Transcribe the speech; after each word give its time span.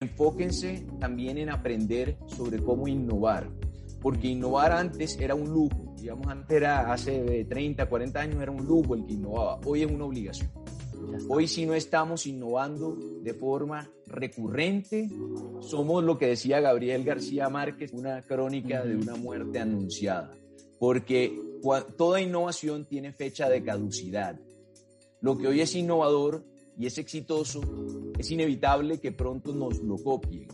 Enfóquense 0.00 0.86
también 1.00 1.38
en 1.38 1.50
aprender 1.50 2.18
sobre 2.28 2.60
cómo 2.60 2.86
innovar, 2.86 3.50
porque 4.00 4.28
innovar 4.28 4.70
antes 4.70 5.18
era 5.18 5.34
un 5.34 5.52
lujo, 5.52 5.92
digamos 5.96 6.28
antes 6.28 6.56
era 6.56 6.92
hace 6.92 7.44
30, 7.46 7.88
40 7.88 8.20
años 8.20 8.40
era 8.40 8.52
un 8.52 8.64
lujo 8.64 8.94
el 8.94 9.04
que 9.04 9.14
innovaba, 9.14 9.58
hoy 9.64 9.82
es 9.82 9.90
una 9.90 10.04
obligación. 10.04 10.52
Hoy 11.28 11.48
si 11.48 11.66
no 11.66 11.74
estamos 11.74 12.28
innovando 12.28 12.96
de 13.24 13.34
forma 13.34 13.90
recurrente, 14.06 15.10
somos 15.62 16.04
lo 16.04 16.16
que 16.16 16.28
decía 16.28 16.60
Gabriel 16.60 17.02
García 17.02 17.48
Márquez, 17.48 17.92
una 17.92 18.22
crónica 18.22 18.84
de 18.84 18.94
una 18.94 19.16
muerte 19.16 19.58
anunciada, 19.58 20.30
porque 20.78 21.36
toda 21.96 22.20
innovación 22.20 22.84
tiene 22.84 23.12
fecha 23.12 23.48
de 23.48 23.64
caducidad. 23.64 24.38
Lo 25.20 25.36
que 25.36 25.48
hoy 25.48 25.60
es 25.60 25.74
innovador 25.74 26.44
y 26.78 26.86
es 26.86 26.96
exitoso, 26.96 27.60
es 28.16 28.30
inevitable 28.30 28.98
que 28.98 29.10
pronto 29.10 29.52
nos 29.52 29.82
lo 29.82 29.96
copien. 29.96 30.46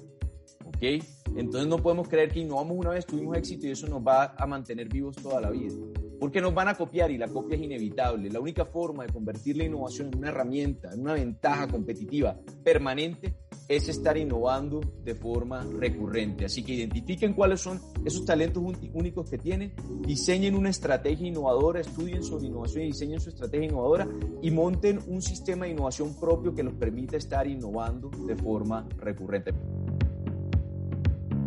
¿Ok? 0.65 1.05
Entonces 1.37 1.69
no 1.69 1.79
podemos 1.79 2.09
creer 2.09 2.31
que 2.31 2.41
innovamos 2.41 2.79
una 2.79 2.91
vez, 2.91 3.05
tuvimos 3.05 3.37
éxito 3.37 3.67
y 3.67 3.73
eso 3.73 3.87
nos 3.89 4.03
va 4.03 4.35
a 4.37 4.47
mantener 4.47 4.89
vivos 4.89 5.17
toda 5.17 5.41
la 5.41 5.51
vida. 5.51 5.75
Porque 6.19 6.41
nos 6.41 6.55
van 6.55 6.69
a 6.69 6.75
copiar 6.75 7.11
y 7.11 7.19
la 7.19 7.29
copia 7.29 7.57
es 7.57 7.63
inevitable. 7.63 8.31
La 8.31 8.41
única 8.41 8.65
forma 8.65 9.05
de 9.05 9.13
convertir 9.13 9.59
la 9.59 9.65
innovación 9.65 10.09
en 10.09 10.19
una 10.19 10.29
herramienta, 10.29 10.93
en 10.93 11.01
una 11.01 11.15
ventaja 11.15 11.69
competitiva 11.69 12.39
permanente, 12.63 13.35
es 13.69 13.89
estar 13.89 14.17
innovando 14.17 14.81
de 15.05 15.15
forma 15.15 15.65
recurrente. 15.79 16.45
Así 16.45 16.63
que 16.63 16.75
identifiquen 16.75 17.33
cuáles 17.33 17.61
son 17.61 17.81
esos 18.05 18.25
talentos 18.25 18.63
únicos 18.93 19.29
que 19.29 19.39
tienen, 19.39 19.73
diseñen 20.07 20.55
una 20.55 20.71
estrategia 20.71 21.29
innovadora, 21.29 21.81
estudien 21.81 22.23
sobre 22.23 22.47
innovación 22.47 22.85
y 22.85 22.87
diseñen 22.89 23.21
su 23.21 23.31
estrategia 23.31 23.67
innovadora 23.67 24.09
y 24.43 24.51
monten 24.51 25.01
un 25.07 25.23
sistema 25.23 25.65
de 25.65 25.73
innovación 25.73 26.19
propio 26.19 26.55
que 26.55 26.63
los 26.63 26.75
permita 26.75 27.17
estar 27.17 27.47
innovando 27.47 28.11
de 28.27 28.37
forma 28.37 28.87
recurrente. 28.99 29.55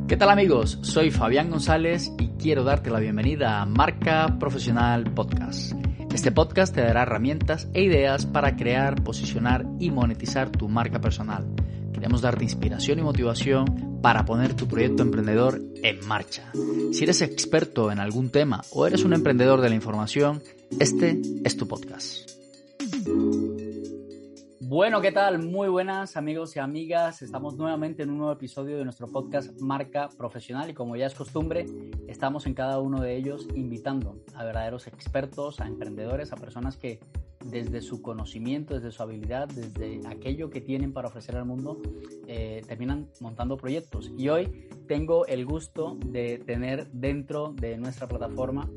¿Qué 0.07 0.15
tal 0.15 0.29
amigos? 0.29 0.79
Soy 0.83 1.11
Fabián 1.11 1.49
González 1.49 2.11
y 2.17 2.29
quiero 2.41 2.63
darte 2.63 2.89
la 2.89 2.99
bienvenida 2.99 3.61
a 3.61 3.65
Marca 3.65 4.37
Profesional 4.39 5.13
Podcast. 5.13 5.73
Este 6.13 6.31
podcast 6.31 6.73
te 6.73 6.81
dará 6.81 7.03
herramientas 7.03 7.67
e 7.73 7.83
ideas 7.83 8.25
para 8.25 8.55
crear, 8.55 9.03
posicionar 9.03 9.67
y 9.79 9.91
monetizar 9.91 10.49
tu 10.49 10.69
marca 10.69 11.01
personal 11.01 11.56
Queremos 11.97 12.21
darte 12.21 12.43
inspiración 12.43 12.99
y 12.99 13.01
motivación 13.01 13.99
para 14.03 14.23
poner 14.23 14.53
tu 14.53 14.67
proyecto 14.67 15.01
emprendedor 15.01 15.59
en 15.81 16.07
marcha. 16.07 16.51
Si 16.91 17.03
eres 17.03 17.23
experto 17.23 17.91
en 17.91 17.97
algún 17.97 18.29
tema 18.29 18.61
o 18.71 18.85
eres 18.85 19.03
un 19.03 19.13
emprendedor 19.13 19.61
de 19.61 19.69
la 19.69 19.75
información, 19.75 20.43
este 20.79 21.19
es 21.43 21.57
tu 21.57 21.67
podcast. 21.67 22.29
Bueno, 24.61 25.01
¿qué 25.01 25.11
tal? 25.11 25.39
Muy 25.39 25.69
buenas 25.69 26.17
amigos 26.17 26.55
y 26.55 26.59
amigas. 26.59 27.23
Estamos 27.23 27.57
nuevamente 27.57 28.03
en 28.03 28.11
un 28.11 28.19
nuevo 28.19 28.33
episodio 28.33 28.77
de 28.77 28.83
nuestro 28.83 29.07
podcast 29.07 29.59
Marca 29.59 30.07
Profesional 30.15 30.69
y 30.69 30.75
como 30.75 30.95
ya 30.97 31.07
es 31.07 31.15
costumbre, 31.15 31.65
estamos 32.07 32.45
en 32.45 32.53
cada 32.53 32.79
uno 32.79 33.01
de 33.01 33.15
ellos 33.15 33.47
invitando 33.55 34.21
a 34.35 34.45
verdaderos 34.45 34.85
expertos, 34.85 35.59
a 35.61 35.65
emprendedores, 35.65 36.31
a 36.31 36.35
personas 36.35 36.77
que 36.77 36.99
desde 37.49 37.81
su 37.81 38.01
conocimiento, 38.01 38.75
desde 38.75 38.91
su 38.91 39.01
habilidad, 39.03 39.47
desde 39.47 40.01
aquello 40.07 40.49
que 40.49 40.61
tienen 40.61 40.93
para 40.93 41.07
ofrecer 41.07 41.35
al 41.35 41.45
mundo, 41.45 41.81
eh, 42.27 42.61
terminan 42.67 43.07
montando 43.19 43.57
proyectos. 43.57 44.11
Y 44.17 44.29
hoy 44.29 44.67
tengo 44.87 45.25
el 45.25 45.45
gusto 45.45 45.97
de 46.05 46.39
tener 46.39 46.87
dentro 46.91 47.53
de 47.53 47.77
nuestra 47.77 48.07
plataforma 48.07 48.69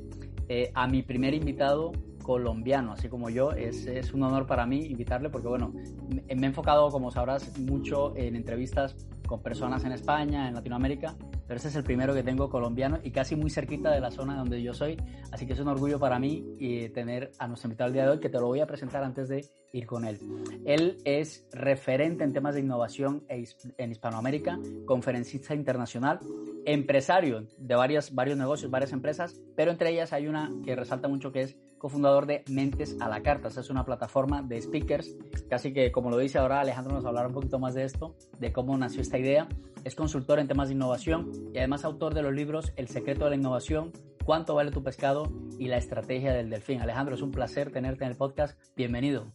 eh, 0.48 0.70
a 0.74 0.86
mi 0.86 1.02
primer 1.02 1.34
invitado 1.34 1.92
colombiano, 2.22 2.92
así 2.92 3.08
como 3.08 3.30
yo. 3.30 3.52
Es, 3.52 3.86
es, 3.86 4.12
un 4.12 4.22
honor 4.22 4.46
para 4.46 4.66
mí 4.66 4.86
invitarle 4.86 5.30
porque, 5.30 5.48
bueno, 5.48 5.72
me 6.08 6.42
he 6.42 6.46
enfocado, 6.46 6.90
como 6.90 7.10
sabrás, 7.10 7.58
mucho 7.58 8.14
en 8.16 8.36
entrevistas 8.36 8.96
con 9.26 9.42
personas 9.42 9.84
en 9.84 9.92
España, 9.92 10.48
en 10.48 10.54
Latinoamérica, 10.54 11.16
pero 11.50 11.58
ese 11.58 11.66
es 11.66 11.74
el 11.74 11.82
primero 11.82 12.14
que 12.14 12.22
tengo 12.22 12.48
colombiano 12.48 13.00
y 13.02 13.10
casi 13.10 13.34
muy 13.34 13.50
cerquita 13.50 13.90
de 13.90 13.98
la 13.98 14.12
zona 14.12 14.36
donde 14.36 14.62
yo 14.62 14.72
soy, 14.72 14.96
así 15.32 15.48
que 15.48 15.54
es 15.54 15.58
un 15.58 15.66
orgullo 15.66 15.98
para 15.98 16.16
mí 16.20 16.44
y 16.60 16.90
tener 16.90 17.32
a 17.40 17.48
nuestro 17.48 17.66
invitado 17.66 17.88
el 17.88 17.94
día 17.94 18.04
de 18.04 18.10
hoy, 18.10 18.20
que 18.20 18.28
te 18.28 18.38
lo 18.38 18.46
voy 18.46 18.60
a 18.60 18.68
presentar 18.68 19.02
antes 19.02 19.28
de 19.28 19.44
ir 19.72 19.84
con 19.84 20.04
él. 20.04 20.20
Él 20.64 20.98
es 21.04 21.48
referente 21.50 22.22
en 22.22 22.32
temas 22.32 22.54
de 22.54 22.60
innovación 22.60 23.24
e 23.28 23.44
en 23.78 23.90
Hispanoamérica, 23.90 24.60
conferencista 24.86 25.52
internacional, 25.52 26.20
empresario 26.66 27.48
de 27.58 27.74
varios, 27.74 28.14
varios 28.14 28.38
negocios, 28.38 28.70
varias 28.70 28.92
empresas, 28.92 29.34
pero 29.56 29.72
entre 29.72 29.90
ellas 29.90 30.12
hay 30.12 30.28
una 30.28 30.52
que 30.64 30.76
resalta 30.76 31.08
mucho 31.08 31.32
que 31.32 31.40
es 31.40 31.56
cofundador 31.80 32.26
de 32.26 32.44
Mentes 32.48 32.96
a 33.00 33.08
la 33.08 33.22
Carta. 33.22 33.48
Esa 33.48 33.60
es 33.60 33.70
una 33.70 33.84
plataforma 33.84 34.42
de 34.42 34.60
speakers, 34.60 35.16
casi 35.48 35.72
que 35.72 35.90
como 35.90 36.10
lo 36.10 36.18
dice 36.18 36.38
ahora 36.38 36.60
Alejandro 36.60 36.94
nos 36.94 37.04
hablará 37.06 37.26
un 37.26 37.34
poquito 37.34 37.58
más 37.58 37.74
de 37.74 37.84
esto, 37.84 38.14
de 38.38 38.52
cómo 38.52 38.76
nació 38.78 39.00
esta 39.00 39.18
idea. 39.18 39.48
Es 39.82 39.96
consultor 39.96 40.38
en 40.38 40.46
temas 40.46 40.68
de 40.68 40.74
innovación 40.74 41.32
y 41.52 41.58
además 41.58 41.84
autor 41.84 42.14
de 42.14 42.22
los 42.22 42.34
libros 42.34 42.72
El 42.76 42.86
secreto 42.86 43.24
de 43.24 43.30
la 43.30 43.36
innovación, 43.36 43.92
Cuánto 44.24 44.54
vale 44.54 44.70
tu 44.70 44.84
pescado 44.84 45.32
y 45.58 45.68
La 45.68 45.78
estrategia 45.78 46.32
del 46.34 46.50
delfín. 46.50 46.80
Alejandro, 46.80 47.14
es 47.14 47.22
un 47.22 47.32
placer 47.32 47.72
tenerte 47.72 48.04
en 48.04 48.10
el 48.10 48.16
podcast. 48.16 48.60
Bienvenido. 48.76 49.32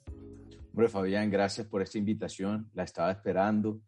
Hombre, 0.72 0.88
Fabián, 0.88 1.32
gracias 1.32 1.66
por 1.68 1.82
esta 1.82 1.98
invitación. 1.98 2.70
La 2.74 2.84
estaba 2.84 3.12
esperando 3.12 3.82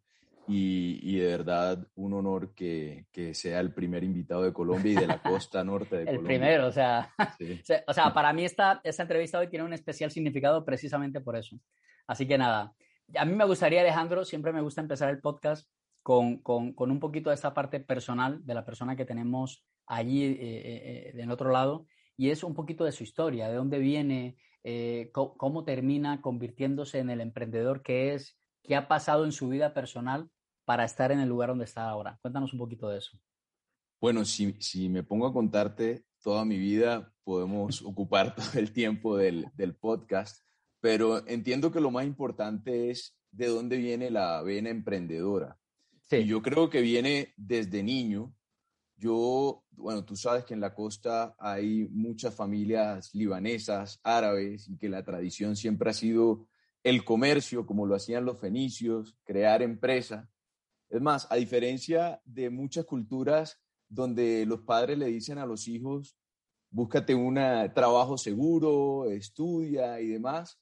y, 0.47 1.17
de 1.17 1.25
verdad 1.25 1.87
un 1.95 2.13
honor 2.13 2.53
que, 2.53 3.05
que, 3.11 3.33
sea 3.33 3.59
el 3.59 3.73
primer 3.73 4.03
invitado 4.03 4.43
de 4.43 4.53
Colombia 4.53 4.91
y 4.93 4.95
de 4.95 5.07
la 5.07 5.21
costa 5.21 5.63
norte 5.63 5.97
de 5.97 6.01
el 6.03 6.07
Colombia. 6.07 6.35
El 6.35 6.39
primero, 6.39 6.67
o 6.67 6.71
sea, 6.71 7.13
o 7.87 7.93
sea, 7.93 8.13
para 8.13 8.33
mí 8.33 8.45
esta, 8.45 8.79
esta 8.83 9.03
entrevista 9.03 9.39
hoy 9.39 9.49
tiene 9.49 9.65
un 9.65 9.73
especial 9.73 10.11
significado 10.11 10.63
precisamente 10.63 11.21
por 11.21 11.35
eso. 11.35 11.57
Así 12.07 12.27
que 12.27 12.37
nada, 12.37 12.73
a 13.15 13.25
mí 13.25 13.35
me 13.35 13.45
gustaría, 13.45 13.81
Alejandro, 13.81 14.25
siempre 14.25 14.53
me 14.53 14.61
gusta 14.61 14.81
empezar 14.81 15.09
el 15.09 15.19
podcast 15.19 15.69
con, 16.01 16.37
con, 16.37 16.73
con 16.73 16.91
un 16.91 16.99
poquito 16.99 17.29
de 17.29 17.35
esta 17.35 17.53
parte 17.53 17.79
personal 17.79 18.45
de 18.45 18.53
la 18.53 18.65
persona 18.65 18.95
que 18.95 19.05
tenemos 19.05 19.65
allí 19.85 20.23
eh, 20.23 20.37
eh, 20.39 21.09
eh 21.09 21.11
del 21.13 21.31
otro 21.31 21.51
lado 21.51 21.85
y 22.17 22.31
es 22.31 22.43
un 22.43 22.53
poquito 22.53 22.83
de 22.83 22.91
su 22.91 23.03
historia, 23.03 23.47
de 23.47 23.55
dónde 23.55 23.77
viene, 23.77 24.37
eh, 24.63 25.11
cómo 25.13 25.63
termina 25.63 26.19
convirtiéndose 26.21 26.99
en 26.99 27.09
el 27.09 27.21
emprendedor 27.21 27.83
que 27.83 28.13
es, 28.13 28.37
qué 28.63 28.75
ha 28.75 28.87
pasado 28.87 29.23
en 29.23 29.31
su 29.31 29.47
vida 29.47 29.73
personal 29.73 30.29
para 30.67 30.83
estar 30.83 31.13
en 31.13 31.21
el 31.21 31.29
lugar 31.29 31.47
donde 31.47 31.63
está 31.63 31.87
ahora. 31.89 32.19
Cuéntanos 32.21 32.51
un 32.51 32.59
poquito 32.59 32.89
de 32.89 32.97
eso. 32.97 33.17
Bueno, 34.01 34.25
si, 34.25 34.51
si 34.59 34.89
me 34.89 35.01
pongo 35.01 35.25
a 35.25 35.31
contarte 35.31 36.03
toda 36.21 36.43
mi 36.43 36.57
vida, 36.57 37.13
podemos 37.23 37.81
ocupar 37.83 38.35
todo 38.35 38.59
el 38.59 38.73
tiempo 38.73 39.15
del, 39.15 39.45
del 39.55 39.75
podcast, 39.75 40.43
pero 40.81 41.25
entiendo 41.25 41.71
que 41.71 41.79
lo 41.79 41.89
más 41.89 42.05
importante 42.05 42.91
es 42.91 43.17
de 43.31 43.47
dónde 43.47 43.77
viene 43.77 44.11
la 44.11 44.41
vena 44.41 44.69
emprendedora. 44.69 45.57
Sí. 46.01 46.17
Y 46.17 46.27
yo 46.27 46.41
creo 46.41 46.69
que 46.69 46.81
viene 46.81 47.33
desde 47.37 47.81
niño. 47.81 48.35
Yo, 48.97 49.63
bueno, 49.71 50.03
tú 50.03 50.17
sabes 50.17 50.43
que 50.43 50.53
en 50.53 50.59
la 50.59 50.75
costa 50.75 51.33
hay 51.39 51.87
muchas 51.91 52.35
familias 52.35 53.15
libanesas, 53.15 54.01
árabes, 54.03 54.67
y 54.67 54.77
que 54.77 54.89
la 54.89 55.05
tradición 55.05 55.55
siempre 55.55 55.91
ha 55.91 55.93
sido 55.93 56.45
el 56.83 57.05
comercio, 57.05 57.65
como 57.65 57.85
lo 57.85 57.95
hacían 57.95 58.25
los 58.25 58.37
fenicios, 58.37 59.15
crear 59.23 59.61
empresa. 59.61 60.29
Es 60.89 61.01
más, 61.01 61.27
a 61.29 61.35
diferencia 61.35 62.21
de 62.25 62.49
muchas 62.49 62.85
culturas 62.85 63.59
donde 63.89 64.45
los 64.45 64.61
padres 64.61 64.97
le 64.97 65.07
dicen 65.07 65.37
a 65.37 65.45
los 65.45 65.67
hijos, 65.67 66.15
búscate 66.69 67.15
un 67.15 67.35
trabajo 67.73 68.17
seguro, 68.17 69.09
estudia 69.09 69.99
y 69.99 70.07
demás, 70.07 70.59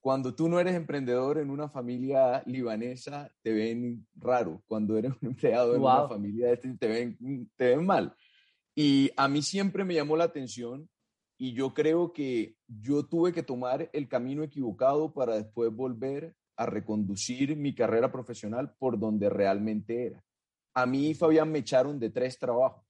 cuando 0.00 0.34
tú 0.34 0.48
no 0.48 0.60
eres 0.60 0.74
emprendedor 0.74 1.38
en 1.38 1.50
una 1.50 1.68
familia 1.68 2.42
libanesa, 2.46 3.30
te 3.42 3.52
ven 3.52 4.06
raro. 4.14 4.62
Cuando 4.66 4.96
eres 4.96 5.12
un 5.20 5.28
empleado 5.28 5.74
en 5.74 5.82
una 5.82 6.08
familia 6.08 6.52
este, 6.52 6.72
te 6.76 6.86
ven, 6.86 7.50
te 7.56 7.76
ven 7.76 7.84
mal. 7.84 8.14
Y 8.74 9.10
a 9.16 9.28
mí 9.28 9.42
siempre 9.42 9.84
me 9.84 9.94
llamó 9.94 10.16
la 10.16 10.24
atención 10.24 10.88
y 11.36 11.52
yo 11.52 11.74
creo 11.74 12.12
que 12.12 12.56
yo 12.66 13.04
tuve 13.04 13.32
que 13.32 13.42
tomar 13.42 13.90
el 13.92 14.08
camino 14.08 14.42
equivocado 14.42 15.12
para 15.12 15.34
después 15.34 15.74
volver 15.74 16.34
a 16.58 16.66
reconducir 16.66 17.56
mi 17.56 17.74
carrera 17.74 18.12
profesional 18.12 18.74
por 18.78 18.98
donde 18.98 19.30
realmente 19.30 20.06
era. 20.06 20.24
A 20.74 20.84
mí, 20.84 21.14
Fabián, 21.14 21.50
me 21.50 21.60
echaron 21.60 21.98
de 21.98 22.10
tres 22.10 22.38
trabajos. 22.38 22.84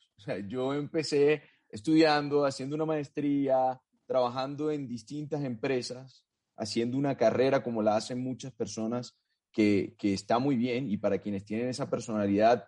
Yo 0.49 0.75
empecé 0.75 1.43
estudiando, 1.69 2.45
haciendo 2.45 2.75
una 2.75 2.87
maestría, 2.87 3.81
trabajando 4.07 4.71
en 4.71 4.89
distintas 4.89 5.45
empresas, 5.45 6.27
haciendo 6.57 6.99
una 6.99 7.17
carrera 7.17 7.63
como 7.63 7.83
la 7.83 7.97
hacen 7.97 8.21
muchas 8.21 8.53
personas 8.53 9.17
que, 9.53 9.95
que 9.97 10.13
está 10.13 10.39
muy 10.39 10.57
bien 10.57 10.91
y 10.91 10.97
para 10.97 11.19
quienes 11.19 11.45
tienen 11.45 11.69
esa 11.69 11.89
personalidad 11.89 12.67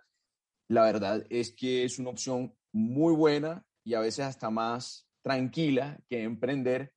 la 0.71 0.83
verdad 0.83 1.25
es 1.29 1.51
que 1.51 1.83
es 1.83 1.99
una 1.99 2.11
opción 2.11 2.55
muy 2.71 3.13
buena 3.13 3.65
y 3.83 3.93
a 3.93 3.99
veces 3.99 4.23
hasta 4.23 4.49
más 4.49 5.05
tranquila 5.21 5.99
que 6.07 6.23
emprender. 6.23 6.93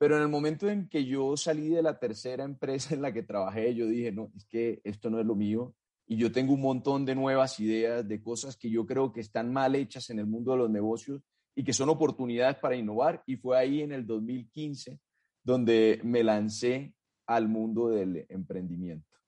Pero 0.00 0.16
en 0.16 0.22
el 0.22 0.28
momento 0.28 0.70
en 0.70 0.88
que 0.88 1.04
yo 1.04 1.36
salí 1.36 1.68
de 1.68 1.82
la 1.82 1.98
tercera 1.98 2.42
empresa 2.42 2.94
en 2.94 3.02
la 3.02 3.12
que 3.12 3.22
trabajé, 3.22 3.74
yo 3.74 3.86
dije, 3.86 4.10
no, 4.10 4.32
es 4.34 4.46
que 4.46 4.80
esto 4.82 5.10
no 5.10 5.20
es 5.20 5.26
lo 5.26 5.34
mío. 5.34 5.74
Y 6.06 6.16
yo 6.16 6.32
tengo 6.32 6.54
un 6.54 6.62
montón 6.62 7.04
de 7.04 7.14
nuevas 7.14 7.60
ideas, 7.60 8.08
de 8.08 8.22
cosas 8.22 8.56
que 8.56 8.70
yo 8.70 8.86
creo 8.86 9.12
que 9.12 9.20
están 9.20 9.52
mal 9.52 9.74
hechas 9.74 10.08
en 10.08 10.18
el 10.18 10.26
mundo 10.26 10.52
de 10.52 10.58
los 10.58 10.70
negocios 10.70 11.22
y 11.54 11.62
que 11.64 11.74
son 11.74 11.90
oportunidades 11.90 12.56
para 12.56 12.76
innovar. 12.76 13.22
Y 13.26 13.36
fue 13.36 13.58
ahí 13.58 13.82
en 13.82 13.92
el 13.92 14.06
2015 14.06 14.98
donde 15.44 16.00
me 16.02 16.24
lancé 16.24 16.94
al 17.26 17.48
mundo 17.48 17.90
del 17.90 18.24
emprendimiento. 18.30 19.18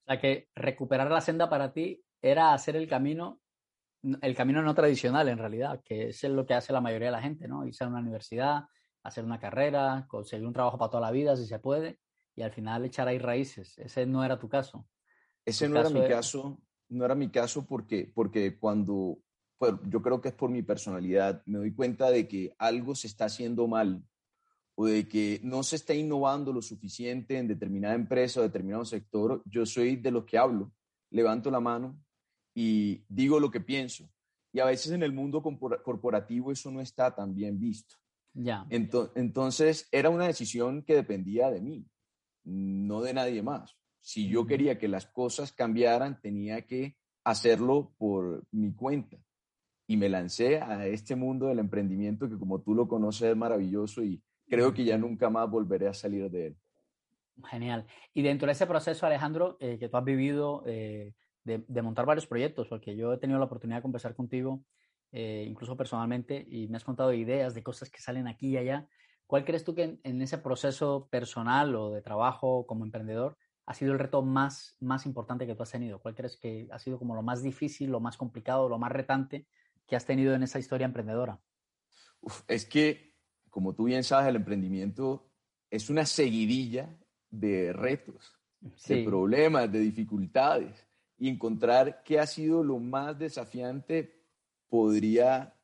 O 0.00 0.10
sea 0.10 0.20
que 0.20 0.48
recuperar 0.56 1.12
la 1.12 1.20
senda 1.20 1.48
para 1.48 1.72
ti 1.72 2.02
era 2.20 2.52
hacer 2.52 2.74
el 2.74 2.88
camino, 2.88 3.40
el 4.20 4.34
camino 4.34 4.62
no 4.62 4.74
tradicional 4.74 5.28
en 5.28 5.38
realidad, 5.38 5.80
que 5.84 6.08
es 6.08 6.24
lo 6.24 6.44
que 6.44 6.54
hace 6.54 6.72
la 6.72 6.80
mayoría 6.80 7.06
de 7.08 7.12
la 7.12 7.22
gente, 7.22 7.46
¿no? 7.46 7.64
Irse 7.64 7.84
a 7.84 7.88
una 7.88 8.00
universidad, 8.00 8.64
hacer 9.02 9.24
una 9.24 9.40
carrera, 9.40 10.06
conseguir 10.08 10.46
un 10.46 10.52
trabajo 10.52 10.78
para 10.78 10.90
toda 10.90 11.00
la 11.00 11.10
vida 11.10 11.36
si 11.36 11.46
se 11.46 11.58
puede, 11.58 11.98
y 12.34 12.42
al 12.42 12.52
final 12.52 12.84
echar 12.84 13.08
ahí 13.08 13.18
raíces. 13.18 13.78
Ese 13.78 14.06
no 14.06 14.24
era 14.24 14.38
tu 14.38 14.48
caso. 14.48 14.86
Ese 15.44 15.68
no 15.68 15.80
era 15.80 15.90
mi 15.90 16.06
caso, 16.06 16.60
no 16.88 17.04
era 17.04 17.14
mi 17.14 17.30
caso 17.30 17.66
porque, 17.66 18.10
porque 18.14 18.58
cuando, 18.58 19.18
pues, 19.58 19.74
yo 19.88 20.00
creo 20.00 20.20
que 20.20 20.28
es 20.28 20.34
por 20.34 20.50
mi 20.50 20.62
personalidad, 20.62 21.42
me 21.46 21.58
doy 21.58 21.74
cuenta 21.74 22.10
de 22.10 22.28
que 22.28 22.54
algo 22.58 22.94
se 22.94 23.08
está 23.08 23.24
haciendo 23.26 23.66
mal 23.66 24.02
o 24.74 24.86
de 24.86 25.08
que 25.08 25.40
no 25.42 25.62
se 25.62 25.76
está 25.76 25.94
innovando 25.94 26.52
lo 26.52 26.62
suficiente 26.62 27.38
en 27.38 27.48
determinada 27.48 27.94
empresa 27.94 28.40
o 28.40 28.44
determinado 28.44 28.84
sector, 28.84 29.42
yo 29.44 29.66
soy 29.66 29.96
de 29.96 30.10
los 30.10 30.24
que 30.24 30.38
hablo, 30.38 30.72
levanto 31.10 31.50
la 31.50 31.60
mano 31.60 31.98
y 32.54 33.04
digo 33.08 33.40
lo 33.40 33.50
que 33.50 33.60
pienso. 33.60 34.08
Y 34.52 34.60
a 34.60 34.66
veces 34.66 34.92
en 34.92 35.02
el 35.02 35.12
mundo 35.12 35.42
corporativo 35.42 36.52
eso 36.52 36.70
no 36.70 36.80
está 36.80 37.14
tan 37.14 37.34
bien 37.34 37.58
visto. 37.58 37.96
Ya. 38.34 38.66
Entonces 38.70 39.88
era 39.92 40.10
una 40.10 40.26
decisión 40.26 40.82
que 40.82 40.94
dependía 40.94 41.50
de 41.50 41.60
mí, 41.60 41.86
no 42.44 43.02
de 43.02 43.14
nadie 43.14 43.42
más. 43.42 43.76
Si 44.00 44.28
yo 44.28 44.46
quería 44.46 44.78
que 44.78 44.88
las 44.88 45.06
cosas 45.06 45.52
cambiaran, 45.52 46.20
tenía 46.20 46.66
que 46.66 46.96
hacerlo 47.24 47.94
por 47.98 48.44
mi 48.50 48.74
cuenta. 48.74 49.18
Y 49.86 49.96
me 49.96 50.08
lancé 50.08 50.58
a 50.60 50.86
este 50.86 51.14
mundo 51.14 51.46
del 51.46 51.58
emprendimiento 51.58 52.28
que 52.28 52.38
como 52.38 52.60
tú 52.62 52.74
lo 52.74 52.88
conoces 52.88 53.30
es 53.30 53.36
maravilloso 53.36 54.02
y 54.02 54.22
creo 54.48 54.72
que 54.72 54.84
ya 54.84 54.96
nunca 54.96 55.30
más 55.30 55.48
volveré 55.50 55.88
a 55.88 55.94
salir 55.94 56.30
de 56.30 56.46
él. 56.48 56.56
Genial. 57.44 57.86
Y 58.14 58.22
dentro 58.22 58.46
de 58.46 58.52
ese 58.52 58.66
proceso, 58.66 59.06
Alejandro, 59.06 59.56
eh, 59.60 59.78
que 59.78 59.88
tú 59.88 59.96
has 59.96 60.04
vivido 60.04 60.62
eh, 60.66 61.14
de, 61.44 61.82
montar 61.82 62.06
varios 62.06 62.26
proyectos, 62.26 62.68
porque 62.68 62.96
yo 62.96 63.12
he 63.12 63.18
tenido 63.18 63.38
la 63.38 63.46
oportunidad 63.46 63.78
de 63.78 63.82
conversar 63.82 64.14
contigo, 64.14 64.64
eh, 65.12 65.44
incluso 65.46 65.76
personalmente, 65.76 66.46
y 66.48 66.68
me 66.68 66.78
has 66.78 66.84
contado 66.84 67.12
ideas 67.12 67.54
de 67.54 67.62
cosas 67.62 67.90
que 67.90 68.00
salen 68.00 68.26
aquí 68.26 68.48
y 68.48 68.56
allá. 68.56 68.88
¿Cuál 69.26 69.44
crees 69.44 69.62
tú 69.62 69.74
que 69.74 69.98
en, 70.02 70.22
ese 70.22 70.38
proceso 70.38 71.08
personal 71.10 71.74
o 71.74 71.90
de 71.90 72.00
trabajo 72.00 72.66
como 72.66 72.84
emprendedor 72.84 73.36
ha 73.66 73.74
sido 73.74 73.92
el 73.92 73.98
reto 73.98 74.22
más, 74.22 74.76
más 74.80 75.04
importante 75.04 75.46
que 75.46 75.54
tú 75.54 75.62
has 75.62 75.70
tenido? 75.70 76.00
¿Cuál 76.00 76.14
crees 76.14 76.38
que 76.38 76.66
ha 76.70 76.78
sido 76.78 76.98
como 76.98 77.14
lo 77.14 77.22
más 77.22 77.42
difícil, 77.42 77.90
lo 77.90 78.00
más 78.00 78.16
complicado, 78.16 78.68
lo 78.68 78.78
más 78.78 78.90
retante 78.90 79.46
que 79.86 79.96
has 79.96 80.06
tenido 80.06 80.34
en 80.34 80.42
esa 80.42 80.58
historia 80.58 80.86
emprendedora? 80.86 81.38
es 82.46 82.64
que, 82.64 83.16
como 83.50 83.74
tú 83.74 83.84
bien 83.84 84.04
sabes, 84.04 84.28
el 84.28 84.36
emprendimiento 84.36 85.28
es 85.70 85.90
una 85.90 86.06
seguidilla 86.06 86.96
de 87.30 87.72
retos, 87.72 88.32
de 88.86 89.02
problemas, 89.02 89.70
de 89.72 89.80
dificultades 89.80 90.86
y 91.18 91.28
encontrar 91.28 92.02
qué 92.04 92.20
ha 92.20 92.26
sido 92.26 92.62
lo 92.62 92.78
más 92.78 93.18
desafiante 93.18 94.21
podría, 94.72 95.54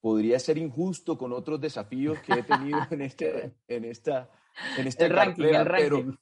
podría 0.00 0.40
ser 0.40 0.58
injusto 0.58 1.16
con 1.16 1.32
otros 1.32 1.60
desafíos 1.60 2.18
que 2.22 2.32
he 2.32 2.42
tenido 2.42 2.80
en, 2.90 3.02
este, 3.02 3.54
en 3.68 3.84
esta, 3.84 4.28
en 4.76 4.88
este 4.88 5.08
ranking, 5.08 5.44
Pero, 5.44 6.18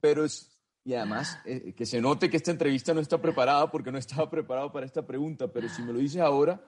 pero 0.00 0.24
es, 0.24 0.56
y 0.84 0.94
además, 0.94 1.36
eh, 1.46 1.74
que 1.74 1.84
se 1.84 2.00
note 2.00 2.30
que 2.30 2.36
esta 2.36 2.52
entrevista 2.52 2.94
no 2.94 3.00
está 3.00 3.20
preparada 3.20 3.72
porque 3.72 3.90
no 3.90 3.98
estaba 3.98 4.30
preparado 4.30 4.70
para 4.70 4.86
esta 4.86 5.04
pregunta, 5.04 5.52
pero 5.52 5.68
si 5.68 5.82
me 5.82 5.92
lo 5.92 5.98
dices 5.98 6.20
ahora, 6.20 6.64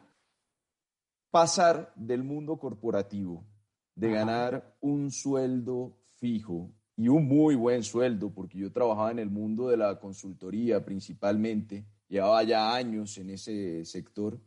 pasar 1.31 1.93
del 1.95 2.25
mundo 2.25 2.59
corporativo, 2.59 3.47
de 3.95 4.11
ganar 4.11 4.77
un 4.81 5.13
sueldo 5.13 6.01
fijo 6.17 6.73
y 6.97 7.07
un 7.07 7.29
muy 7.29 7.55
buen 7.55 7.85
sueldo, 7.85 8.35
porque 8.35 8.59
yo 8.59 8.73
trabajaba 8.73 9.13
en 9.13 9.21
el 9.21 9.31
mundo 9.31 9.69
de 9.69 9.77
la 9.77 10.01
consultoría 10.01 10.85
principalmente, 10.85 11.87
llevaba 12.09 12.43
ya 12.43 12.75
años 12.75 13.17
en 13.19 13.31
ese 13.31 13.85
sector, 13.85 14.41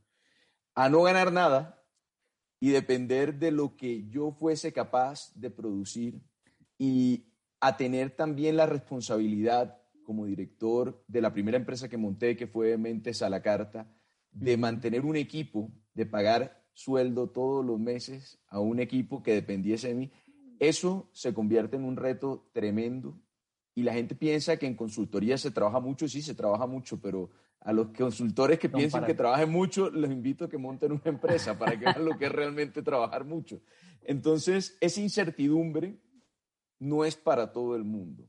a 0.76 0.90
no 0.90 1.04
ganar 1.04 1.32
nada 1.32 1.84
y 2.60 2.70
depender 2.70 3.40
de 3.40 3.52
lo 3.52 3.76
que 3.76 4.08
yo 4.08 4.32
fuese 4.32 4.74
capaz 4.74 5.32
de 5.36 5.50
producir 5.50 6.22
y 6.78 7.26
a 7.60 7.76
tener 7.78 8.12
también 8.12 8.58
la 8.58 8.66
responsabilidad 8.66 9.82
como 10.04 10.26
director 10.26 11.04
de 11.08 11.22
la 11.22 11.34
primera 11.34 11.58
empresa 11.58 11.90
que 11.90 11.98
monté, 11.98 12.36
que 12.36 12.48
fue 12.48 12.78
Mentes 12.78 13.22
a 13.22 13.30
la 13.30 13.42
Carta, 13.42 13.88
de 14.32 14.58
mantener 14.58 15.06
un 15.06 15.16
equipo, 15.16 15.72
de 15.94 16.06
pagar 16.06 16.64
sueldo 16.74 17.30
todos 17.30 17.66
los 17.66 17.80
meses 17.80 18.40
a 18.48 18.60
un 18.60 18.80
equipo 18.80 19.22
que 19.22 19.34
dependiese 19.34 19.90
de 19.90 19.96
mí 19.96 20.12
eso 20.60 21.10
se 21.14 21.34
convierte 21.34 21.78
en 21.78 21.86
un 21.86 21.96
reto 21.96 22.50
tremendo. 22.52 23.18
Y 23.74 23.84
la 23.84 23.94
gente 23.94 24.14
piensa 24.14 24.58
que 24.58 24.68
en 24.68 24.76
consultoría 24.76 25.38
se 25.38 25.52
trabaja 25.52 25.80
mucho, 25.80 26.08
sí, 26.08 26.22
se 26.22 26.36
trabaja 26.36 26.68
mucho, 26.68 27.00
pero 27.02 27.30
a 27.62 27.74
los 27.74 27.90
consultores 27.90 28.58
que 28.58 28.70
piensan 28.70 29.06
que 29.06 29.14
trabajen 29.14 29.52
mucho, 29.52 29.90
los 29.90 30.10
invito 30.10 30.46
a 30.46 30.50
que 30.50 30.58
monten 30.58 30.92
una 30.92 31.02
empresa 31.06 31.58
para 31.58 31.78
que 31.78 31.86
vean 31.86 32.06
lo 32.06 32.18
que 32.18 32.26
es 32.26 32.32
realmente 32.32 32.82
trabajar 32.82 33.26
mucho. 33.26 33.62
Entonces, 34.04 34.78
esa 34.80 35.02
incertidumbre 35.02 36.00
no 36.80 37.04
es 37.04 37.16
para 37.16 37.52
todo 37.52 37.76
el 37.76 37.84
mundo. 37.84 38.28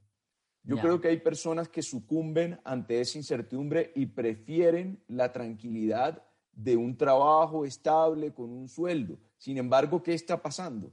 Yo 0.63 0.77
creo 0.77 1.01
que 1.01 1.09
hay 1.09 1.19
personas 1.19 1.69
que 1.69 1.83
sucumben 1.83 2.61
ante 2.65 3.01
esa 3.01 3.17
incertidumbre 3.19 3.93
y 3.95 4.07
prefieren 4.07 5.03
la 5.09 5.33
tranquilidad 5.33 6.23
de 6.53 6.77
un 6.77 6.97
trabajo 6.97 7.65
estable 7.65 8.35
con 8.35 8.51
un 8.51 8.69
sueldo. 8.69 9.19
Sin 9.39 9.57
embargo, 9.57 10.03
¿qué 10.03 10.13
está 10.13 10.43
pasando? 10.43 10.93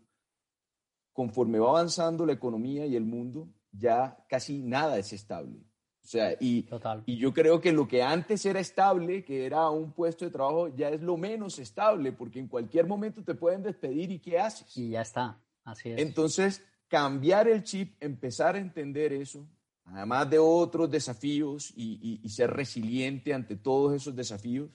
conforme 1.17 1.57
va 1.57 1.69
avanzando 1.69 2.27
la 2.27 2.33
economía 2.33 2.85
y 2.85 2.95
el 2.95 3.03
mundo, 3.03 3.49
ya 3.71 4.23
casi 4.29 4.61
nada 4.61 4.99
es 4.99 5.13
estable. 5.13 5.63
O 6.07 6.09
sea, 6.09 6.37
y, 6.39 6.65
y 7.05 7.17
yo 7.17 7.33
creo 7.33 7.59
que 7.59 7.73
lo 7.73 7.85
que 7.85 8.01
antes 8.01 8.45
era 8.45 8.61
estable, 8.61 9.25
que 9.25 9.45
era 9.45 9.69
un 9.69 9.91
puesto 9.91 10.23
de 10.23 10.31
trabajo, 10.31 10.69
ya 10.73 10.87
es 10.87 11.01
lo 11.01 11.17
menos 11.17 11.59
estable, 11.59 12.13
porque 12.13 12.39
en 12.39 12.47
cualquier 12.47 12.87
momento 12.87 13.21
te 13.25 13.35
pueden 13.35 13.61
despedir 13.61 14.11
y 14.11 14.19
¿qué 14.19 14.39
haces? 14.39 14.77
Y 14.77 14.91
ya 14.91 15.01
está, 15.01 15.37
así 15.65 15.89
es. 15.89 15.99
Entonces, 15.99 16.63
cambiar 16.87 17.49
el 17.49 17.61
chip, 17.61 18.01
empezar 18.01 18.55
a 18.55 18.59
entender 18.59 19.11
eso, 19.11 19.45
además 19.83 20.29
de 20.29 20.39
otros 20.39 20.89
desafíos 20.89 21.73
y, 21.75 22.21
y 22.23 22.29
ser 22.29 22.51
resiliente 22.51 23.33
ante 23.33 23.57
todos 23.57 23.93
esos 23.93 24.15
desafíos, 24.15 24.69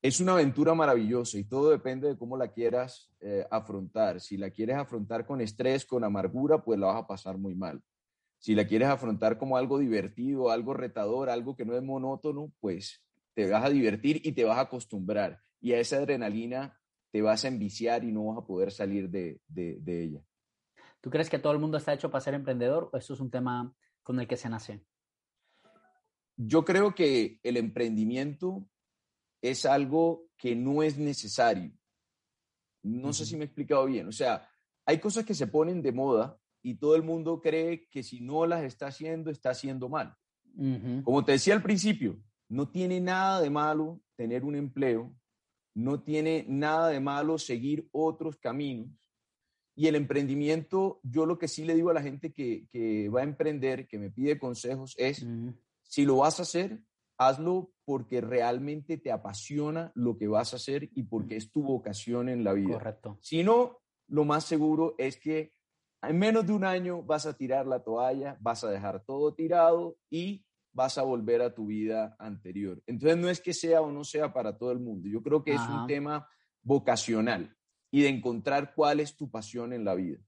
es 0.00 0.20
una 0.20 0.34
aventura 0.34 0.72
maravillosa 0.72 1.36
y 1.36 1.42
todo 1.42 1.70
depende 1.70 2.06
de 2.06 2.16
cómo 2.16 2.36
la 2.36 2.46
quieras 2.46 3.10
eh, 3.18 3.44
afrontar. 3.50 4.20
Si 4.20 4.36
la 4.36 4.50
quieres 4.50 4.76
afrontar 4.76 5.26
con 5.26 5.40
estrés, 5.40 5.84
con 5.84 6.04
amargura, 6.04 6.62
pues 6.62 6.78
la 6.78 6.86
vas 6.86 7.02
a 7.02 7.06
pasar 7.08 7.38
muy 7.38 7.56
mal. 7.56 7.82
Si 8.44 8.54
la 8.54 8.66
quieres 8.66 8.88
afrontar 8.88 9.38
como 9.38 9.56
algo 9.56 9.78
divertido, 9.78 10.50
algo 10.50 10.74
retador, 10.74 11.30
algo 11.30 11.56
que 11.56 11.64
no 11.64 11.74
es 11.78 11.82
monótono, 11.82 12.52
pues 12.60 13.02
te 13.32 13.48
vas 13.48 13.64
a 13.64 13.70
divertir 13.70 14.20
y 14.22 14.32
te 14.32 14.44
vas 14.44 14.58
a 14.58 14.62
acostumbrar. 14.68 15.40
Y 15.62 15.72
a 15.72 15.80
esa 15.80 15.96
adrenalina 15.96 16.78
te 17.10 17.22
vas 17.22 17.46
a 17.46 17.48
enviciar 17.48 18.04
y 18.04 18.12
no 18.12 18.26
vas 18.26 18.36
a 18.36 18.46
poder 18.46 18.70
salir 18.70 19.08
de, 19.08 19.40
de 19.46 20.04
ella. 20.04 20.22
¿Tú 21.00 21.08
crees 21.08 21.30
que 21.30 21.38
todo 21.38 21.54
el 21.54 21.58
mundo 21.58 21.78
está 21.78 21.94
hecho 21.94 22.10
para 22.10 22.20
ser 22.20 22.34
emprendedor 22.34 22.90
o 22.92 22.98
esto 22.98 23.14
es 23.14 23.20
un 23.20 23.30
tema 23.30 23.74
con 24.02 24.20
el 24.20 24.28
que 24.28 24.36
se 24.36 24.50
nace? 24.50 24.84
Yo 26.36 26.66
creo 26.66 26.94
que 26.94 27.40
el 27.42 27.56
emprendimiento 27.56 28.68
es 29.40 29.64
algo 29.64 30.28
que 30.36 30.54
no 30.54 30.82
es 30.82 30.98
necesario. 30.98 31.72
No 32.82 33.14
sé 33.14 33.24
si 33.24 33.36
me 33.36 33.44
he 33.44 33.46
explicado 33.46 33.86
bien. 33.86 34.06
O 34.06 34.12
sea, 34.12 34.46
hay 34.84 35.00
cosas 35.00 35.24
que 35.24 35.32
se 35.32 35.46
ponen 35.46 35.80
de 35.80 35.92
moda 35.92 36.38
y 36.64 36.76
todo 36.76 36.96
el 36.96 37.02
mundo 37.02 37.42
cree 37.42 37.86
que 37.90 38.02
si 38.02 38.22
no 38.22 38.46
las 38.46 38.64
está 38.64 38.86
haciendo, 38.86 39.30
está 39.30 39.50
haciendo 39.50 39.90
mal. 39.90 40.16
Como 41.04 41.24
te 41.24 41.32
decía 41.32 41.52
al 41.52 41.62
principio, 41.62 42.18
no 42.48 42.70
tiene 42.70 43.00
nada 43.00 43.40
de 43.42 43.50
malo 43.50 44.00
tener 44.16 44.44
un 44.44 44.56
empleo, 44.56 45.14
no 45.74 46.02
tiene 46.02 46.46
nada 46.48 46.88
de 46.88 47.00
malo 47.00 47.36
seguir 47.36 47.86
otros 47.92 48.38
caminos. 48.38 48.88
Y 49.76 49.88
el 49.88 49.94
emprendimiento, 49.96 51.00
yo 51.02 51.26
lo 51.26 51.38
que 51.38 51.48
sí 51.48 51.64
le 51.64 51.74
digo 51.74 51.90
a 51.90 51.94
la 51.94 52.02
gente 52.02 52.32
que, 52.32 53.10
va 53.14 53.20
a 53.20 53.24
emprender, 53.24 53.86
que 53.86 53.98
me 53.98 54.10
pide 54.10 54.38
consejos, 54.38 54.94
es, 54.96 55.26
si 55.82 56.06
lo 56.06 56.18
vas 56.18 56.38
a 56.38 56.44
hacer, 56.44 56.80
hazlo 57.18 57.74
porque 57.84 58.22
realmente 58.22 58.96
te 58.96 59.12
apasiona 59.12 59.92
lo 59.94 60.16
que 60.16 60.28
vas 60.28 60.54
a 60.54 60.56
hacer 60.56 60.88
y 60.94 61.02
porque 61.02 61.36
es 61.36 61.50
tu 61.50 61.62
vocación 61.62 62.30
en 62.30 62.42
la 62.42 62.54
vida. 62.54 62.72
Correcto. 62.74 63.18
Si 63.20 63.44
no, 63.44 63.82
lo 64.06 64.24
más 64.24 64.44
seguro 64.44 64.94
es 64.96 65.18
que 65.18 65.52
en 66.08 66.18
menos 66.18 66.46
de 66.46 66.52
un 66.52 66.64
año 66.64 67.02
vas 67.02 67.26
a 67.26 67.36
tirar 67.36 67.66
la 67.66 67.82
toalla, 67.82 68.36
vas 68.40 68.64
a 68.64 68.70
dejar 68.70 69.04
todo 69.04 69.34
tirado 69.34 69.96
y 70.10 70.44
vas 70.72 70.98
a 70.98 71.02
volver 71.02 71.40
a 71.40 71.54
tu 71.54 71.66
vida 71.66 72.16
anterior. 72.18 72.82
Entonces 72.86 73.16
no 73.16 73.28
es 73.28 73.40
que 73.40 73.54
sea 73.54 73.80
o 73.80 73.90
no 73.90 74.04
sea 74.04 74.32
para 74.32 74.58
todo 74.58 74.72
el 74.72 74.80
mundo. 74.80 75.08
Yo 75.08 75.22
creo 75.22 75.42
que 75.42 75.54
es 75.54 75.60
un 75.60 75.86
tema 75.86 76.28
vocacional 76.62 77.56
y 77.90 78.02
de 78.02 78.08
encontrar 78.08 78.74
cuál 78.74 79.00
es 79.00 79.16
tu 79.16 79.30
pasión 79.30 79.72
en 79.72 79.84
la 79.84 79.94
vida. 79.94 80.18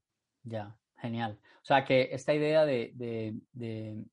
Ya, 0.44 0.76
genial. 0.96 1.40
O 1.42 1.64
sea, 1.64 1.84
que 1.84 2.10
esta 2.12 2.32
idea 2.32 2.64
de, 2.64 2.94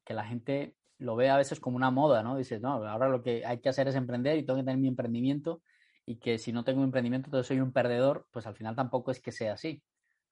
que 0.04 0.14
la 0.14 0.26
gente 0.26 0.76
lo 0.98 1.16
ve 1.16 1.30
a 1.30 1.38
veces 1.38 1.60
como 1.60 1.78
una 1.78 1.92
moda, 1.92 2.24
¿no? 2.24 2.36
Dices, 2.36 2.62
no, 2.62 2.84
ahora 2.88 3.10
lo 3.10 3.22
que 3.22 3.46
hay 3.46 3.60
que 3.60 3.70
hacer 3.70 3.88
es 3.88 3.96
emprender 3.96 4.38
y 4.38 4.44
tengo 4.44 4.58
que 4.58 4.66
tener 4.66 4.80
mi 4.80 4.88
emprendimiento 4.88 5.62
y 6.06 6.16
que 6.16 6.40
si 6.40 6.52
no 6.52 6.64
tengo 6.64 6.80
un 6.80 6.86
emprendimiento 6.86 7.28
entonces 7.28 7.48
soy 7.48 7.60
un 7.60 7.72
perdedor, 7.72 8.28
pues 8.32 8.48
al 8.48 8.56
final 8.56 8.76
tampoco 8.76 9.12
es 9.12 9.20
que 9.20 9.32
sea 9.32 9.54
así. 9.54 9.84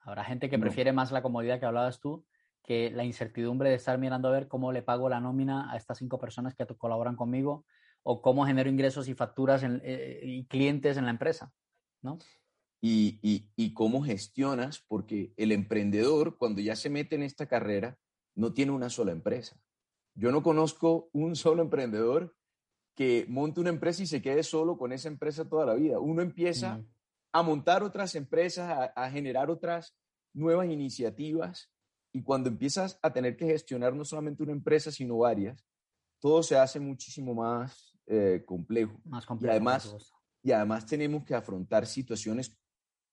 Habrá 0.01 0.23
gente 0.23 0.49
que 0.49 0.59
prefiere 0.59 0.93
más 0.93 1.11
la 1.11 1.21
comodidad 1.21 1.59
que 1.59 1.65
hablabas 1.65 1.99
tú 1.99 2.25
que 2.63 2.91
la 2.91 3.03
incertidumbre 3.03 3.69
de 3.69 3.75
estar 3.75 3.97
mirando 3.97 4.27
a 4.27 4.31
ver 4.31 4.47
cómo 4.47 4.71
le 4.71 4.81
pago 4.81 5.09
la 5.09 5.19
nómina 5.19 5.71
a 5.71 5.77
estas 5.77 5.97
cinco 5.97 6.19
personas 6.19 6.53
que 6.55 6.65
colaboran 6.77 7.15
conmigo 7.15 7.65
o 8.03 8.21
cómo 8.21 8.45
genero 8.45 8.69
ingresos 8.69 9.07
y 9.07 9.13
facturas 9.13 9.63
eh, 9.63 10.21
y 10.23 10.45
clientes 10.45 10.97
en 10.97 11.05
la 11.05 11.11
empresa, 11.11 11.51
¿no? 12.01 12.17
Y, 12.83 13.73
cómo 13.75 14.03
gestionas, 14.03 14.83
porque 14.87 15.33
el 15.37 15.51
emprendedor, 15.51 16.37
cuando 16.37 16.61
ya 16.61 16.75
se 16.75 16.89
mete 16.89 17.15
en 17.15 17.23
esta 17.23 17.45
carrera, 17.45 17.97
no 18.35 18.53
tiene 18.53 18.71
una 18.71 18.89
sola 18.89 19.11
empresa. 19.11 19.59
Yo 20.15 20.31
no 20.31 20.41
conozco 20.41 21.09
un 21.13 21.35
solo 21.35 21.61
emprendedor 21.61 22.35
que 22.95 23.25
monte 23.29 23.59
una 23.59 23.69
empresa 23.69 24.01
y 24.01 24.07
se 24.07 24.21
quede 24.21 24.43
solo 24.43 24.77
con 24.77 24.91
esa 24.91 25.09
empresa 25.09 25.47
toda 25.47 25.65
la 25.65 25.75
vida. 25.75 25.99
Uno 25.99 26.21
empieza 26.21 26.83
a 27.31 27.43
montar 27.43 27.83
otras 27.83 28.15
empresas, 28.15 28.91
a, 28.95 29.09
generar 29.09 29.49
otras 29.49 29.95
nuevas 30.33 30.67
iniciativas 30.67 31.71
y 32.13 32.23
cuando 32.23 32.49
empiezas 32.49 32.99
a 33.01 33.13
tener 33.13 33.37
que 33.37 33.45
gestionar 33.45 33.95
no 33.95 34.03
solamente 34.03 34.43
una 34.43 34.51
empresa, 34.51 34.91
sino 34.91 35.17
varias, 35.17 35.65
todo 36.19 36.43
se 36.43 36.57
hace 36.57 36.79
muchísimo 36.79 37.33
más 37.33 37.97
eh, 38.07 38.43
complejo. 38.45 38.99
Más 39.05 39.25
complejo. 39.25 39.51
Y 39.51 39.55
además, 39.55 39.95
y 40.43 40.51
además 40.51 40.85
tenemos 40.85 41.23
que 41.23 41.35
afrontar 41.35 41.85
situaciones 41.85 42.57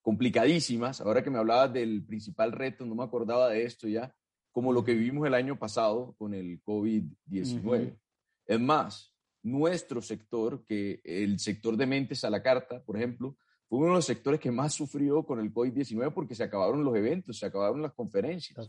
complicadísimas. 0.03 1.01
Ahora 1.01 1.23
que 1.23 1.31
me 1.31 1.39
hablabas 1.39 1.73
del 1.73 2.05
principal 2.05 2.53
reto, 2.53 2.85
no 2.87 2.95
me 2.95 3.05
acordaba 3.05 3.49
de 3.49 3.65
esto 3.65 3.87
ya, 3.87 4.15
como 4.51 4.73
lo 4.73 4.85
que 4.85 4.95
vivimos 4.95 5.27
el 5.27 5.35
año 5.35 5.59
pasado 5.59 6.15
con 6.19 6.35
el 6.35 6.63
COVID-19. 6.65 7.99
Es 8.47 8.61
más, 8.61 9.15
nuestro 9.43 10.03
sector, 10.03 10.65
que 10.65 11.01
el 11.05 11.39
sector 11.39 11.77
de 11.77 11.87
mentes 11.87 12.25
a 12.25 12.31
la 12.31 12.43
carta, 12.43 12.83
por 12.83 12.97
ejemplo, 12.97 13.37
fue 13.69 13.79
uno 13.79 13.89
de 13.89 13.95
los 13.95 14.07
sectores 14.07 14.41
que 14.41 14.51
más 14.51 14.73
sufrió 14.73 15.25
con 15.25 15.41
el 15.41 15.53
COVID-19 15.53 16.13
porque 16.15 16.35
se 16.35 16.45
acabaron 16.45 16.85
los 16.85 16.97
eventos, 16.97 17.39
se 17.39 17.47
acabaron 17.47 17.83
las 17.83 17.93
conferencias. 17.93 18.67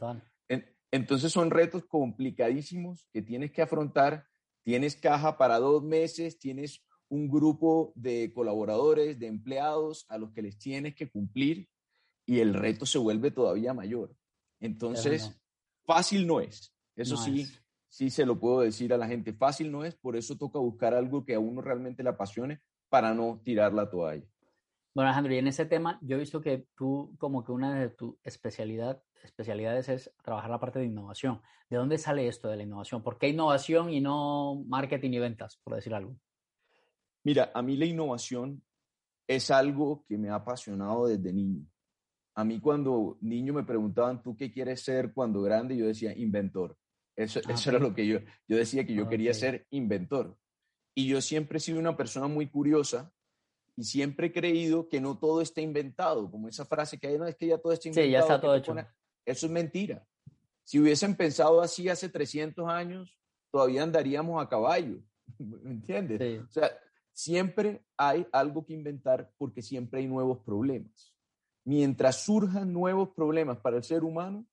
entonces 0.91 1.32
son 1.32 1.51
retos 1.51 1.86
complicadísimos 1.86 3.08
que 3.13 3.22
tienes 3.22 3.51
que 3.51 3.62
afrontar. 3.62 4.25
Tienes 4.63 4.98
caja 4.98 5.38
para 5.38 5.58
dos 5.58 5.84
meses, 5.84 6.38
tienes 6.38 6.84
un 7.08 7.29
grupo 7.29 7.94
de 7.96 8.32
colaboradores, 8.34 9.18
de 9.18 9.27
empleados 9.27 10.06
a 10.10 10.18
los 10.18 10.32
que 10.32 10.41
les 10.41 10.58
tienes 10.58 10.96
que 10.96 11.10
cumplir 11.10 11.70
y 12.25 12.39
el 12.39 12.53
reto 12.53 12.86
se 12.86 13.00
vuelve 13.00 13.32
todavía 13.32 13.74
mayor. 13.74 14.15
Entonces, 14.60 15.32
fácil 15.86 16.27
no 16.27 16.41
es. 16.41 16.75
Eso 16.96 17.15
sí, 17.15 17.48
sí 17.88 18.10
se 18.10 18.25
lo 18.25 18.39
puedo 18.39 18.60
decir 18.60 18.94
a 18.94 18.98
la 18.98 19.08
gente. 19.08 19.34
Fácil 19.34 19.72
no 19.72 19.86
es, 19.86 19.96
por 19.96 20.18
eso 20.18 20.38
toca 20.38 20.60
buscar 20.60 20.94
algo 20.94 21.25
que 21.25 21.36
a 21.36 21.39
uno 21.39 21.62
realmente 21.62 22.03
le 22.03 22.10
apasione 22.10 22.62
para 22.89 23.13
no 23.13 23.41
tirar 23.44 23.74
la 23.74 23.89
toalla. 23.89 24.27
Bueno, 24.93 25.10
Alejandro, 25.10 25.34
y 25.34 25.38
en 25.38 25.48
ese 25.48 25.65
tema 25.65 26.00
yo 26.01 26.15
he 26.15 26.19
visto 26.19 26.41
que 26.41 26.67
tú 26.75 27.15
como 27.19 27.43
que 27.43 27.51
una 27.51 27.79
de 27.79 27.89
tus 27.89 28.15
especialidad, 28.24 29.01
especialidades 29.24 29.89
es 29.89 30.12
trabajar 30.24 30.50
la 30.50 30.60
parte 30.60 30.79
de 30.79 30.86
innovación. 30.86 31.41
¿De 31.69 31.77
dónde 31.77 31.98
sale 31.98 32.27
esto 32.27 32.48
de 32.48 32.58
la 32.58 32.63
innovación? 32.63 33.03
¿Por 33.03 33.19
qué 33.19 33.29
innovación 33.29 33.91
y 33.91 34.01
no 34.01 34.63
marketing 34.67 35.12
y 35.12 35.19
ventas, 35.19 35.58
por 35.63 35.75
decir 35.75 35.93
algo? 35.93 36.15
Mira, 37.24 37.51
a 37.53 37.62
mí 37.62 37.77
la 37.77 37.86
innovación 37.86 38.63
es 39.27 39.51
algo 39.51 40.03
que 40.08 40.17
me 40.17 40.29
ha 40.29 40.36
apasionado 40.36 41.08
desde 41.08 41.31
niño. 41.31 41.63
A 42.34 42.43
mí 42.43 42.60
cuando 42.60 43.17
niño 43.22 43.53
me 43.53 43.63
preguntaban, 43.63 44.24
¿tú 44.24 44.36
qué 44.36 44.51
quieres 44.51 44.81
ser 44.81 45.13
cuando 45.13 45.41
grande? 45.41 45.77
Yo 45.77 45.86
decía, 45.86 46.17
inventor. 46.17 46.75
Eso, 47.15 47.41
ah, 47.46 47.51
eso 47.51 47.69
era 47.69 47.79
lo 47.79 47.93
que 47.93 48.08
yo, 48.08 48.19
yo 48.48 48.58
decía 48.58 48.88
que 48.88 48.96
yo 48.96 49.08
quería 49.08 49.34
ser 49.34 49.67
inventor. 49.69 50.38
Y 50.96 51.08
yo 51.08 51.22
siempre 51.22 51.58
he 51.58 51.62
sido 51.62 51.79
una 51.79 51.96
persona 51.96 52.27
muy 52.27 52.48
curiosa 52.48 53.13
y 53.79 53.86
siempre 53.86 54.27
he 54.27 54.31
creído 54.33 54.89
que 54.89 55.00
no 55.00 55.17
todo 55.17 55.39
está 55.39 55.62
inventado, 55.62 56.29
como 56.29 56.50
esa 56.50 56.65
frase 56.65 57.00
que 57.00 57.07
hay, 57.07 57.17
no 57.17 57.25
es 57.25 57.38
que 57.38 57.48
ya 57.48 57.57
todo 57.57 57.71
está 57.71 57.88
inventado. 57.88 58.07
Sí, 58.07 58.12
ya 58.12 58.19
está 58.19 58.41
todo 58.41 58.53
hecho. 58.53 58.75
Eso 59.25 59.45
es 59.45 59.51
mentira. 59.53 60.05
Si 60.65 60.81
hubiesen 60.81 61.15
pensado 61.15 61.62
así 61.62 61.88
hace 61.88 62.09
300 62.09 62.67
años, 62.67 63.17
todavía 63.50 63.83
andaríamos 63.83 64.43
a 64.43 64.50
caballo, 64.50 65.01
¿me 65.39 65.71
entiendes? 65.71 66.41
O 66.41 66.51
sea, 66.51 66.69
siempre 67.13 67.86
hay 67.95 68.27
algo 68.33 68.65
que 68.65 68.74
inventar 68.74 69.31
porque 69.38 69.62
siempre 69.62 70.01
hay 70.01 70.07
nuevos 70.07 70.39
problemas. 70.39 71.15
Mientras 71.63 72.25
surjan 72.25 72.74
nuevos 72.74 73.12
problemas 73.15 73.59
para 73.59 73.77
el 73.77 73.83
ser 73.83 74.03
humano, 74.03 74.45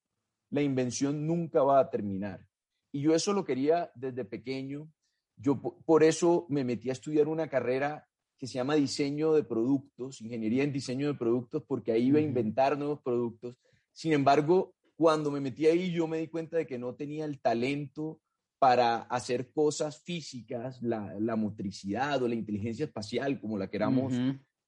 la 0.50 0.62
invención 0.62 1.26
nunca 1.26 1.64
va 1.64 1.80
a 1.80 1.90
terminar. 1.90 2.46
Y 2.92 3.00
yo 3.00 3.12
eso 3.12 3.32
lo 3.32 3.44
quería 3.44 3.90
desde 3.96 4.24
pequeño. 4.24 4.88
Yo 5.34 5.60
por 5.60 6.04
eso 6.04 6.46
me 6.48 6.62
metí 6.62 6.90
a 6.90 6.92
estudiar 6.92 7.26
una 7.26 7.48
carrera 7.48 8.08
que 8.38 8.46
se 8.46 8.54
llama 8.54 8.74
diseño 8.74 9.32
de 9.32 9.42
productos, 9.42 10.20
ingeniería 10.20 10.62
en 10.62 10.72
diseño 10.72 11.08
de 11.08 11.14
productos, 11.14 11.62
porque 11.66 11.92
ahí 11.92 12.08
iba 12.08 12.18
a 12.18 12.22
inventar 12.22 12.76
nuevos 12.76 13.00
productos. 13.02 13.56
Sin 13.92 14.12
embargo, 14.12 14.74
cuando 14.96 15.30
me 15.30 15.40
metí 15.40 15.66
ahí, 15.66 15.90
yo 15.92 16.06
me 16.06 16.18
di 16.18 16.28
cuenta 16.28 16.56
de 16.56 16.66
que 16.66 16.78
no 16.78 16.94
tenía 16.94 17.24
el 17.24 17.40
talento 17.40 18.20
para 18.58 19.02
hacer 19.02 19.52
cosas 19.52 20.02
físicas, 20.02 20.82
la, 20.82 21.36
motricidad 21.36 22.22
o 22.22 22.28
la 22.28 22.34
inteligencia 22.34 22.86
espacial, 22.86 23.40
como 23.40 23.58
la 23.58 23.68
queramos 23.68 24.12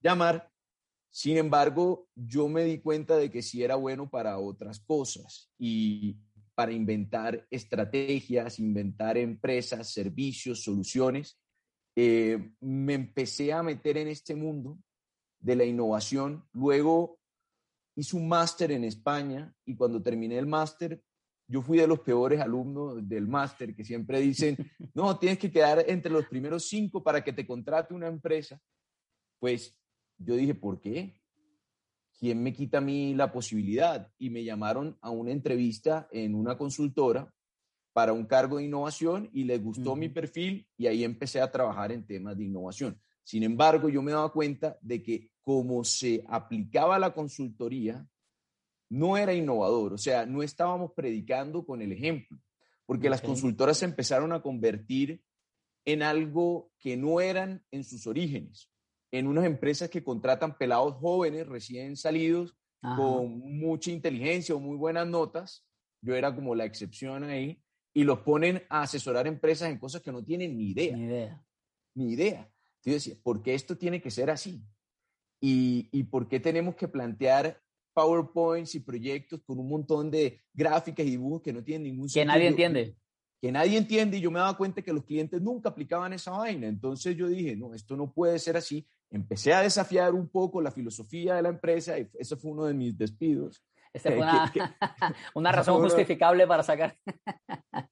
llamar. 0.00 0.50
Sin 1.10 1.36
embargo, 1.38 2.08
yo 2.14 2.48
me 2.48 2.64
di 2.64 2.78
cuenta 2.78 3.16
de 3.16 3.30
que 3.30 3.42
sí 3.42 3.62
era 3.62 3.76
bueno 3.76 4.10
para 4.10 4.38
otras 4.38 4.80
cosas 4.80 5.50
y 5.58 6.18
para 6.54 6.72
inventar 6.72 7.46
estrategias, 7.50 8.58
inventar 8.58 9.16
empresas, 9.16 9.90
servicios, 9.90 10.62
soluciones 10.62 11.38
eh, 11.96 12.52
me 12.60 12.94
empecé 12.94 13.52
a 13.52 13.62
meter 13.62 13.96
en 13.98 14.08
este 14.08 14.34
mundo 14.34 14.78
de 15.40 15.56
la 15.56 15.64
innovación. 15.64 16.44
Luego 16.52 17.18
hice 17.96 18.16
un 18.16 18.28
máster 18.28 18.72
en 18.72 18.84
España 18.84 19.52
y 19.64 19.74
cuando 19.74 20.02
terminé 20.02 20.38
el 20.38 20.46
máster, 20.46 21.02
yo 21.48 21.62
fui 21.62 21.78
de 21.78 21.86
los 21.86 22.00
peores 22.00 22.40
alumnos 22.40 23.08
del 23.08 23.26
máster 23.26 23.74
que 23.74 23.84
siempre 23.84 24.20
dicen, 24.20 24.56
no, 24.94 25.18
tienes 25.18 25.38
que 25.38 25.50
quedar 25.50 25.84
entre 25.88 26.12
los 26.12 26.26
primeros 26.26 26.68
cinco 26.68 27.02
para 27.02 27.24
que 27.24 27.32
te 27.32 27.46
contrate 27.46 27.94
una 27.94 28.06
empresa. 28.06 28.60
Pues 29.38 29.76
yo 30.18 30.34
dije, 30.34 30.54
¿por 30.54 30.80
qué? 30.80 31.20
¿Quién 32.18 32.42
me 32.42 32.52
quita 32.52 32.78
a 32.78 32.82
mí 32.82 33.14
la 33.14 33.32
posibilidad? 33.32 34.12
Y 34.18 34.30
me 34.30 34.44
llamaron 34.44 34.98
a 35.00 35.10
una 35.10 35.30
entrevista 35.30 36.08
en 36.10 36.34
una 36.34 36.58
consultora 36.58 37.32
para 37.98 38.12
un 38.12 38.26
cargo 38.26 38.58
de 38.58 38.62
innovación 38.62 39.28
y 39.32 39.42
les 39.42 39.60
gustó 39.60 39.96
mi 39.96 40.08
perfil 40.08 40.68
y 40.76 40.86
ahí 40.86 41.02
empecé 41.02 41.40
a 41.40 41.50
trabajar 41.50 41.90
en 41.90 42.06
temas 42.06 42.38
de 42.38 42.44
innovación. 42.44 42.96
Sin 43.24 43.42
embargo, 43.42 43.88
yo 43.88 44.02
me 44.02 44.12
daba 44.12 44.32
cuenta 44.32 44.78
de 44.80 45.02
que 45.02 45.32
como 45.42 45.82
se 45.82 46.22
aplicaba 46.28 46.96
la 47.00 47.12
consultoría, 47.12 48.06
no 48.88 49.16
era 49.16 49.34
innovador, 49.34 49.94
o 49.94 49.98
sea, 49.98 50.26
no 50.26 50.44
estábamos 50.44 50.92
predicando 50.92 51.66
con 51.66 51.82
el 51.82 51.90
ejemplo, 51.90 52.38
porque 52.86 53.10
las 53.10 53.20
consultoras 53.20 53.78
se 53.78 53.86
empezaron 53.86 54.32
a 54.32 54.42
convertir 54.42 55.20
en 55.84 56.04
algo 56.04 56.70
que 56.78 56.96
no 56.96 57.20
eran 57.20 57.64
en 57.72 57.82
sus 57.82 58.06
orígenes, 58.06 58.70
en 59.10 59.26
unas 59.26 59.44
empresas 59.44 59.90
que 59.90 60.04
contratan 60.04 60.56
pelados 60.56 60.94
jóvenes 61.00 61.48
recién 61.48 61.96
salidos 61.96 62.56
con 62.80 63.40
mucha 63.58 63.90
inteligencia 63.90 64.54
o 64.54 64.60
muy 64.60 64.76
buenas 64.76 65.08
notas. 65.08 65.66
Yo 66.00 66.14
era 66.14 66.32
como 66.32 66.54
la 66.54 66.64
excepción 66.64 67.24
ahí 67.24 67.60
y 67.94 68.04
los 68.04 68.20
ponen 68.20 68.62
a 68.68 68.82
asesorar 68.82 69.26
empresas 69.26 69.70
en 69.70 69.78
cosas 69.78 70.02
que 70.02 70.12
no 70.12 70.24
tienen 70.24 70.56
ni 70.56 70.70
idea. 70.70 70.96
Ni 70.96 71.04
idea. 71.04 71.44
Ni 71.94 72.12
idea. 72.12 72.52
Entonces, 72.84 73.16
¿por 73.16 73.42
qué 73.42 73.54
esto 73.54 73.76
tiene 73.76 74.00
que 74.00 74.10
ser 74.10 74.30
así? 74.30 74.62
¿Y, 75.40 75.88
¿Y 75.92 76.04
por 76.04 76.28
qué 76.28 76.40
tenemos 76.40 76.74
que 76.74 76.88
plantear 76.88 77.60
PowerPoints 77.94 78.74
y 78.74 78.80
proyectos 78.80 79.40
con 79.44 79.58
un 79.58 79.68
montón 79.68 80.10
de 80.10 80.40
gráficas 80.52 81.04
y 81.06 81.10
dibujos 81.10 81.42
que 81.42 81.52
no 81.52 81.62
tienen 81.62 81.84
ningún 81.84 82.08
sentido? 82.08 82.32
Que 82.32 82.38
nadie 82.38 82.48
entiende. 82.48 82.96
Que 83.40 83.52
nadie 83.52 83.78
entiende 83.78 84.16
y 84.16 84.20
yo 84.20 84.30
me 84.30 84.40
daba 84.40 84.56
cuenta 84.56 84.82
que 84.82 84.92
los 84.92 85.04
clientes 85.04 85.40
nunca 85.40 85.68
aplicaban 85.68 86.12
esa 86.12 86.32
vaina. 86.32 86.66
Entonces 86.66 87.16
yo 87.16 87.28
dije, 87.28 87.56
no, 87.56 87.74
esto 87.74 87.96
no 87.96 88.12
puede 88.12 88.38
ser 88.38 88.56
así. 88.56 88.86
Empecé 89.10 89.52
a 89.54 89.62
desafiar 89.62 90.14
un 90.14 90.28
poco 90.28 90.60
la 90.60 90.70
filosofía 90.70 91.36
de 91.36 91.42
la 91.42 91.48
empresa 91.48 91.98
y 91.98 92.08
ese 92.18 92.36
fue 92.36 92.50
uno 92.50 92.64
de 92.64 92.74
mis 92.74 92.98
despidos. 92.98 93.64
Esta 93.92 94.10
fue 94.10 94.20
una, 95.34 95.52
razón 95.52 95.82
justificable 95.82 96.46
para 96.46 96.62
sacar. 96.62 96.96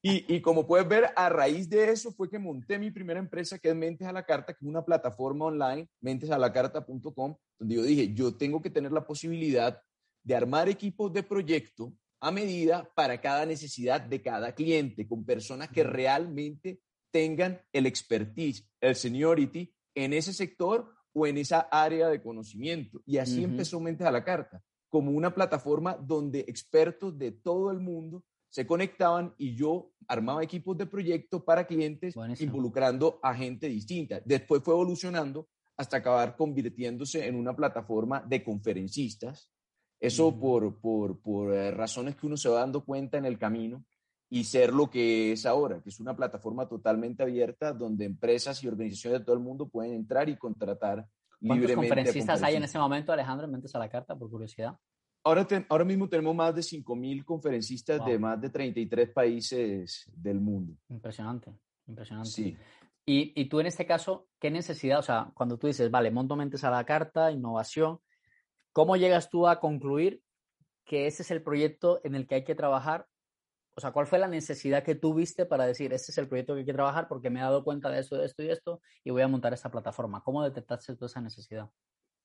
y, 0.02 0.24
y, 0.34 0.40
como 0.40 0.66
puedes 0.66 0.88
ver, 0.88 1.10
a 1.16 1.28
raíz 1.28 1.68
de 1.68 1.90
eso 1.90 2.12
fue 2.12 2.28
que 2.30 2.38
monté 2.38 2.78
mi 2.78 2.90
primera 2.90 3.20
empresa, 3.20 3.58
que 3.58 3.70
es 3.70 3.76
Mentes 3.76 4.06
a 4.06 4.12
la 4.12 4.24
Carta, 4.24 4.52
que 4.52 4.64
es 4.64 4.68
una 4.68 4.84
plataforma 4.84 5.46
online, 5.46 5.88
mentesalacarta.com, 6.00 7.36
donde 7.58 7.74
yo 7.74 7.82
dije, 7.82 8.12
yo 8.12 8.36
tengo 8.36 8.60
que 8.60 8.70
tener 8.70 8.92
la 8.92 9.06
posibilidad 9.06 9.80
de 10.22 10.34
armar 10.34 10.68
equipos 10.68 11.12
de 11.12 11.22
proyecto 11.22 11.92
a 12.20 12.30
medida 12.30 12.90
para 12.94 13.20
cada 13.20 13.46
necesidad 13.46 14.00
de 14.00 14.22
cada 14.22 14.52
cliente, 14.54 15.06
con 15.06 15.24
personas 15.24 15.68
que 15.68 15.84
realmente 15.84 16.80
tengan 17.10 17.60
el 17.72 17.86
expertise, 17.86 18.68
el 18.80 18.96
seniority 18.96 19.72
en 19.94 20.12
ese 20.12 20.32
sector 20.32 20.92
o 21.12 21.26
en 21.26 21.38
esa 21.38 21.60
área 21.70 22.08
de 22.08 22.20
conocimiento. 22.20 23.00
Y 23.06 23.18
así 23.18 23.42
empezó 23.44 23.80
Mentes 23.80 24.06
a 24.06 24.10
la 24.10 24.24
Carta, 24.24 24.62
como 24.96 25.10
una 25.10 25.34
plataforma 25.34 25.94
donde 25.94 26.40
expertos 26.48 27.18
de 27.18 27.30
todo 27.30 27.70
el 27.70 27.80
mundo 27.80 28.24
se 28.48 28.66
conectaban 28.66 29.34
y 29.36 29.54
yo 29.54 29.92
armaba 30.08 30.42
equipos 30.42 30.74
de 30.78 30.86
proyecto 30.86 31.44
para 31.44 31.66
clientes 31.66 32.14
involucrando 32.40 33.20
a 33.22 33.34
gente 33.34 33.68
distinta. 33.68 34.22
Después 34.24 34.62
fue 34.62 34.72
evolucionando 34.72 35.50
hasta 35.76 35.98
acabar 35.98 36.34
convirtiéndose 36.34 37.26
en 37.26 37.36
una 37.36 37.54
plataforma 37.54 38.22
de 38.26 38.42
conferencistas. 38.42 39.50
Eso 40.00 40.34
por, 40.40 40.80
por, 40.80 41.20
por 41.20 41.52
eh, 41.52 41.70
razones 41.72 42.16
que 42.16 42.26
uno 42.26 42.38
se 42.38 42.48
va 42.48 42.60
dando 42.60 42.82
cuenta 42.82 43.18
en 43.18 43.26
el 43.26 43.38
camino 43.38 43.84
y 44.30 44.44
ser 44.44 44.72
lo 44.72 44.88
que 44.88 45.32
es 45.32 45.44
ahora, 45.44 45.82
que 45.82 45.90
es 45.90 46.00
una 46.00 46.16
plataforma 46.16 46.66
totalmente 46.66 47.22
abierta 47.22 47.74
donde 47.74 48.06
empresas 48.06 48.64
y 48.64 48.68
organizaciones 48.68 49.20
de 49.20 49.26
todo 49.26 49.36
el 49.36 49.42
mundo 49.42 49.68
pueden 49.68 49.92
entrar 49.92 50.30
y 50.30 50.38
contratar. 50.38 51.06
¿Cuántos 51.40 51.72
conferencistas 51.72 52.42
hay 52.42 52.56
en 52.56 52.64
ese 52.64 52.78
momento, 52.78 53.12
Alejandro, 53.12 53.46
en 53.46 53.52
Mentes 53.52 53.74
a 53.74 53.78
la 53.78 53.88
Carta, 53.88 54.16
por 54.16 54.30
curiosidad? 54.30 54.78
Ahora, 55.24 55.46
ahora 55.68 55.84
mismo 55.84 56.08
tenemos 56.08 56.34
más 56.34 56.54
de 56.54 56.62
5.000 56.62 57.24
conferencistas 57.24 58.04
de 58.04 58.18
más 58.18 58.40
de 58.40 58.48
33 58.48 59.10
países 59.10 60.10
del 60.14 60.40
mundo. 60.40 60.76
Impresionante, 60.88 61.52
impresionante. 61.86 62.30
Sí. 62.30 62.56
Y, 63.04 63.40
y, 63.40 63.48
tú 63.48 63.60
en 63.60 63.66
este 63.66 63.86
caso, 63.86 64.28
¿qué 64.40 64.50
necesidad? 64.50 64.98
O 64.98 65.02
sea, 65.02 65.30
cuando 65.34 65.58
tú 65.58 65.66
dices, 65.66 65.90
vale, 65.90 66.10
monto 66.10 66.36
Mentes 66.36 66.64
a 66.64 66.70
la 66.70 66.84
Carta, 66.84 67.30
innovación, 67.30 68.00
¿cómo 68.72 68.96
llegas 68.96 69.30
tú 69.30 69.46
a 69.46 69.60
concluir 69.60 70.22
que 70.84 71.06
ese 71.06 71.22
es 71.22 71.30
el 71.30 71.42
proyecto 71.42 72.00
en 72.04 72.14
el 72.14 72.26
que 72.26 72.36
hay 72.36 72.44
que 72.44 72.54
trabajar 72.54 73.06
o 73.76 73.80
sea, 73.80 73.92
¿cuál 73.92 74.06
fue 74.06 74.18
la 74.18 74.26
necesidad 74.26 74.82
que 74.82 74.94
tuviste 74.94 75.44
para 75.44 75.66
decir, 75.66 75.92
este 75.92 76.10
es 76.10 76.16
el 76.16 76.28
proyecto 76.28 76.54
que 76.54 76.60
hay 76.60 76.66
que 76.66 76.72
trabajar 76.72 77.08
porque 77.08 77.28
me 77.28 77.40
he 77.40 77.42
dado 77.42 77.62
cuenta 77.62 77.90
de 77.90 78.00
esto, 78.00 78.16
de 78.16 78.24
esto 78.24 78.42
y 78.42 78.48
esto 78.48 78.80
y 79.04 79.10
voy 79.10 79.20
a 79.20 79.28
montar 79.28 79.52
esta 79.52 79.70
plataforma? 79.70 80.22
¿Cómo 80.22 80.42
detectaste 80.42 80.94
toda 80.94 81.08
esa 81.08 81.20
necesidad? 81.20 81.70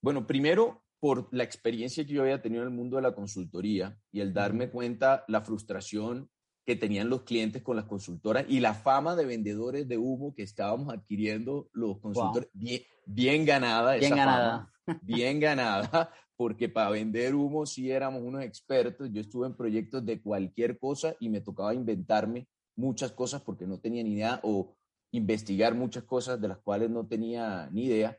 Bueno, 0.01 0.25
primero 0.25 0.85
por 1.01 1.27
la 1.31 1.43
experiencia 1.43 2.05
que 2.05 2.13
yo 2.13 2.21
había 2.21 2.41
tenido 2.41 2.63
en 2.63 2.69
el 2.69 2.73
mundo 2.73 2.95
de 2.95 3.01
la 3.01 3.13
consultoría 3.13 3.99
y 4.13 4.21
el 4.21 4.33
darme 4.33 4.69
cuenta 4.69 5.25
la 5.27 5.41
frustración 5.41 6.29
que 6.65 6.77
tenían 6.77 7.09
los 7.09 7.23
clientes 7.23 7.61
con 7.63 7.75
las 7.75 7.85
consultoras 7.85 8.45
y 8.47 8.61
la 8.61 8.73
fama 8.73 9.15
de 9.17 9.25
vendedores 9.25 9.87
de 9.89 9.97
humo 9.97 10.33
que 10.33 10.43
estábamos 10.43 10.93
adquiriendo 10.93 11.69
los 11.73 11.99
consultores. 11.99 12.49
Bien, 12.53 13.45
ganada 13.45 13.95
bien 13.95 14.15
ganada. 14.15 14.71
Bien 15.01 15.39
ganada, 15.39 16.11
porque 16.35 16.69
para 16.69 16.89
vender 16.89 17.35
humo 17.35 17.65
sí 17.65 17.91
éramos 17.91 18.21
unos 18.23 18.43
expertos. 18.43 19.09
Yo 19.11 19.21
estuve 19.21 19.47
en 19.47 19.55
proyectos 19.55 20.05
de 20.05 20.21
cualquier 20.21 20.79
cosa 20.79 21.15
y 21.19 21.29
me 21.29 21.41
tocaba 21.41 21.73
inventarme 21.73 22.47
muchas 22.75 23.11
cosas 23.11 23.41
porque 23.41 23.67
no 23.67 23.79
tenía 23.79 24.03
ni 24.03 24.13
idea 24.13 24.39
o 24.43 24.75
investigar 25.11 25.75
muchas 25.75 26.03
cosas 26.03 26.39
de 26.41 26.47
las 26.47 26.57
cuales 26.59 26.89
no 26.89 27.05
tenía 27.07 27.69
ni 27.71 27.85
idea. 27.85 28.17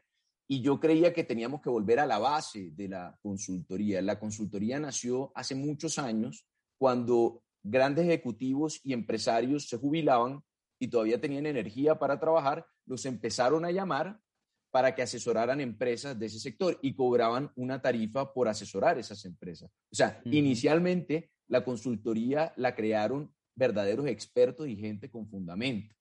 Y 0.49 0.61
yo 0.61 0.79
creía 0.79 1.13
que 1.13 1.25
teníamos 1.25 1.63
que 1.63 1.71
volver 1.71 1.99
a 1.99 2.07
la 2.07 2.19
base 2.19 2.71
de 2.73 2.89
la 2.89 3.19
consultoría. 3.23 4.03
La 4.03 4.19
consultoría 4.19 4.79
nació 4.79 5.33
hace 5.35 5.55
muchos 5.55 5.99
años 5.99 6.47
cuando 6.79 7.43
grandes 7.63 8.05
ejecutivos 8.05 8.81
y 8.85 8.93
empresarios 8.93 9.69
se 9.69 9.79
jubilaban 9.79 10.43
y 10.79 10.89
todavía 10.89 11.21
tenían 11.21 11.47
energía 11.47 11.99
para 11.99 12.19
trabajar, 12.19 12.67
los 12.87 13.07
empezaron 13.07 13.65
a 13.65 13.71
llamar 13.71 14.19
para 14.73 14.95
que 14.95 15.03
asesoraran 15.03 15.61
empresas 15.61 16.19
de 16.19 16.27
ese 16.27 16.41
sector 16.41 16.79
y 16.81 16.95
cobraban 16.95 17.53
una 17.57 17.81
tarifa 17.81 18.33
por 18.33 18.49
asesorar 18.49 18.99
esas 18.99 19.25
empresas. 19.27 19.71
O 19.93 19.95
sea, 19.95 20.21
inicialmente 20.25 21.31
la 21.47 21.63
consultoría 21.63 22.55
la 22.57 22.75
crearon 22.75 23.33
verdaderos 23.55 24.07
expertos 24.07 24.67
y 24.67 24.77
gente 24.77 25.11
con 25.11 25.29
fundamento. 25.29 25.95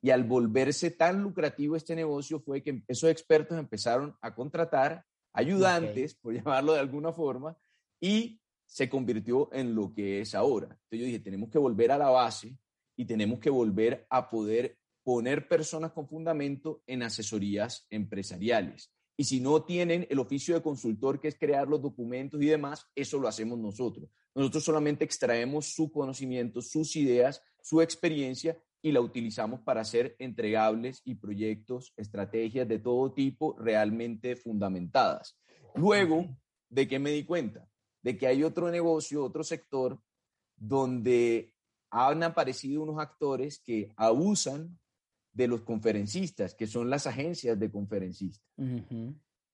Y 0.00 0.10
al 0.10 0.24
volverse 0.24 0.90
tan 0.90 1.22
lucrativo 1.22 1.76
este 1.76 1.94
negocio 1.94 2.40
fue 2.40 2.62
que 2.62 2.82
esos 2.88 3.10
expertos 3.10 3.58
empezaron 3.58 4.16
a 4.22 4.34
contratar 4.34 5.04
ayudantes, 5.34 6.14
por 6.14 6.32
llamarlo 6.34 6.72
de 6.72 6.80
alguna 6.80 7.12
forma, 7.12 7.58
y 8.00 8.40
se 8.64 8.88
convirtió 8.88 9.50
en 9.52 9.74
lo 9.74 9.92
que 9.92 10.22
es 10.22 10.34
ahora. 10.34 10.68
Entonces 10.68 10.98
yo 10.98 11.04
dije, 11.04 11.18
tenemos 11.18 11.50
que 11.50 11.58
volver 11.58 11.92
a 11.92 11.98
la 11.98 12.08
base 12.08 12.56
y 12.96 13.04
tenemos 13.04 13.38
que 13.38 13.50
volver 13.50 14.06
a 14.08 14.30
poder 14.30 14.78
poner 15.04 15.46
personas 15.46 15.92
con 15.92 16.08
fundamento 16.08 16.82
en 16.86 17.02
asesorías 17.02 17.86
empresariales. 17.90 18.90
Y 19.16 19.24
si 19.24 19.38
no 19.38 19.62
tienen 19.62 20.06
el 20.10 20.18
oficio 20.18 20.54
de 20.54 20.62
consultor, 20.62 21.20
que 21.20 21.28
es 21.28 21.38
crear 21.38 21.68
los 21.68 21.80
documentos 21.80 22.42
y 22.42 22.46
demás, 22.46 22.86
eso 22.96 23.20
lo 23.20 23.28
hacemos 23.28 23.58
nosotros. 23.58 24.10
Nosotros 24.34 24.64
solamente 24.64 25.04
extraemos 25.04 25.66
su 25.66 25.92
conocimiento, 25.92 26.60
sus 26.60 26.96
ideas, 26.96 27.40
su 27.62 27.80
experiencia 27.80 28.58
y 28.82 28.90
la 28.90 29.00
utilizamos 29.00 29.60
para 29.60 29.82
hacer 29.82 30.16
entregables 30.18 31.00
y 31.04 31.14
proyectos, 31.14 31.92
estrategias 31.96 32.66
de 32.66 32.80
todo 32.80 33.12
tipo 33.12 33.56
realmente 33.58 34.34
fundamentadas. 34.34 35.38
Luego, 35.76 36.36
¿de 36.68 36.88
qué 36.88 36.98
me 36.98 37.10
di 37.10 37.24
cuenta? 37.24 37.68
De 38.02 38.18
que 38.18 38.26
hay 38.26 38.42
otro 38.42 38.70
negocio, 38.70 39.24
otro 39.24 39.44
sector, 39.44 40.00
donde 40.56 41.54
han 41.90 42.22
aparecido 42.24 42.82
unos 42.82 42.98
actores 42.98 43.60
que 43.60 43.92
abusan 43.96 44.78
de 45.34 45.48
los 45.48 45.62
conferencistas, 45.62 46.54
que 46.54 46.66
son 46.66 46.88
las 46.88 47.06
agencias 47.06 47.58
de 47.58 47.70
conferencistas. 47.70 48.48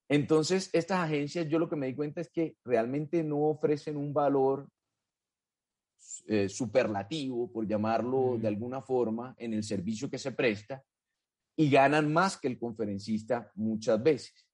Entonces, 0.09 0.71
estas 0.73 1.01
agencias, 1.01 1.49
yo 1.49 1.59
lo 1.59 1.69
que 1.69 1.77
me 1.77 1.87
di 1.87 1.95
cuenta 1.95 2.21
es 2.21 2.31
que 2.31 2.57
realmente 2.65 3.25
no 3.25 3.39
ofrecen 3.45 3.97
un 3.97 4.13
valor 4.13 4.69
eh, 6.27 6.49
superlativo, 6.49 7.51
por 7.51 7.67
llamarlo 7.67 8.37
de 8.39 8.49
alguna 8.49 8.83
forma, 8.83 9.35
en 9.39 9.55
el 9.55 9.65
servicio 9.65 10.11
que 10.11 10.19
se 10.19 10.33
presta 10.33 10.85
y 11.57 11.71
ganan 11.71 12.13
más 12.13 12.37
que 12.37 12.49
el 12.49 12.59
conferencista 12.59 13.51
muchas 13.55 14.03
veces. 14.03 14.47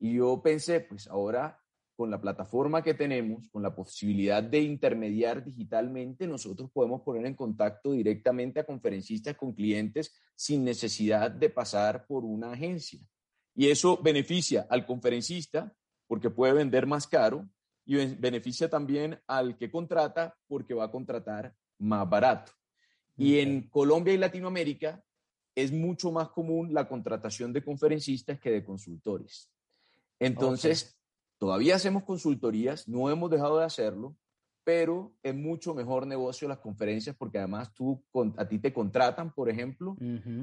Y 0.00 0.14
yo 0.14 0.42
pensé, 0.42 0.80
pues 0.80 1.06
ahora 1.06 1.61
con 2.02 2.10
la 2.10 2.20
plataforma 2.20 2.82
que 2.82 2.94
tenemos, 2.94 3.48
con 3.48 3.62
la 3.62 3.76
posibilidad 3.76 4.42
de 4.42 4.58
intermediar 4.58 5.44
digitalmente, 5.44 6.26
nosotros 6.26 6.68
podemos 6.72 7.02
poner 7.02 7.24
en 7.26 7.36
contacto 7.36 7.92
directamente 7.92 8.58
a 8.58 8.64
conferencistas 8.64 9.36
con 9.36 9.52
clientes 9.52 10.12
sin 10.34 10.64
necesidad 10.64 11.30
de 11.30 11.48
pasar 11.48 12.04
por 12.08 12.24
una 12.24 12.50
agencia. 12.50 12.98
Y 13.54 13.68
eso 13.68 14.02
beneficia 14.02 14.66
al 14.68 14.84
conferencista 14.84 15.72
porque 16.08 16.28
puede 16.28 16.54
vender 16.54 16.88
más 16.88 17.06
caro 17.06 17.48
y 17.84 17.94
beneficia 18.16 18.68
también 18.68 19.20
al 19.28 19.56
que 19.56 19.70
contrata 19.70 20.36
porque 20.48 20.74
va 20.74 20.86
a 20.86 20.90
contratar 20.90 21.54
más 21.78 22.10
barato. 22.10 22.50
Y 23.16 23.38
en 23.38 23.68
Colombia 23.68 24.12
y 24.12 24.18
Latinoamérica 24.18 25.04
es 25.54 25.70
mucho 25.70 26.10
más 26.10 26.30
común 26.30 26.74
la 26.74 26.88
contratación 26.88 27.52
de 27.52 27.62
conferencistas 27.62 28.40
que 28.40 28.50
de 28.50 28.64
consultores. 28.64 29.52
Entonces, 30.18 30.98
Todavía 31.42 31.74
hacemos 31.74 32.04
consultorías, 32.04 32.86
no 32.86 33.10
hemos 33.10 33.28
dejado 33.28 33.58
de 33.58 33.64
hacerlo, 33.64 34.16
pero 34.62 35.12
es 35.24 35.34
mucho 35.34 35.74
mejor 35.74 36.06
negocio 36.06 36.46
las 36.46 36.60
conferencias 36.60 37.16
porque 37.16 37.38
además 37.38 37.74
tú, 37.74 38.00
a 38.36 38.46
ti 38.46 38.60
te 38.60 38.72
contratan, 38.72 39.34
por 39.34 39.50
ejemplo, 39.50 39.96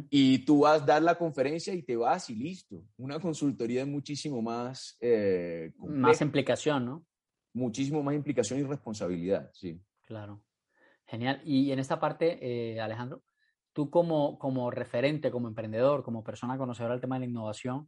y 0.09 0.39
tú 0.39 0.63
vas 0.63 0.81
a 0.81 0.85
dar 0.85 1.01
la 1.01 1.17
conferencia 1.17 1.73
y 1.73 1.83
te 1.83 1.95
vas 1.95 2.29
y 2.29 2.35
listo. 2.35 2.83
Una 2.97 3.17
consultoría 3.17 3.83
es 3.83 3.87
muchísimo 3.87 4.41
más... 4.41 4.97
Eh, 4.99 5.71
más 5.87 6.19
implicación, 6.19 6.85
¿no? 6.85 7.05
Muchísimo 7.53 8.03
más 8.03 8.15
implicación 8.15 8.59
y 8.59 8.63
responsabilidad, 8.63 9.49
sí. 9.53 9.81
Claro. 10.01 10.43
Genial. 11.05 11.41
Y 11.45 11.71
en 11.71 11.79
esta 11.79 11.97
parte, 11.97 12.39
eh, 12.41 12.81
Alejandro, 12.81 13.23
tú 13.71 13.89
como, 13.89 14.37
como 14.37 14.69
referente, 14.69 15.31
como 15.31 15.47
emprendedor, 15.47 16.03
como 16.03 16.25
persona 16.25 16.57
conocedora 16.57 16.95
del 16.95 16.99
tema 17.01 17.15
de 17.15 17.19
la 17.21 17.31
innovación, 17.31 17.87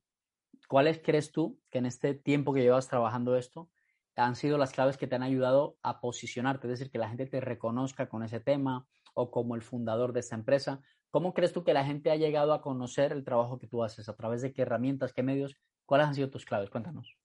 ¿Cuáles 0.71 1.01
crees 1.03 1.33
tú 1.33 1.59
que 1.69 1.79
en 1.79 1.85
este 1.85 2.13
tiempo 2.13 2.53
que 2.53 2.61
llevas 2.61 2.87
trabajando 2.87 3.35
esto 3.35 3.69
han 4.15 4.37
sido 4.37 4.57
las 4.57 4.71
claves 4.71 4.95
que 4.95 5.05
te 5.05 5.15
han 5.15 5.21
ayudado 5.21 5.75
a 5.83 5.99
posicionarte? 5.99 6.67
Es 6.67 6.79
decir, 6.79 6.89
que 6.89 6.97
la 6.97 7.09
gente 7.09 7.25
te 7.25 7.41
reconozca 7.41 8.07
con 8.07 8.23
ese 8.23 8.39
tema 8.39 8.87
o 9.13 9.31
como 9.31 9.55
el 9.55 9.63
fundador 9.63 10.13
de 10.13 10.21
esta 10.21 10.35
empresa. 10.35 10.79
¿Cómo 11.09 11.33
crees 11.33 11.51
tú 11.51 11.65
que 11.65 11.73
la 11.73 11.83
gente 11.83 12.09
ha 12.09 12.15
llegado 12.15 12.53
a 12.53 12.61
conocer 12.61 13.11
el 13.11 13.25
trabajo 13.25 13.59
que 13.59 13.67
tú 13.67 13.83
haces? 13.83 14.07
¿A 14.07 14.15
través 14.15 14.41
de 14.41 14.53
qué 14.53 14.61
herramientas, 14.61 15.11
qué 15.11 15.23
medios? 15.23 15.57
¿Cuáles 15.85 16.07
han 16.07 16.15
sido 16.15 16.29
tus 16.29 16.45
claves? 16.45 16.69
Cuéntanos. 16.69 17.17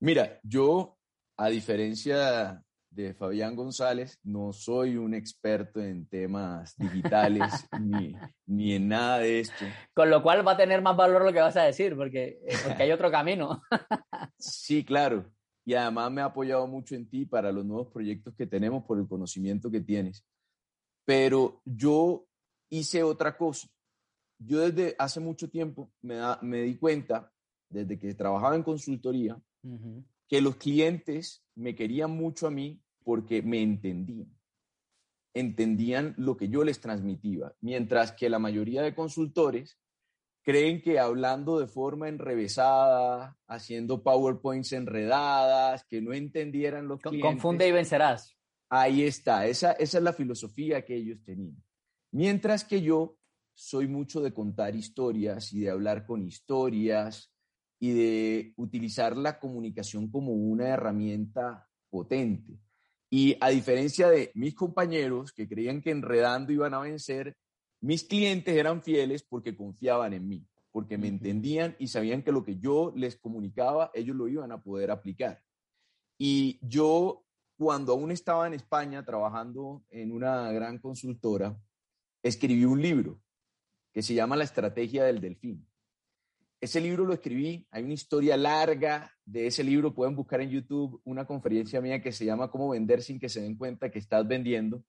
Mira, 0.00 0.40
yo, 0.42 0.96
a 1.36 1.50
diferencia 1.50 2.63
de 2.94 3.12
Fabián 3.14 3.56
González, 3.56 4.18
no 4.22 4.52
soy 4.52 4.96
un 4.96 5.14
experto 5.14 5.80
en 5.80 6.06
temas 6.06 6.76
digitales 6.76 7.52
ni, 7.80 8.14
ni, 8.46 8.74
en 8.74 8.88
nada 8.88 9.18
de 9.18 9.40
esto. 9.40 9.64
Con 9.92 10.10
lo 10.10 10.22
cual 10.22 10.46
va 10.46 10.52
a 10.52 10.56
tener 10.56 10.80
más 10.80 10.96
valor 10.96 11.24
lo 11.24 11.32
que 11.32 11.40
vas 11.40 11.56
a 11.56 11.64
decir, 11.64 11.96
porque, 11.96 12.40
eh, 12.46 12.56
porque 12.64 12.84
hay 12.84 12.92
otro 12.92 13.10
camino. 13.10 13.62
sí, 14.38 14.84
claro. 14.84 15.30
Y 15.66 15.74
además 15.74 16.12
me 16.12 16.20
ha 16.20 16.26
apoyado 16.26 16.66
mucho 16.66 16.94
en 16.94 17.08
ti 17.08 17.24
para 17.26 17.50
los 17.50 17.64
nuevos 17.64 17.88
proyectos 17.88 18.34
que 18.36 18.46
tenemos 18.46 18.84
por 18.84 18.98
el 18.98 19.08
conocimiento 19.08 19.70
que 19.70 19.80
tienes. 19.80 20.24
Pero 21.04 21.62
yo 21.64 22.26
hice 22.70 23.02
otra 23.02 23.36
cosa. 23.36 23.66
Yo 24.38 24.60
desde 24.60 24.94
hace 24.98 25.20
mucho 25.20 25.48
tiempo 25.48 25.90
me, 26.02 26.20
me 26.42 26.62
di 26.62 26.76
cuenta, 26.76 27.32
desde 27.68 27.98
que 27.98 28.14
trabajaba 28.14 28.54
en 28.56 28.62
consultoría, 28.62 29.40
que 30.28 30.40
los 30.40 30.56
clientes 30.56 31.42
me 31.54 31.74
querían 31.74 32.10
mucho 32.10 32.46
a 32.46 32.50
mí 32.50 32.83
porque 33.04 33.42
me 33.42 33.62
entendían. 33.62 34.34
entendían 35.34 36.14
lo 36.16 36.36
que 36.36 36.48
yo 36.48 36.64
les 36.64 36.80
transmitía, 36.80 37.54
mientras 37.60 38.12
que 38.12 38.28
la 38.28 38.38
mayoría 38.38 38.82
de 38.82 38.94
consultores 38.94 39.78
creen 40.42 40.82
que 40.82 40.98
hablando 40.98 41.58
de 41.58 41.66
forma 41.66 42.08
enrevesada, 42.08 43.36
haciendo 43.46 44.02
PowerPoints 44.02 44.72
enredadas, 44.72 45.84
que 45.84 46.00
no 46.02 46.12
entendieran 46.12 46.86
los 46.86 47.00
clientes. 47.00 47.30
Confunde 47.30 47.66
y 47.66 47.72
vencerás. 47.72 48.36
Ahí 48.68 49.02
está, 49.02 49.46
esa, 49.46 49.72
esa 49.72 49.98
es 49.98 50.04
la 50.04 50.12
filosofía 50.12 50.84
que 50.84 50.96
ellos 50.96 51.22
tenían. 51.24 51.62
Mientras 52.12 52.64
que 52.64 52.82
yo 52.82 53.18
soy 53.54 53.88
mucho 53.88 54.20
de 54.20 54.32
contar 54.32 54.74
historias 54.76 55.52
y 55.52 55.60
de 55.60 55.70
hablar 55.70 56.06
con 56.06 56.22
historias 56.22 57.32
y 57.78 57.92
de 57.92 58.54
utilizar 58.56 59.16
la 59.16 59.38
comunicación 59.38 60.10
como 60.10 60.32
una 60.32 60.68
herramienta 60.68 61.68
potente. 61.88 62.58
Y 63.16 63.36
a 63.38 63.50
diferencia 63.50 64.10
de 64.10 64.32
mis 64.34 64.56
compañeros 64.56 65.30
que 65.30 65.46
creían 65.46 65.80
que 65.80 65.92
enredando 65.92 66.52
iban 66.52 66.74
a 66.74 66.80
vencer, 66.80 67.36
mis 67.80 68.02
clientes 68.02 68.56
eran 68.56 68.82
fieles 68.82 69.22
porque 69.22 69.56
confiaban 69.56 70.14
en 70.14 70.26
mí, 70.26 70.44
porque 70.72 70.98
me 70.98 71.06
entendían 71.06 71.76
y 71.78 71.86
sabían 71.86 72.24
que 72.24 72.32
lo 72.32 72.44
que 72.44 72.58
yo 72.58 72.92
les 72.96 73.14
comunicaba, 73.14 73.92
ellos 73.94 74.16
lo 74.16 74.26
iban 74.26 74.50
a 74.50 74.60
poder 74.60 74.90
aplicar. 74.90 75.40
Y 76.18 76.58
yo, 76.60 77.24
cuando 77.56 77.92
aún 77.92 78.10
estaba 78.10 78.48
en 78.48 78.54
España 78.54 79.04
trabajando 79.04 79.84
en 79.90 80.10
una 80.10 80.50
gran 80.50 80.80
consultora, 80.80 81.56
escribí 82.20 82.64
un 82.64 82.82
libro 82.82 83.20
que 83.92 84.02
se 84.02 84.14
llama 84.14 84.34
La 84.34 84.42
Estrategia 84.42 85.04
del 85.04 85.20
Delfín. 85.20 85.64
Ese 86.60 86.80
libro 86.80 87.04
lo 87.04 87.12
escribí, 87.12 87.66
hay 87.70 87.82
una 87.82 87.94
historia 87.94 88.36
larga 88.36 89.10
de 89.24 89.46
ese 89.46 89.62
libro, 89.62 89.94
pueden 89.94 90.16
buscar 90.16 90.40
en 90.40 90.50
YouTube 90.50 91.00
una 91.04 91.26
conferencia 91.26 91.80
mía 91.80 92.00
que 92.00 92.12
se 92.12 92.24
llama 92.24 92.50
Cómo 92.50 92.70
vender 92.70 93.02
sin 93.02 93.18
que 93.18 93.28
se 93.28 93.42
den 93.42 93.56
cuenta 93.56 93.90
que 93.90 93.98
estás 93.98 94.26
vendiendo. 94.26 94.82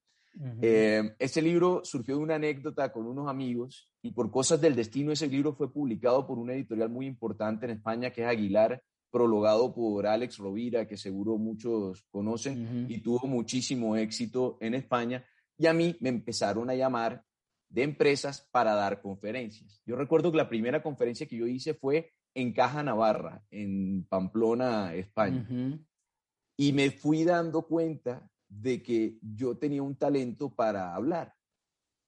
Eh, 0.61 1.15
ese 1.17 1.41
libro 1.41 1.81
surgió 1.85 2.17
de 2.17 2.23
una 2.23 2.35
anécdota 2.35 2.91
con 2.91 3.07
unos 3.07 3.29
amigos 3.29 3.89
y 4.01 4.11
por 4.11 4.31
cosas 4.31 4.59
del 4.59 4.75
destino 4.75 5.13
ese 5.13 5.27
libro 5.27 5.53
fue 5.53 5.71
publicado 5.71 6.27
por 6.27 6.39
una 6.39 6.53
editorial 6.53 6.89
muy 6.89 7.05
importante 7.05 7.65
en 7.65 7.71
España 7.71 8.11
que 8.11 8.23
es 8.23 8.27
Aguilar, 8.27 8.83
prologado 9.11 9.73
por 9.73 10.05
Alex 10.07 10.37
Rovira, 10.37 10.87
que 10.87 10.97
seguro 10.97 11.37
muchos 11.37 12.05
conocen 12.11 12.87
y 12.89 12.99
tuvo 12.99 13.27
muchísimo 13.27 13.95
éxito 13.95 14.57
en 14.59 14.73
España. 14.75 15.25
Y 15.57 15.67
a 15.67 15.73
mí 15.73 15.95
me 16.01 16.09
empezaron 16.09 16.69
a 16.69 16.75
llamar 16.75 17.23
de 17.75 17.83
empresas 17.83 18.47
para 18.51 18.73
dar 18.73 19.01
conferencias. 19.01 19.81
Yo 19.85 19.97
recuerdo 19.97 20.31
que 20.31 20.37
la 20.37 20.47
primera 20.47 20.81
conferencia 20.81 21.27
que 21.27 21.35
yo 21.35 21.45
hice 21.45 21.73
fue 21.73 22.13
en 22.33 22.53
Caja 22.53 22.81
Navarra, 22.81 23.43
en 23.51 24.05
Pamplona, 24.05 24.95
España. 24.95 25.45
Y 26.55 26.71
me 26.71 26.89
fui 26.91 27.25
dando 27.25 27.63
cuenta 27.63 28.31
de 28.47 28.81
que 28.81 29.17
yo 29.21 29.57
tenía 29.57 29.83
un 29.83 29.97
talento 29.97 30.55
para 30.55 30.95
hablar, 30.95 31.33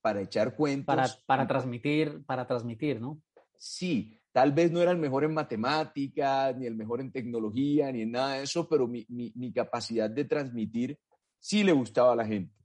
para 0.02 0.22
echar 0.22 0.56
cuentos. 0.56 0.96
Para, 0.96 1.10
para 1.26 1.48
transmitir, 1.48 2.24
para 2.26 2.48
transmitir, 2.48 3.02
¿no? 3.02 3.22
Sí, 3.58 4.22
tal 4.32 4.54
vez 4.54 4.72
no 4.72 4.82
era 4.82 4.92
el 4.92 4.98
mejor 4.98 5.26
en 5.26 5.34
matemáticas, 5.34 6.56
ni 6.56 6.66
el 6.66 6.78
mejor 6.78 7.02
en 7.02 7.12
tecnología, 7.12 7.92
ni 7.92 8.04
en 8.04 8.12
nada 8.12 8.36
de 8.36 8.44
eso, 8.44 8.70
pero 8.70 8.88
mi, 8.88 9.06
mi 9.10 9.52
capacidad 9.52 10.10
de 10.10 10.24
transmitir 10.24 10.98
sí 11.40 11.66
le 11.66 11.74
gustaba 11.74 12.14
a 12.14 12.16
la 12.16 12.26
gente. 12.26 12.57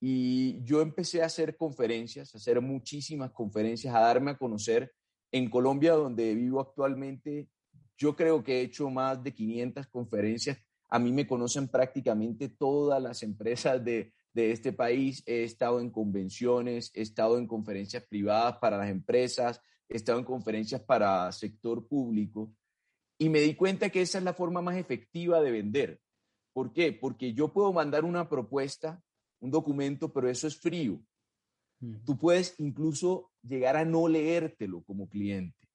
Y 0.00 0.62
yo 0.64 0.80
empecé 0.80 1.22
a 1.22 1.26
hacer 1.26 1.56
conferencias, 1.56 2.34
a 2.34 2.38
hacer 2.38 2.60
muchísimas 2.60 3.30
conferencias, 3.32 3.94
a 3.94 4.00
darme 4.00 4.32
a 4.32 4.38
conocer 4.38 4.92
en 5.30 5.50
Colombia, 5.50 5.92
donde 5.92 6.34
vivo 6.34 6.60
actualmente. 6.60 7.48
Yo 7.98 8.16
creo 8.16 8.42
que 8.42 8.60
he 8.60 8.62
hecho 8.62 8.88
más 8.88 9.22
de 9.22 9.34
500 9.34 9.86
conferencias 9.88 10.58
a 10.90 10.98
mí 10.98 11.12
me 11.12 11.26
conocen 11.26 11.68
prácticamente 11.68 12.48
todas 12.48 13.00
las 13.00 13.22
empresas 13.22 13.82
de, 13.82 14.12
este 14.34 14.72
país. 14.72 15.22
He 15.26 15.44
estado 15.44 15.80
en 15.80 15.90
convenciones, 15.90 16.90
he 16.94 17.02
estado 17.02 17.38
en 17.38 17.46
conferencias 17.46 18.04
privadas 18.04 18.56
para 18.58 18.76
las 18.76 18.88
empresas, 18.88 19.60
he 19.88 19.96
estado 19.96 20.18
en 20.18 20.24
conferencias 20.24 20.80
para 20.82 21.30
sector 21.32 21.86
público 21.86 22.52
y 23.18 23.28
me 23.28 23.40
di 23.40 23.54
cuenta 23.54 23.90
que 23.90 24.02
esa 24.02 24.18
es 24.18 24.24
la 24.24 24.34
forma 24.34 24.62
más 24.62 24.76
efectiva 24.76 25.40
de 25.40 25.50
vender. 25.50 26.00
¿Por 26.52 26.72
qué? 26.72 26.92
Porque 26.92 27.34
yo 27.34 27.52
puedo 27.52 27.72
mandar 27.72 28.04
una 28.04 28.28
propuesta, 28.28 29.02
un 29.40 29.50
documento, 29.50 30.12
pero 30.12 30.28
eso 30.28 30.46
es 30.46 30.56
frío. 30.56 31.00
Mm. 31.80 32.04
Tú 32.04 32.16
puedes 32.16 32.54
incluso 32.58 33.32
llegar 33.42 33.76
a 33.76 33.84
no 33.84 34.08
leértelo 34.08 34.82
como 34.82 35.08
cliente. 35.08 35.68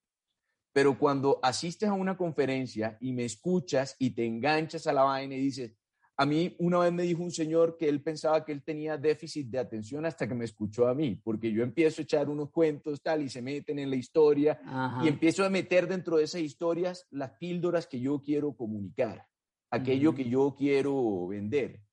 Pero 0.73 0.97
cuando 0.97 1.39
asistes 1.41 1.87
a 1.87 1.93
una 1.93 2.17
conferencia 2.17 2.97
y 2.99 3.13
me 3.13 3.25
escuchas 3.25 3.95
y 3.97 4.11
te 4.11 4.25
enganchas 4.25 4.87
a 4.87 4.93
la 4.93 5.03
vaina 5.03 5.35
y 5.35 5.39
dices, 5.39 5.73
a 6.17 6.25
mí 6.25 6.55
una 6.59 6.79
vez 6.79 6.93
me 6.93 7.03
dijo 7.03 7.23
un 7.23 7.31
señor 7.31 7.77
que 7.77 7.89
él 7.89 8.01
pensaba 8.01 8.45
que 8.45 8.51
él 8.51 8.63
tenía 8.63 8.97
déficit 8.97 9.47
de 9.47 9.59
atención 9.59 10.05
hasta 10.05 10.27
que 10.27 10.35
me 10.35 10.45
escuchó 10.45 10.87
a 10.87 10.93
mí, 10.93 11.19
porque 11.23 11.51
yo 11.51 11.63
empiezo 11.63 12.01
a 12.01 12.03
echar 12.03 12.29
unos 12.29 12.51
cuentos 12.51 13.01
tal 13.01 13.21
y 13.21 13.29
se 13.29 13.41
meten 13.41 13.79
en 13.79 13.89
la 13.89 13.97
historia 13.97 14.59
y 15.03 15.07
empiezo 15.07 15.43
a 15.43 15.49
meter 15.49 15.87
dentro 15.87 16.17
de 16.17 16.23
esas 16.23 16.41
historias 16.41 17.05
las 17.09 17.31
píldoras 17.31 17.87
que 17.87 17.99
yo 17.99 18.21
quiero 18.21 18.53
comunicar, 18.53 19.25
aquello 19.69 20.15
que 20.15 20.29
yo 20.29 20.55
quiero 20.57 21.27
vender. 21.27 21.84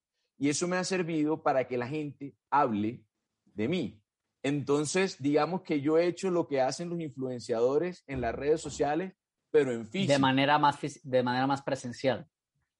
Y 0.43 0.49
eso 0.49 0.67
me 0.67 0.75
ha 0.75 0.83
servido 0.83 1.41
para 1.41 1.69
que 1.69 1.77
la 1.77 1.87
gente 1.87 2.35
hable 2.49 3.05
de 3.53 3.69
mí. 3.69 4.03
Entonces, 4.41 5.15
digamos 5.21 5.61
que 5.61 5.79
yo 5.79 5.97
he 5.97 6.05
hecho 6.05 6.29
lo 6.31 6.49
que 6.49 6.59
hacen 6.59 6.89
los 6.89 6.99
influenciadores 6.99 8.03
en 8.07 8.19
las 8.19 8.35
redes 8.35 8.59
sociales, 8.59 9.13
pero 9.51 9.71
en 9.71 9.87
físico. 9.87 10.11
De 10.11 10.19
manera 10.19 10.59
más, 10.59 10.77
de 11.01 11.23
manera 11.23 11.47
más 11.47 11.61
presencial. 11.61 12.27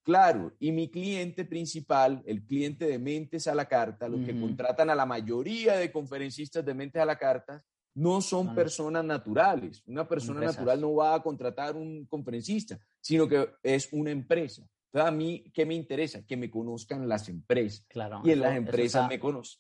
Claro, 0.04 0.52
y 0.60 0.74
mi 0.74 0.92
cliente 0.92 1.46
principal, 1.46 2.22
el 2.26 2.44
cliente 2.44 2.86
de 2.86 3.00
Mentes 3.00 3.48
a 3.48 3.56
la 3.56 3.70
Carta, 3.70 4.10
los 4.10 4.26
que 4.26 4.38
contratan 4.38 4.90
a 4.90 4.96
la 4.96 5.06
mayoría 5.06 5.78
de 5.78 5.90
conferencistas 5.90 6.66
de 6.66 6.74
Mentes 6.74 7.02
a 7.02 7.06
la 7.06 7.18
Carta, 7.18 7.64
no 7.94 8.20
son 8.20 8.54
personas 8.54 9.06
naturales. 9.06 9.82
Una 9.86 10.06
persona 10.06 10.42
natural 10.42 10.82
no 10.82 10.96
va 10.96 11.16
a 11.16 11.24
contratar 11.24 11.78
un 11.78 12.08
conferencista, 12.08 12.78
sino 13.00 13.26
que 13.26 13.52
es 13.64 13.88
una 13.94 14.12
empresa. 14.12 14.68
Entonces, 14.94 15.12
a 15.12 15.12
mí, 15.12 15.44
¿qué 15.54 15.66
me 15.66 15.74
interesa? 15.74 16.24
Que 16.24 16.38
me 16.38 16.52
conozcan 16.52 17.10
las 17.10 17.28
empresas. 17.28 17.84
Claro, 17.90 18.22
y 18.24 18.32
en 18.32 18.42
las 18.42 18.56
empresas 18.56 19.10
me 19.10 19.20
conocen. 19.20 19.60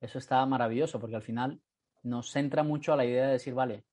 Eso 0.00 0.18
está 0.18 0.44
maravilloso 0.44 1.00
porque 1.00 1.16
al 1.16 1.22
final 1.22 1.62
nos 2.02 2.30
centra 2.30 2.62
mucho 2.62 2.92
a 2.92 2.96
la 2.96 3.06
idea 3.06 3.26
de 3.26 3.32
decir, 3.32 3.54
vale, 3.54 3.84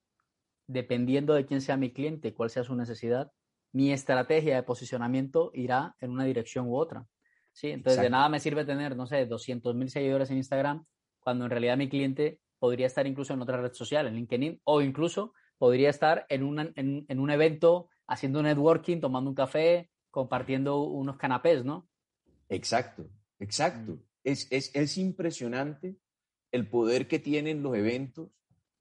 dependiendo 0.68 1.34
de 1.34 1.46
quién 1.46 1.62
sea 1.62 1.78
mi 1.78 1.94
cliente, 1.94 2.34
cuál 2.34 2.50
sea 2.50 2.66
su 2.66 2.76
necesidad, 2.76 3.32
mi 3.72 3.94
estrategia 3.94 4.56
de 4.56 4.64
posicionamiento 4.64 5.52
irá 5.54 5.96
en 6.02 6.12
una 6.12 6.26
dirección 6.26 6.68
u 6.68 6.76
otra. 6.76 7.06
¿sí? 7.54 7.70
Entonces, 7.70 8.02
de 8.02 8.10
nada 8.10 8.28
me 8.28 8.42
sirve 8.42 8.66
tener, 8.66 8.98
no 8.98 9.08
sé, 9.08 9.26
200 9.26 9.74
mil 9.74 9.90
seguidores 9.90 10.30
en 10.32 10.38
Instagram, 10.38 10.86
cuando 11.20 11.46
en 11.46 11.52
realidad 11.52 11.78
mi 11.78 11.88
cliente 11.88 12.40
podría 12.60 12.88
estar 12.88 13.08
incluso 13.08 13.34
en 13.34 13.42
otra 13.42 13.62
red 13.62 13.72
social, 13.72 14.06
en 14.08 14.16
LinkedIn, 14.16 14.62
o 14.66 14.82
incluso 14.82 15.34
podría 15.58 15.90
estar 15.90 16.26
en, 16.28 16.74
en, 17.08 17.20
un 17.20 17.32
evento 17.32 17.90
haciendo 18.06 18.44
networking, 18.44 19.00
tomando 19.00 19.30
un 19.30 19.36
café, 19.36 19.90
compartiendo 20.18 20.82
unos 20.82 21.18
canapés, 21.18 21.64
¿no? 21.64 21.88
Exacto, 22.50 23.08
exacto. 23.40 23.94
Mm 23.94 24.08
es, 24.28 24.98
impresionante 24.98 25.98
el 26.52 26.70
poder 26.70 27.08
que 27.08 27.20
tienen 27.20 27.64
los 27.64 27.76
eventos, 27.76 28.30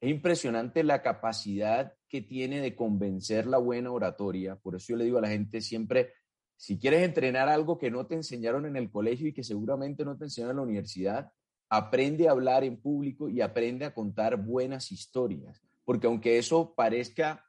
es 0.00 0.10
impresionante 0.10 0.82
la 0.82 1.02
capacidad 1.02 1.94
que 2.08 2.20
tiene 2.20 2.60
de 2.60 2.74
convencer 2.74 3.46
la 3.46 3.58
buena 3.58 3.90
oratoria. 3.90 4.56
Por 4.56 4.76
eso 4.76 4.88
yo 4.88 4.96
le 4.96 5.04
digo 5.04 5.18
a 5.18 5.22
la 5.22 5.28
gente 5.28 5.60
siempre, 5.60 6.12
si 6.56 6.78
quieres 6.78 7.02
entrenar 7.02 7.48
algo 7.48 7.78
que 7.78 7.90
no 7.90 8.06
te 8.06 8.14
enseñaron 8.14 8.66
en 8.66 8.76
el 8.76 8.90
colegio 8.90 9.28
y 9.28 9.32
que 9.32 9.42
seguramente 9.42 10.04
no 10.04 10.16
te 10.16 10.24
enseñaron 10.24 10.52
en 10.52 10.56
la 10.56 10.62
universidad, 10.62 11.32
aprende 11.68 12.28
a 12.28 12.32
hablar 12.32 12.64
en 12.64 12.80
público 12.80 13.28
y 13.28 13.40
aprende 13.40 13.84
a 13.84 13.94
contar 13.94 14.36
buenas 14.36 14.92
historias. 14.92 15.62
Porque 15.84 16.06
aunque 16.06 16.38
eso 16.38 16.74
parezca 16.74 17.44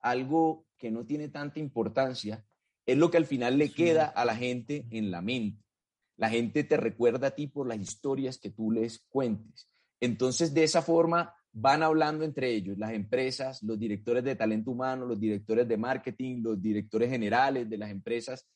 algo 0.00 0.66
que 0.76 0.90
no 0.90 1.04
tiene 1.04 1.28
tanta 1.28 1.58
importancia, 1.58 2.44
es 2.90 2.98
lo 2.98 3.10
que 3.10 3.18
al 3.18 3.26
final 3.26 3.56
le 3.56 3.70
queda 3.70 4.06
a 4.06 4.24
la 4.24 4.34
gente 4.34 4.86
en 4.90 5.12
la 5.12 5.22
mente. 5.22 5.62
La 6.16 6.28
gente 6.28 6.64
te 6.64 6.76
recuerda 6.76 7.28
a 7.28 7.30
ti 7.30 7.46
por 7.46 7.68
las 7.68 7.78
historias 7.78 8.38
que 8.38 8.50
tú 8.50 8.72
les 8.72 8.98
cuentes. 9.08 9.68
Entonces, 10.00 10.52
de 10.52 10.64
esa 10.64 10.82
forma 10.82 11.32
van 11.52 11.82
hablando 11.82 12.24
entre 12.24 12.52
ellos, 12.52 12.78
las 12.78 12.92
empresas, 12.92 13.62
los 13.62 13.78
directores 13.78 14.24
de 14.24 14.34
talento 14.34 14.72
humano, 14.72 15.06
los 15.06 15.20
directores 15.20 15.68
de 15.68 15.76
marketing, 15.76 16.42
los 16.42 16.60
directores 16.60 17.10
generales 17.10 17.70
de 17.70 17.78
las 17.78 17.90
empresas, 17.90 18.46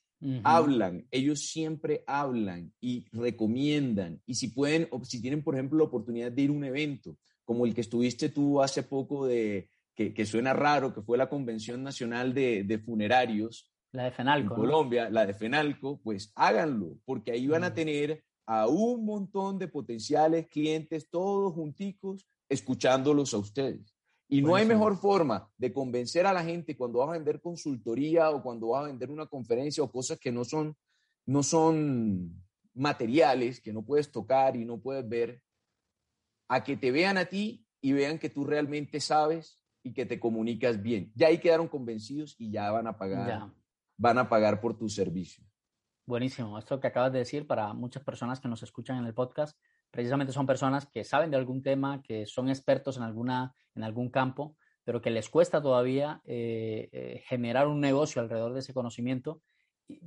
hablan, 0.42 1.06
ellos 1.10 1.40
siempre 1.40 2.02
hablan 2.06 2.72
y 2.80 3.04
recomiendan. 3.12 4.20
Y 4.26 4.34
si 4.34 4.48
pueden, 4.48 4.88
o 4.90 5.04
si 5.04 5.20
tienen, 5.20 5.42
por 5.42 5.54
ejemplo, 5.54 5.78
la 5.78 5.84
oportunidad 5.84 6.32
de 6.32 6.42
ir 6.42 6.50
a 6.50 6.54
un 6.54 6.64
evento, 6.64 7.18
como 7.44 7.66
el 7.66 7.74
que 7.74 7.82
estuviste 7.82 8.30
tú 8.30 8.62
hace 8.62 8.82
poco 8.82 9.26
de, 9.26 9.68
que, 9.94 10.26
suena 10.26 10.52
raro, 10.54 10.94
que 10.94 11.02
fue 11.02 11.18
la 11.18 11.28
Convención 11.28 11.82
Nacional 11.82 12.32
de, 12.32 12.64
de 12.64 12.78
Funerarios, 12.78 13.73
la 13.94 14.04
de 14.04 14.10
Fenalco. 14.10 14.54
En 14.54 14.60
Colombia, 14.60 15.08
la 15.08 15.24
de 15.24 15.34
Fenalco, 15.34 16.00
pues 16.02 16.32
háganlo, 16.34 16.98
porque 17.04 17.30
ahí 17.30 17.46
van 17.46 17.64
a 17.64 17.70
mm. 17.70 17.74
tener 17.74 18.24
a 18.44 18.66
un 18.66 19.04
montón 19.04 19.58
de 19.58 19.68
potenciales 19.68 20.48
clientes, 20.48 21.08
todos 21.08 21.54
junticos, 21.54 22.26
escuchándolos 22.48 23.32
a 23.32 23.38
ustedes. 23.38 23.94
Y 24.28 24.42
no 24.42 24.56
hay 24.56 24.66
mejor 24.66 24.96
forma 24.96 25.48
de 25.56 25.72
convencer 25.72 26.26
a 26.26 26.32
la 26.32 26.42
gente 26.42 26.76
cuando 26.76 26.98
vas 26.98 27.10
a 27.10 27.12
vender 27.12 27.40
consultoría 27.40 28.30
o 28.30 28.42
cuando 28.42 28.68
vas 28.68 28.84
a 28.84 28.86
vender 28.88 29.10
una 29.10 29.26
conferencia 29.26 29.84
o 29.84 29.90
cosas 29.90 30.18
que 30.18 30.32
no 30.32 30.44
son, 30.44 30.76
no 31.24 31.42
son 31.42 32.42
materiales 32.74 33.60
que 33.60 33.72
no 33.72 33.84
puedes 33.84 34.10
tocar 34.10 34.56
y 34.56 34.64
no 34.64 34.80
puedes 34.80 35.08
ver, 35.08 35.40
a 36.48 36.64
que 36.64 36.76
te 36.76 36.90
vean 36.90 37.16
a 37.16 37.26
ti 37.26 37.64
y 37.80 37.92
vean 37.92 38.18
que 38.18 38.28
tú 38.28 38.44
realmente 38.44 38.98
sabes 38.98 39.60
y 39.84 39.92
que 39.92 40.04
te 40.04 40.18
comunicas 40.18 40.82
bien. 40.82 41.12
Ya 41.14 41.28
ahí 41.28 41.38
quedaron 41.38 41.68
convencidos 41.68 42.34
y 42.38 42.50
ya 42.50 42.72
van 42.72 42.88
a 42.88 42.98
pagar, 42.98 43.52
van 43.96 44.18
a 44.18 44.28
pagar 44.28 44.60
por 44.60 44.76
tu 44.76 44.88
servicio. 44.88 45.44
Buenísimo. 46.06 46.58
Esto 46.58 46.80
que 46.80 46.88
acabas 46.88 47.12
de 47.12 47.20
decir 47.20 47.46
para 47.46 47.72
muchas 47.72 48.02
personas 48.04 48.40
que 48.40 48.48
nos 48.48 48.62
escuchan 48.62 48.98
en 48.98 49.06
el 49.06 49.14
podcast, 49.14 49.58
precisamente 49.90 50.32
son 50.32 50.46
personas 50.46 50.86
que 50.86 51.04
saben 51.04 51.30
de 51.30 51.36
algún 51.36 51.62
tema, 51.62 52.02
que 52.02 52.26
son 52.26 52.48
expertos 52.48 52.96
en, 52.96 53.04
alguna, 53.04 53.54
en 53.74 53.84
algún 53.84 54.10
campo, 54.10 54.56
pero 54.84 55.00
que 55.00 55.10
les 55.10 55.30
cuesta 55.30 55.62
todavía 55.62 56.20
eh, 56.24 56.90
eh, 56.92 57.22
generar 57.26 57.68
un 57.68 57.80
negocio 57.80 58.20
alrededor 58.20 58.52
de 58.52 58.60
ese 58.60 58.74
conocimiento, 58.74 59.40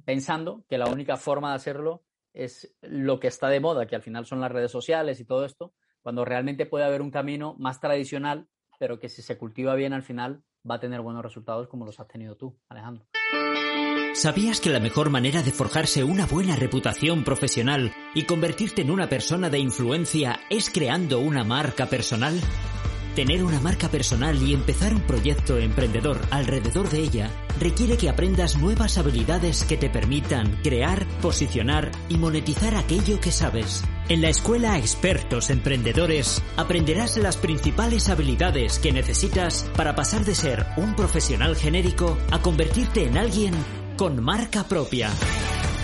pensando 0.05 0.63
que 0.69 0.77
la 0.77 0.87
única 0.87 1.17
forma 1.17 1.49
de 1.49 1.55
hacerlo 1.55 2.03
es 2.33 2.75
lo 2.81 3.19
que 3.19 3.27
está 3.27 3.49
de 3.49 3.59
moda, 3.59 3.87
que 3.87 3.95
al 3.95 4.03
final 4.03 4.25
son 4.27 4.39
las 4.39 4.51
redes 4.51 4.71
sociales 4.71 5.19
y 5.19 5.25
todo 5.25 5.45
esto, 5.45 5.73
cuando 6.01 6.25
realmente 6.25 6.67
puede 6.67 6.85
haber 6.85 7.01
un 7.01 7.09
camino 7.09 7.55
más 7.57 7.79
tradicional, 7.79 8.47
pero 8.79 8.99
que 8.99 9.09
si 9.09 9.23
se 9.23 9.37
cultiva 9.37 9.73
bien 9.73 9.93
al 9.93 10.03
final 10.03 10.43
va 10.69 10.75
a 10.75 10.79
tener 10.79 11.01
buenos 11.01 11.23
resultados 11.23 11.67
como 11.67 11.85
los 11.85 11.99
has 11.99 12.07
tenido 12.07 12.35
tú, 12.35 12.55
Alejandro. 12.69 13.05
¿Sabías 14.13 14.59
que 14.59 14.71
la 14.71 14.79
mejor 14.79 15.11
manera 15.11 15.43
de 15.43 15.51
forjarse 15.51 16.03
una 16.03 16.25
buena 16.25 16.55
reputación 16.55 17.23
profesional 17.23 17.93
y 18.15 18.23
convertirte 18.23 18.81
en 18.81 18.89
una 18.89 19.07
persona 19.07 19.49
de 19.49 19.59
influencia 19.59 20.39
es 20.49 20.71
creando 20.71 21.19
una 21.19 21.43
marca 21.43 21.85
personal? 21.85 22.41
Tener 23.17 23.43
una 23.43 23.59
marca 23.59 23.89
personal 23.89 24.39
y 24.43 24.53
empezar 24.53 24.93
un 24.93 25.01
proyecto 25.01 25.57
emprendedor 25.57 26.21
alrededor 26.29 26.87
de 26.91 26.99
ella 26.99 27.31
requiere 27.59 27.97
que 27.97 28.09
aprendas 28.09 28.57
nuevas 28.57 28.99
habilidades 28.99 29.63
que 29.63 29.75
te 29.75 29.89
permitan 29.89 30.59
crear, 30.61 31.03
posicionar 31.19 31.91
y 32.09 32.17
monetizar 32.17 32.75
aquello 32.75 33.19
que 33.19 33.31
sabes. 33.31 33.83
En 34.07 34.21
la 34.21 34.29
escuela 34.29 34.77
Expertos 34.77 35.49
Emprendedores 35.49 36.43
aprenderás 36.57 37.17
las 37.17 37.37
principales 37.37 38.07
habilidades 38.09 38.77
que 38.77 38.91
necesitas 38.91 39.67
para 39.75 39.95
pasar 39.95 40.23
de 40.23 40.35
ser 40.35 40.67
un 40.77 40.95
profesional 40.95 41.55
genérico 41.55 42.19
a 42.29 42.43
convertirte 42.43 43.05
en 43.05 43.17
alguien 43.17 43.55
con 43.97 44.23
marca 44.23 44.65
propia. 44.65 45.09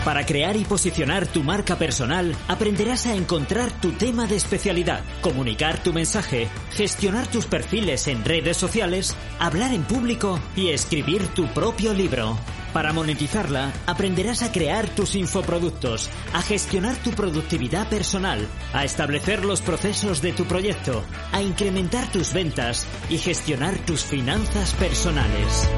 Para 0.06 0.26
crear 0.26 0.58
y 0.58 0.66
posicionar 0.66 1.28
tu 1.28 1.44
marca 1.44 1.78
personal, 1.78 2.36
aprenderás 2.50 3.06
a 3.06 3.16
encontrar 3.16 3.72
tu 3.72 3.94
tema 3.94 4.28
de 4.28 4.36
especialidad, 4.36 5.02
comunicar 5.22 5.82
tu 5.82 5.94
mensaje, 5.94 6.50
gestionar 6.72 7.26
tus 7.28 7.46
perfiles 7.46 8.08
en 8.10 8.26
redes 8.26 8.58
sociales, 8.58 9.16
hablar 9.40 9.74
en 9.74 9.84
público 9.84 10.42
y 10.58 10.70
escribir 10.70 11.26
tu 11.30 11.48
propio 11.54 11.94
libro. 11.94 12.38
Para 12.74 12.92
monetizarla, 12.92 13.72
aprenderás 13.86 14.44
a 14.44 14.52
crear 14.52 14.90
tus 14.90 15.16
infoproductos, 15.16 16.10
a 16.34 16.42
gestionar 16.42 16.98
tu 16.98 17.12
productividad 17.12 17.88
personal, 17.88 18.46
a 18.74 18.84
establecer 18.84 19.46
los 19.46 19.62
procesos 19.62 20.22
de 20.22 20.34
tu 20.34 20.44
proyecto, 20.44 21.02
a 21.32 21.42
incrementar 21.42 22.12
tus 22.12 22.34
ventas 22.34 22.88
y 23.10 23.20
gestionar 23.20 23.78
tus 23.86 24.04
finanzas 24.04 24.74
personales. 24.74 25.70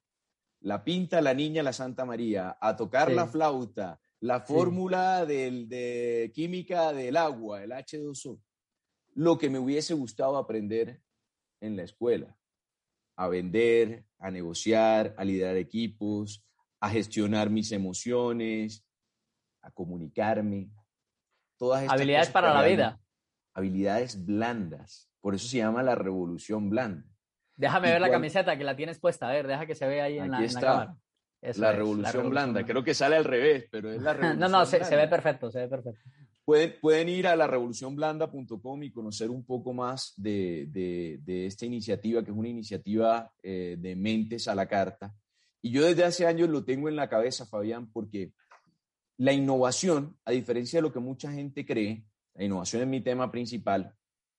La 0.60 0.82
pinta 0.82 1.20
la 1.20 1.34
niña 1.34 1.62
la 1.62 1.74
Santa 1.74 2.06
María, 2.06 2.56
a 2.58 2.74
tocar 2.74 3.12
la 3.12 3.26
flauta, 3.26 4.00
la 4.18 4.40
fórmula 4.40 5.26
de 5.26 6.32
química 6.34 6.94
del 6.94 7.18
agua, 7.18 7.62
el 7.62 7.72
H2O. 7.72 8.40
Lo 9.12 9.36
que 9.36 9.50
me 9.50 9.58
hubiese 9.58 9.92
gustado 9.92 10.38
aprender 10.38 11.02
en 11.60 11.76
la 11.76 11.82
escuela. 11.82 12.34
A 13.14 13.28
vender, 13.28 14.06
a 14.18 14.30
negociar, 14.30 15.14
a 15.18 15.24
liderar 15.24 15.58
equipos, 15.58 16.42
a 16.80 16.88
gestionar 16.88 17.50
mis 17.50 17.70
emociones, 17.72 18.82
a 19.60 19.70
comunicarme. 19.70 20.70
Todas 21.58 21.82
estas 21.82 21.94
Habilidades 21.94 22.30
para 22.30 22.54
la 22.54 22.62
vida 22.62 23.02
habilidades 23.56 24.24
blandas. 24.24 25.10
Por 25.20 25.34
eso 25.34 25.48
se 25.48 25.56
llama 25.56 25.82
la 25.82 25.94
revolución 25.94 26.68
blanda. 26.68 27.04
Déjame 27.56 27.90
ver 27.90 28.00
la 28.02 28.10
camiseta 28.10 28.56
que 28.56 28.64
la 28.64 28.76
tienes 28.76 28.98
puesta, 28.98 29.28
a 29.28 29.32
ver, 29.32 29.46
deja 29.46 29.64
que 29.64 29.74
se 29.74 29.88
vea 29.88 30.04
ahí 30.04 30.18
en 30.18 30.30
la, 30.30 30.46
cámara. 30.46 30.96
la, 31.40 31.72
revolución 31.72 32.28
blanda. 32.28 32.66
creo 32.66 32.84
que 32.84 32.92
sale 32.92 33.16
al 33.16 33.24
revés, 33.24 33.66
pero 33.70 33.90
es 33.90 34.02
la 34.02 34.12
revolución 34.12 34.40
No, 34.52 34.58
no, 34.58 34.66
se, 34.66 34.78
ve 34.78 35.08
perfecto, 35.08 35.50
se 35.50 35.60
ve 35.60 35.68
perfecto. 35.68 36.00
Pueden, 36.44 36.74
pueden 36.82 37.08
ir 37.08 37.26
a 37.26 37.34
la 37.34 37.46
revolucionblanda.com 37.46 38.82
y 38.82 38.92
conocer 38.92 39.30
un 39.30 39.44
poco 39.44 39.72
más 39.72 40.12
de, 40.18 40.66
de, 40.68 41.46
esta 41.46 41.64
iniciativa, 41.64 42.22
que 42.22 42.30
es 42.30 42.36
una 42.36 42.48
iniciativa 42.48 43.32
eh, 43.42 43.76
de 43.78 43.96
mentes 43.96 44.48
a 44.48 44.54
la 44.54 44.66
carta. 44.66 45.14
Y 45.62 45.70
yo 45.70 45.86
desde 45.86 46.04
hace 46.04 46.26
años 46.26 46.50
lo 46.50 46.62
tengo 46.62 46.90
en 46.90 46.96
la 46.96 47.08
cabeza, 47.08 47.46
Fabián, 47.46 47.90
porque 47.90 48.32
la 49.16 49.32
innovación, 49.32 50.18
a 50.26 50.32
diferencia 50.32 50.78
de 50.78 50.82
lo 50.82 50.92
que 50.92 51.00
mucha 51.00 51.32
gente 51.32 51.64
cree, 51.64 52.04
la 52.36 52.44
innovación 52.44 52.82
es 52.82 52.88
mi 52.88 53.00
tema 53.00 53.30
principal, 53.30 53.96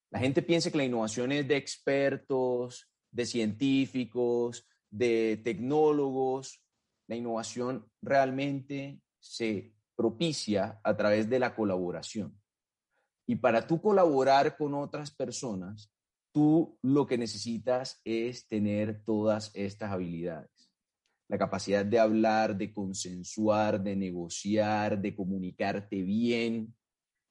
la 0.09 0.19
gente 0.19 0.41
piensa 0.41 0.71
que 0.71 0.77
la 0.77 0.85
innovación 0.85 1.31
es 1.31 1.47
de 1.47 1.57
expertos, 1.57 2.89
de 3.11 3.25
científicos, 3.25 4.65
de 4.89 5.41
tecnólogos. 5.43 6.63
La 7.07 7.15
innovación 7.15 7.89
realmente 8.01 9.01
se 9.19 9.73
propicia 9.95 10.79
a 10.83 10.95
través 10.95 11.29
de 11.29 11.39
la 11.39 11.55
colaboración. 11.55 12.39
Y 13.27 13.35
para 13.35 13.67
tú 13.67 13.81
colaborar 13.81 14.55
con 14.55 14.73
otras 14.75 15.11
personas, 15.11 15.91
tú 16.31 16.77
lo 16.81 17.05
que 17.05 17.17
necesitas 17.17 17.99
es 18.05 18.47
tener 18.47 19.03
todas 19.03 19.51
estas 19.53 19.91
habilidades. 19.91 20.71
La 21.29 21.37
capacidad 21.37 21.85
de 21.85 21.99
hablar, 21.99 22.55
de 22.55 22.71
consensuar, 22.71 23.83
de 23.83 23.97
negociar, 23.97 25.01
de 25.01 25.13
comunicarte 25.13 26.01
bien, 26.03 26.73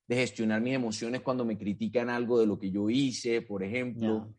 de 0.08 0.16
gestionar 0.16 0.60
mis 0.60 0.74
emociones 0.74 1.20
cuando 1.20 1.44
me 1.44 1.58
critican 1.58 2.10
algo 2.10 2.38
de 2.38 2.46
lo 2.46 2.58
que 2.58 2.70
yo 2.70 2.88
hice, 2.88 3.42
por 3.42 3.62
ejemplo. 3.62 4.32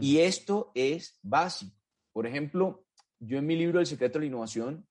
y 0.00 0.18
esto 0.18 0.72
es 0.74 1.18
básico. 1.22 1.74
Por 2.12 2.26
ejemplo, 2.26 2.84
yo 3.18 3.38
en 3.38 3.46
mi 3.46 3.56
libro 3.56 3.80
El 3.80 3.86
secreto 3.86 4.18
de 4.18 4.24
la 4.24 4.26
innovación 4.26 4.86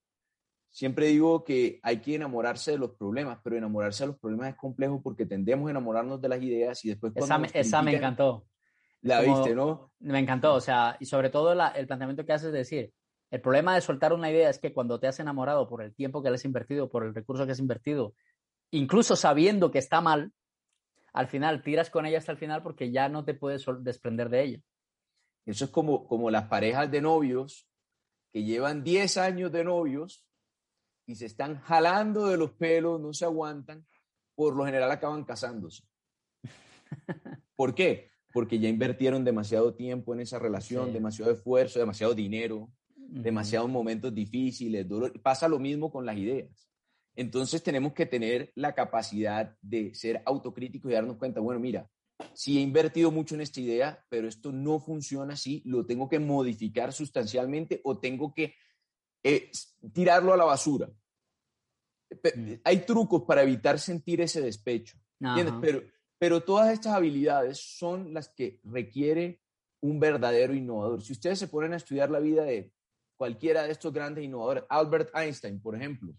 siempre 0.70 1.08
digo 1.08 1.44
que 1.44 1.80
hay 1.84 2.02
que 2.02 2.16
enamorarse 2.16 2.72
de 2.72 2.78
los 2.78 2.92
problemas, 2.92 3.40
pero 3.44 3.56
enamorarse 3.56 4.04
de 4.04 4.08
los 4.08 4.20
problemas 4.20 4.50
es 4.50 4.56
complejo 4.56 5.02
porque 5.02 5.26
tendemos 5.26 5.68
a 5.68 5.72
enamorarnos 5.72 6.22
de 6.22 6.30
las 6.30 6.42
ideas 6.42 6.84
y 6.84 6.90
después... 6.90 7.14
Esa, 7.16 7.42
esa 7.54 7.82
me 7.82 7.96
encantó. 7.96 8.46
La 9.02 9.22
viste, 9.22 9.56
¿no? 9.56 9.92
Me 10.00 10.20
encantó, 10.20 10.56
o 10.56 10.60
sea, 10.60 10.98
y 11.00 11.06
sobre 11.06 11.30
todo 11.30 11.54
el 11.54 11.88
planteamiento 11.88 12.26
que 12.26 12.34
haces 12.34 12.52
de 12.52 12.58
decir, 12.58 12.92
el 13.32 13.40
problema 13.40 13.76
de 13.76 13.82
soltar 13.82 14.14
una 14.14 14.30
idea 14.30 14.50
es 14.50 14.60
que 14.60 14.74
cuando 14.74 15.00
te 15.00 15.08
has 15.08 15.20
enamorado 15.20 15.68
por 15.68 15.82
el 15.82 15.94
tiempo 15.94 16.22
que 16.22 16.30
le 16.30 16.36
has 16.36 16.46
invertido, 16.46 16.90
por 16.90 17.06
el 17.06 17.14
recurso 17.14 17.46
que 17.46 17.54
has 17.54 17.60
invertido, 17.60 18.16
incluso 18.72 19.16
sabiendo 19.16 19.72
que 19.72 19.80
está 19.80 20.02
mal, 20.02 20.34
al 21.14 21.28
final 21.28 21.64
tiras 21.64 21.90
con 21.90 22.06
ella 22.06 22.18
hasta 22.18 22.32
el 22.32 22.38
final 22.38 22.62
porque 22.62 22.92
ya 22.92 23.08
no 23.08 23.24
te 23.24 23.34
puedes 23.34 23.66
desprender 23.80 24.30
de 24.30 24.44
ella. 24.44 24.62
Eso 25.46 25.66
es 25.66 25.72
como, 25.72 26.08
como 26.08 26.30
las 26.30 26.48
parejas 26.48 26.90
de 26.92 27.02
novios 27.02 27.70
que 28.34 28.44
llevan 28.44 28.84
10 28.84 29.18
años 29.18 29.52
de 29.52 29.64
novios 29.64 30.26
y 31.06 31.16
se 31.16 31.26
están 31.26 31.62
jalando 31.62 32.28
de 32.28 32.38
los 32.38 32.52
pelos, 32.52 33.00
no 33.00 33.14
se 33.14 33.26
aguantan, 33.26 33.86
por 34.34 34.56
lo 34.56 34.66
general 34.66 34.92
acaban 34.92 35.24
casándose. 35.24 35.84
¿Por 37.56 37.74
qué? 37.74 38.12
Porque 38.34 38.60
ya 38.60 38.68
invirtieron 38.68 39.24
demasiado 39.24 39.74
tiempo 39.76 40.14
en 40.14 40.20
esa 40.20 40.40
relación, 40.40 40.92
demasiado 40.92 41.32
esfuerzo, 41.32 41.80
demasiado 41.80 42.14
dinero. 42.14 42.70
demasiados 42.98 43.70
momentos 43.70 44.14
difíciles, 44.14 44.86
Pasa 45.24 45.48
lo 45.48 45.60
mismo 45.60 45.90
con 45.90 46.06
las 46.06 46.18
ideas. 46.18 46.68
Entonces 47.16 47.64
tenemos 47.64 47.94
que 47.94 48.06
tener 48.06 48.52
la 48.56 48.74
capacidad 48.74 49.56
de 49.62 49.94
ser 49.96 50.22
autocríticos 50.26 50.92
y 50.92 50.96
darnos 50.96 51.18
cuenta, 51.18 51.40
bueno, 51.40 51.60
mira, 51.60 51.90
si 52.34 52.58
he 52.58 52.62
invertido 52.62 53.12
mucho 53.12 53.36
en 53.36 53.42
esta 53.42 53.60
idea, 53.60 54.06
pero 54.10 54.28
esto 54.28 54.52
no 54.52 54.80
funciona 54.80 55.34
así, 55.34 55.62
lo 55.66 55.86
tengo 55.86 56.10
que 56.10 56.20
modificar 56.20 56.94
sustancialmente 56.94 57.82
o 57.84 57.98
tengo 58.00 58.34
que 58.34 58.56
eh, 59.24 59.52
tirarlo 59.94 60.34
a 60.34 60.38
la 60.38 60.46
basura. 60.46 60.90
Mm. 62.36 62.54
Hay 62.64 62.86
trucos 62.86 63.24
para 63.24 63.44
evitar 63.44 63.80
sentir 63.80 64.22
ese 64.22 64.42
despecho, 64.42 64.98
Pero, 65.62 65.84
pero 66.18 66.44
todas 66.44 66.72
estas 66.72 66.94
habilidades 66.94 67.60
son 67.60 68.14
las 68.14 68.30
que 68.30 68.60
requiere 68.64 69.42
un 69.82 70.00
verdadero 70.00 70.54
innovador. 70.54 71.02
Si 71.02 71.14
ustedes 71.14 71.40
se 71.40 71.48
ponen 71.48 71.74
a 71.74 71.78
estudiar 71.78 72.10
la 72.10 72.20
vida 72.20 72.44
de 72.44 72.72
cualquiera 73.18 73.64
de 73.64 73.72
estos 73.72 73.94
grandes 73.94 74.24
innovadores, 74.24 74.64
Albert 74.70 75.10
Einstein, 75.16 75.62
por 75.62 75.76
ejemplo, 75.76 76.14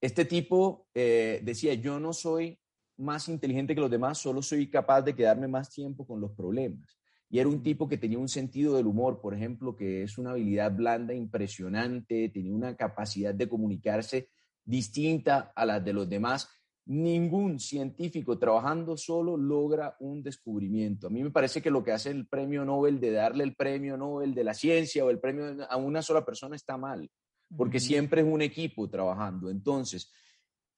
este 0.00 0.24
tipo 0.24 0.86
eh, 0.94 1.40
decía, 1.42 1.74
yo 1.74 1.98
no 1.98 2.12
soy 2.12 2.58
más 2.98 3.28
inteligente 3.28 3.74
que 3.74 3.80
los 3.80 3.90
demás, 3.90 4.18
solo 4.18 4.42
soy 4.42 4.68
capaz 4.68 5.02
de 5.02 5.14
quedarme 5.14 5.48
más 5.48 5.70
tiempo 5.70 6.06
con 6.06 6.20
los 6.20 6.32
problemas. 6.32 6.96
Y 7.28 7.38
era 7.38 7.48
un 7.48 7.62
tipo 7.62 7.88
que 7.88 7.98
tenía 7.98 8.18
un 8.18 8.28
sentido 8.28 8.76
del 8.76 8.86
humor, 8.86 9.20
por 9.20 9.34
ejemplo, 9.34 9.74
que 9.74 10.02
es 10.02 10.16
una 10.16 10.30
habilidad 10.30 10.72
blanda 10.72 11.12
impresionante, 11.12 12.28
tenía 12.28 12.54
una 12.54 12.76
capacidad 12.76 13.34
de 13.34 13.48
comunicarse 13.48 14.28
distinta 14.64 15.52
a 15.54 15.66
la 15.66 15.80
de 15.80 15.92
los 15.92 16.08
demás. 16.08 16.48
Ningún 16.84 17.58
científico 17.58 18.38
trabajando 18.38 18.96
solo 18.96 19.36
logra 19.36 19.96
un 19.98 20.22
descubrimiento. 20.22 21.08
A 21.08 21.10
mí 21.10 21.22
me 21.22 21.32
parece 21.32 21.60
que 21.60 21.70
lo 21.70 21.82
que 21.82 21.90
hace 21.90 22.10
el 22.10 22.28
premio 22.28 22.64
Nobel 22.64 23.00
de 23.00 23.10
darle 23.10 23.42
el 23.42 23.56
premio 23.56 23.96
Nobel 23.96 24.32
de 24.32 24.44
la 24.44 24.54
ciencia 24.54 25.04
o 25.04 25.10
el 25.10 25.18
premio 25.18 25.66
a 25.68 25.76
una 25.76 26.02
sola 26.02 26.24
persona 26.24 26.54
está 26.54 26.76
mal, 26.76 27.10
porque 27.54 27.80
siempre 27.80 28.22
es 28.22 28.26
un 28.26 28.42
equipo 28.42 28.88
trabajando. 28.88 29.50
Entonces, 29.50 30.12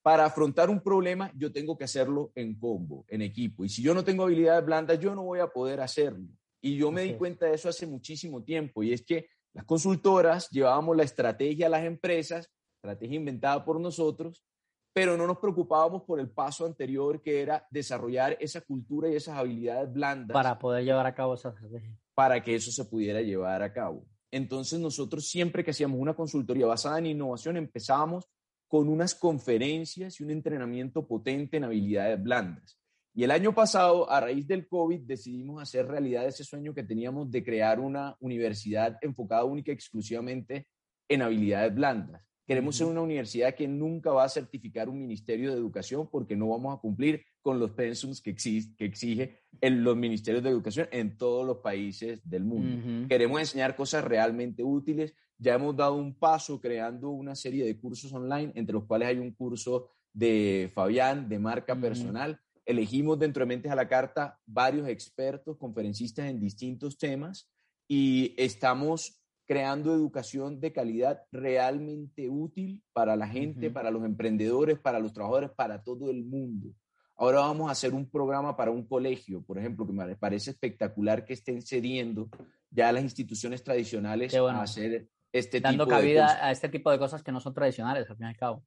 para 0.03 0.25
afrontar 0.25 0.71
un 0.71 0.81
problema, 0.81 1.33
yo 1.37 1.53
tengo 1.53 1.77
que 1.77 1.85
hacerlo 1.85 2.33
en 2.35 2.59
combo, 2.59 3.05
en 3.09 3.23
equipo. 3.23 3.65
Y 3.65 3.69
si 3.69 3.83
yo 3.83 3.95
no 3.95 4.05
tengo 4.05 4.25
habilidades 4.25 4.65
blandas, 4.65 4.99
yo 4.99 5.15
no 5.15 5.25
voy 5.25 5.41
a 5.41 5.49
poder 5.49 5.81
hacerlo. 5.81 6.29
Y 6.61 6.77
yo 6.77 6.91
me 6.91 7.03
di 7.03 7.15
cuenta 7.15 7.47
de 7.47 7.55
eso 7.55 7.69
hace 7.69 7.87
muchísimo 7.87 8.43
tiempo. 8.43 8.83
Y 8.83 8.93
es 8.93 9.03
que 9.03 9.29
las 9.53 9.65
consultoras 9.65 10.51
llevábamos 10.51 10.97
la 10.97 11.05
estrategia 11.05 11.67
a 11.67 11.71
las 11.71 11.85
empresas, 11.85 12.51
estrategia 12.77 13.17
inventada 13.17 13.65
por 13.65 13.81
nosotros, 13.81 14.45
pero 14.93 15.17
no 15.17 15.27
nos 15.27 15.39
preocupábamos 15.39 16.03
por 16.03 16.19
el 16.19 16.31
paso 16.31 16.67
anterior 16.67 17.23
que 17.23 17.41
era 17.43 17.67
desarrollar 17.71 18.37
esa 18.41 18.61
cultura 18.61 19.09
y 19.09 19.15
esas 19.15 19.37
habilidades 19.37 19.93
blandas. 19.93 20.35
Para 20.35 20.59
poder 20.59 20.85
llevar 20.85 21.07
a 21.07 21.15
cabo 21.15 21.35
esa 21.35 21.51
estrategia. 21.51 21.97
Para 22.15 22.43
que 22.43 22.55
eso 22.55 22.73
se 22.73 22.85
pudiera 22.85 23.21
llevar 23.21 23.63
a 23.63 23.73
cabo. 23.73 24.05
Entonces 24.31 24.79
nosotros 24.79 25.29
siempre 25.29 25.65
que 25.65 25.71
hacíamos 25.71 25.99
una 26.01 26.15
consultoría 26.15 26.67
basada 26.67 26.99
en 26.99 27.07
innovación 27.07 27.57
empezábamos 27.57 28.29
con 28.67 28.89
unas 28.89 29.15
conferencias 29.15 30.21
y 30.21 30.25
un 30.25 30.31
entrenamiento 30.31 31.07
potente 31.07 31.57
en 31.57 31.65
habilidades 31.65 32.23
blandas. 32.23 32.79
Y 33.15 33.25
el 33.25 33.31
año 33.31 33.55
pasado, 33.55 34.09
a 34.11 34.21
raíz 34.21 34.47
del 34.47 34.69
COVID, 34.69 35.01
decidimos 35.01 35.61
hacer 35.61 35.89
realidad 35.89 36.27
ese 36.27 36.45
sueño 36.45 36.75
que 36.75 36.85
teníamos 36.85 37.31
de 37.31 37.43
crear 37.43 37.81
una 37.81 38.17
universidad 38.21 38.97
enfocada 39.01 39.45
única 39.45 39.73
y 39.73 39.75
exclusivamente 39.75 40.69
en 41.09 41.23
habilidades 41.23 41.75
blandas. 41.75 42.23
Queremos 42.47 42.77
ser 42.77 42.87
una 42.87 43.01
universidad 43.01 43.55
que 43.55 43.67
nunca 43.67 44.13
va 44.13 44.25
a 44.25 44.29
certificar 44.29 44.89
un 44.89 45.01
ministerio 45.01 45.51
de 45.51 45.59
educación 45.59 46.09
porque 46.11 46.37
no 46.37 46.49
vamos 46.49 46.77
a 46.77 46.81
cumplir 46.81 47.25
con 47.49 47.59
los 47.59 47.71
pensums 47.71 48.21
que, 48.21 48.29
exige, 48.29 48.77
que 48.77 48.85
exige 48.85 49.41
los 49.63 49.97
ministerios 49.97 50.45
de 50.45 50.51
educación 50.51 50.87
en 50.93 51.17
todos 51.17 51.47
los 51.47 51.57
países 51.61 52.21
del 52.23 52.45
mundo. 52.45 53.09
Queremos 53.09 53.41
enseñar 53.41 53.75
cosas 53.75 54.05
realmente 54.05 54.63
útiles. 54.63 55.15
Ya 55.39 55.55
hemos 55.55 55.75
dado 55.75 55.95
un 55.95 56.13
paso 56.13 56.61
creando 56.61 57.09
una 57.09 57.35
serie 57.35 57.65
de 57.65 57.81
cursos 57.81 58.13
online, 58.13 58.53
entre 58.55 58.75
los 58.75 58.85
cuales 58.85 59.09
hay 59.09 59.19
un 59.19 59.31
curso 59.31 59.89
de 60.13 60.71
Fabián, 60.75 61.27
de 61.27 61.39
marca 61.39 61.75
personal. 61.75 62.39
Elegimos 62.67 63.19
dentro 63.19 63.41
de 63.41 63.47
Mentes 63.47 63.73
a 63.73 63.77
la 63.77 63.89
Carta 63.89 64.39
varios 64.45 64.87
expertos, 64.87 65.57
conferencistas 65.57 66.27
en 66.27 66.39
distintos 66.41 66.99
temas 66.99 67.51
y 67.89 68.35
estamos 68.37 69.23
creando 69.47 69.95
educación 69.95 70.61
de 70.61 70.75
calidad 70.75 71.23
realmente 71.33 72.29
útil 72.29 72.83
para 72.93 73.17
la 73.17 73.27
gente, 73.27 73.71
para 73.71 73.91
los 73.91 74.05
emprendedores, 74.05 74.79
para 74.79 75.01
los 75.01 75.15
trabajadores, 75.15 75.51
para 75.57 75.83
todo 75.83 76.11
el 76.11 76.27
mundo. 76.27 76.75
Ahora 77.19 77.41
vamos 77.41 77.69
a 77.69 77.73
hacer 77.73 77.93
un 77.95 78.09
programa 78.09 78.57
para 78.57 78.71
un 78.71 78.87
colegio, 78.87 79.43
por 79.43 79.59
ejemplo, 79.59 79.87
que 79.87 79.93
me 79.93 80.17
parece 80.17 80.53
espectacular 80.53 81.25
que 81.25 81.35
estén 81.35 81.61
cediendo 81.63 82.29
ya 82.71 82.93
las 82.93 83.03
instituciones 83.03 83.63
tradicionales 83.63 84.35
a 84.35 84.63
hacer 84.63 85.09
este 85.33 85.61
Dando 85.61 85.85
tipo 85.85 85.97
cabida 85.97 86.35
de 86.35 86.41
a 86.41 86.51
este 86.51 86.69
tipo 86.69 86.91
de 86.91 86.99
cosas 86.99 87.23
que 87.23 87.33
no 87.33 87.41
son 87.41 87.53
tradicionales, 87.53 88.09
al 88.09 88.17
fin 88.17 88.27
y 88.27 88.29
al 88.29 88.37
cabo. 88.37 88.65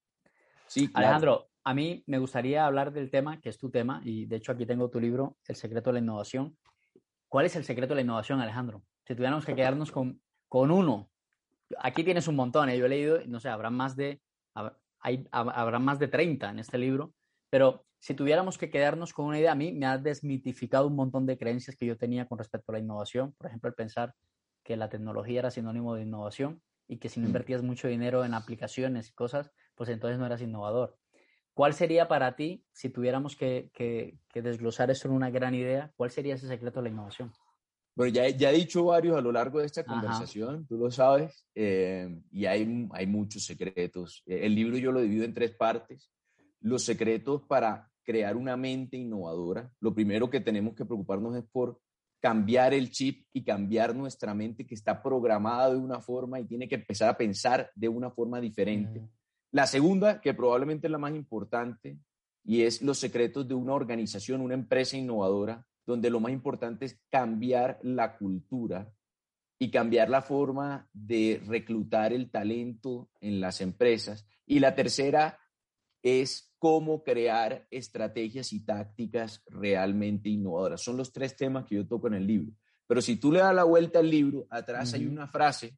Sí, 0.67 0.89
Alejandro, 0.93 1.49
a 1.63 1.73
mí 1.73 2.03
me 2.07 2.19
gustaría 2.19 2.65
hablar 2.65 2.91
del 2.91 3.09
tema, 3.09 3.39
que 3.39 3.49
es 3.49 3.57
tu 3.57 3.71
tema, 3.71 4.01
y 4.03 4.25
de 4.25 4.35
hecho 4.35 4.51
aquí 4.51 4.65
tengo 4.65 4.89
tu 4.89 4.99
libro, 4.99 5.37
El 5.47 5.55
secreto 5.55 5.89
de 5.89 5.95
la 5.95 5.99
innovación. 5.99 6.57
¿Cuál 7.27 7.45
es 7.45 7.55
el 7.55 7.63
secreto 7.63 7.93
de 7.93 7.95
la 7.95 8.01
innovación, 8.01 8.41
Alejandro? 8.41 8.83
Si 9.07 9.15
tuviéramos 9.15 9.45
que 9.45 9.55
quedarnos 9.55 9.91
con 9.91 10.21
con 10.51 10.69
uno. 10.69 11.09
Aquí 11.79 12.03
tienes 12.03 12.27
un 12.27 12.35
montón, 12.35 12.67
¿eh? 12.67 12.77
yo 12.77 12.85
he 12.85 12.89
leído, 12.89 13.19
no 13.25 13.39
sé, 13.39 13.47
habrá 13.47 13.69
más 13.69 13.95
de, 13.95 14.21
hay, 14.99 15.25
habrá 15.31 15.79
más 15.79 15.97
de 15.97 16.09
30 16.09 16.49
en 16.49 16.59
este 16.59 16.77
libro, 16.77 17.13
pero 17.51 17.85
si 17.99 18.15
tuviéramos 18.15 18.57
que 18.57 18.71
quedarnos 18.71 19.13
con 19.13 19.25
una 19.25 19.37
idea, 19.37 19.51
a 19.51 19.55
mí 19.55 19.73
me 19.73 19.85
ha 19.85 19.99
desmitificado 19.99 20.87
un 20.87 20.95
montón 20.95 21.27
de 21.27 21.37
creencias 21.37 21.75
que 21.75 21.85
yo 21.85 21.97
tenía 21.97 22.27
con 22.27 22.39
respecto 22.39 22.71
a 22.71 22.73
la 22.73 22.79
innovación. 22.79 23.33
Por 23.33 23.45
ejemplo, 23.45 23.67
el 23.67 23.75
pensar 23.75 24.15
que 24.63 24.75
la 24.75 24.89
tecnología 24.89 25.39
era 25.39 25.51
sinónimo 25.51 25.93
de 25.93 26.03
innovación 26.03 26.63
y 26.87 26.97
que 26.97 27.09
si 27.09 27.19
no 27.19 27.25
mm. 27.25 27.29
invertías 27.29 27.61
mucho 27.61 27.87
dinero 27.87 28.25
en 28.25 28.33
aplicaciones 28.33 29.09
y 29.09 29.13
cosas, 29.13 29.51
pues 29.75 29.89
entonces 29.89 30.17
no 30.17 30.25
eras 30.25 30.41
innovador. 30.41 30.97
¿Cuál 31.53 31.73
sería 31.73 32.07
para 32.07 32.35
ti, 32.35 32.63
si 32.71 32.89
tuviéramos 32.89 33.35
que, 33.35 33.69
que, 33.73 34.17
que 34.29 34.41
desglosar 34.41 34.89
eso 34.89 35.09
en 35.09 35.13
una 35.13 35.29
gran 35.29 35.53
idea, 35.53 35.91
cuál 35.97 36.09
sería 36.09 36.35
ese 36.35 36.47
secreto 36.47 36.79
de 36.79 36.85
la 36.85 36.89
innovación? 36.89 37.31
Bueno, 37.93 38.13
ya, 38.13 38.29
ya 38.29 38.51
he 38.51 38.55
dicho 38.55 38.85
varios 38.85 39.17
a 39.17 39.21
lo 39.21 39.33
largo 39.33 39.59
de 39.59 39.65
esta 39.65 39.83
conversación, 39.83 40.65
tú 40.65 40.77
lo 40.77 40.89
sabes, 40.89 41.45
eh, 41.53 42.21
y 42.31 42.45
hay, 42.45 42.87
hay 42.93 43.05
muchos 43.05 43.43
secretos. 43.43 44.23
El 44.25 44.55
libro 44.55 44.77
yo 44.77 44.93
lo 44.93 45.01
divido 45.01 45.25
en 45.25 45.33
tres 45.33 45.51
partes. 45.51 46.09
Los 46.61 46.83
secretos 46.83 47.43
para 47.47 47.91
crear 48.03 48.35
una 48.35 48.57
mente 48.57 48.97
innovadora. 48.97 49.71
Lo 49.79 49.93
primero 49.93 50.29
que 50.29 50.39
tenemos 50.39 50.75
que 50.75 50.85
preocuparnos 50.85 51.35
es 51.35 51.43
por 51.51 51.79
cambiar 52.19 52.73
el 52.73 52.91
chip 52.91 53.25
y 53.33 53.43
cambiar 53.43 53.95
nuestra 53.95 54.33
mente 54.33 54.65
que 54.65 54.75
está 54.75 55.01
programada 55.01 55.71
de 55.71 55.77
una 55.77 55.99
forma 56.01 56.39
y 56.39 56.45
tiene 56.45 56.67
que 56.67 56.75
empezar 56.75 57.09
a 57.09 57.17
pensar 57.17 57.71
de 57.75 57.89
una 57.89 58.11
forma 58.11 58.39
diferente. 58.39 59.01
La 59.51 59.65
segunda, 59.65 60.21
que 60.21 60.33
probablemente 60.33 60.87
es 60.87 60.91
la 60.91 60.97
más 60.97 61.13
importante, 61.13 61.97
y 62.43 62.61
es 62.63 62.81
los 62.81 62.97
secretos 62.97 63.47
de 63.47 63.53
una 63.53 63.73
organización, 63.73 64.41
una 64.41 64.53
empresa 64.53 64.97
innovadora, 64.97 65.65
donde 65.85 66.09
lo 66.09 66.19
más 66.19 66.31
importante 66.31 66.85
es 66.85 66.99
cambiar 67.09 67.79
la 67.83 68.17
cultura 68.17 68.91
y 69.59 69.69
cambiar 69.69 70.09
la 70.09 70.21
forma 70.21 70.89
de 70.93 71.41
reclutar 71.45 72.13
el 72.13 72.31
talento 72.31 73.09
en 73.19 73.39
las 73.39 73.61
empresas. 73.61 74.25
Y 74.45 74.59
la 74.59 74.73
tercera 74.73 75.37
es 76.03 76.53
cómo 76.57 77.03
crear 77.03 77.67
estrategias 77.71 78.53
y 78.53 78.65
tácticas 78.65 79.43
realmente 79.47 80.29
innovadoras. 80.29 80.81
Son 80.81 80.97
los 80.97 81.11
tres 81.11 81.35
temas 81.35 81.65
que 81.65 81.75
yo 81.75 81.87
toco 81.87 82.07
en 82.07 82.15
el 82.15 82.27
libro. 82.27 82.53
Pero 82.87 83.01
si 83.01 83.15
tú 83.15 83.31
le 83.31 83.39
das 83.39 83.55
la 83.55 83.63
vuelta 83.63 83.99
al 83.99 84.09
libro, 84.09 84.47
atrás 84.49 84.93
hay 84.93 85.05
una 85.05 85.27
frase 85.27 85.77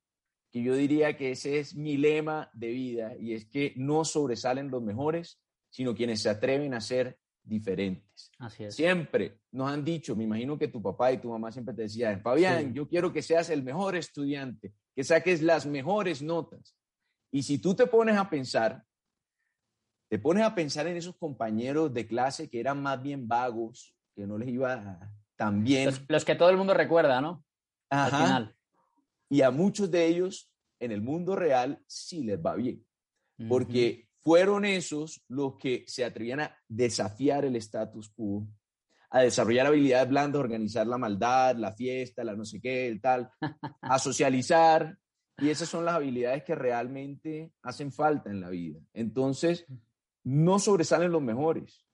que 0.51 0.61
yo 0.61 0.75
diría 0.75 1.15
que 1.17 1.31
ese 1.31 1.59
es 1.59 1.75
mi 1.75 1.97
lema 1.97 2.49
de 2.53 2.67
vida 2.69 3.15
y 3.19 3.33
es 3.33 3.45
que 3.45 3.73
no 3.75 4.05
sobresalen 4.05 4.69
los 4.69 4.83
mejores, 4.83 5.39
sino 5.69 5.95
quienes 5.95 6.21
se 6.21 6.29
atreven 6.29 6.73
a 6.73 6.81
ser 6.81 7.17
diferentes. 7.43 8.31
Así 8.39 8.63
es. 8.63 8.75
Siempre 8.75 9.39
nos 9.51 9.69
han 9.71 9.83
dicho, 9.83 10.15
me 10.15 10.23
imagino 10.23 10.57
que 10.57 10.67
tu 10.67 10.81
papá 10.81 11.11
y 11.11 11.17
tu 11.17 11.29
mamá 11.29 11.51
siempre 11.51 11.73
te 11.73 11.83
decían, 11.83 12.21
Fabián, 12.21 12.73
yo 12.73 12.87
quiero 12.87 13.11
que 13.11 13.21
seas 13.21 13.49
el 13.49 13.63
mejor 13.63 13.95
estudiante, 13.95 14.73
que 14.95 15.03
saques 15.03 15.41
las 15.41 15.65
mejores 15.65 16.21
notas. 16.21 16.75
Y 17.31 17.43
si 17.43 17.57
tú 17.57 17.75
te 17.75 17.87
pones 17.87 18.15
a 18.17 18.29
pensar, 18.29 18.85
te 20.13 20.19
pones 20.19 20.43
a 20.43 20.53
pensar 20.53 20.85
en 20.85 20.95
esos 20.95 21.15
compañeros 21.15 21.91
de 21.91 22.05
clase 22.05 22.47
que 22.47 22.59
eran 22.59 22.83
más 22.83 23.01
bien 23.01 23.27
vagos, 23.27 23.95
que 24.15 24.27
no 24.27 24.37
les 24.37 24.47
iba 24.49 24.99
tan 25.35 25.63
bien. 25.63 25.89
Los, 26.07 26.23
que 26.23 26.35
todo 26.35 26.51
el 26.51 26.57
mundo 26.57 26.75
recuerda, 26.75 27.19
¿no? 27.19 27.43
Al 27.89 28.11
final. 28.11 28.55
Y 29.27 29.41
a 29.41 29.49
muchos 29.49 29.89
de 29.89 30.05
ellos 30.05 30.51
en 30.79 30.91
el 30.91 31.01
mundo 31.01 31.35
real 31.35 31.81
sí 31.87 32.23
les 32.23 32.37
va 32.37 32.53
bien. 32.53 32.85
Porque 33.49 34.07
fueron 34.19 34.65
esos 34.65 35.23
los 35.29 35.57
que 35.57 35.83
se 35.87 36.05
atrevían 36.05 36.41
a 36.41 36.55
desafiar 36.67 37.43
el 37.45 37.55
status 37.55 38.09
quo, 38.09 38.47
a 39.09 39.21
desarrollar 39.21 39.65
habilidades 39.65 40.09
blandas, 40.09 40.41
organizar 40.41 40.85
la 40.85 40.99
maldad, 40.99 41.55
la 41.55 41.73
fiesta, 41.73 42.23
la 42.23 42.35
no 42.35 42.45
sé 42.45 42.61
qué, 42.61 42.85
el 42.85 43.01
tal, 43.01 43.31
a 43.81 43.97
socializar. 43.97 44.95
Y 45.39 45.49
esas 45.49 45.69
son 45.69 45.85
las 45.85 45.95
habilidades 45.95 46.43
que 46.43 46.53
realmente 46.53 47.51
hacen 47.63 47.91
falta 47.91 48.29
en 48.29 48.41
la 48.41 48.51
vida. 48.51 48.79
Entonces, 48.93 49.65
no 50.23 50.59
sobresalen 50.59 51.11
los 51.11 51.21
mejores. 51.21 51.85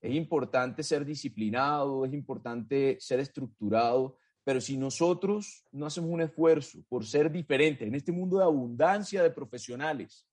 Es 0.00 0.14
importante 0.14 0.82
ser 0.82 1.04
disciplinado, 1.04 2.04
es 2.04 2.12
importante 2.12 2.98
ser 3.00 3.20
estructurado, 3.20 4.18
Pero 4.46 4.60
si 4.60 4.76
nosotros 4.76 5.64
no 5.72 5.86
hacemos 5.86 6.10
un 6.10 6.20
esfuerzo 6.20 6.78
por 6.90 7.06
ser 7.06 7.32
diferentes 7.32 7.88
en 7.88 7.94
este 7.94 8.12
mundo 8.12 8.36
de 8.36 8.44
abundancia 8.44 9.22
de 9.22 9.30
profesionales, 9.30 10.26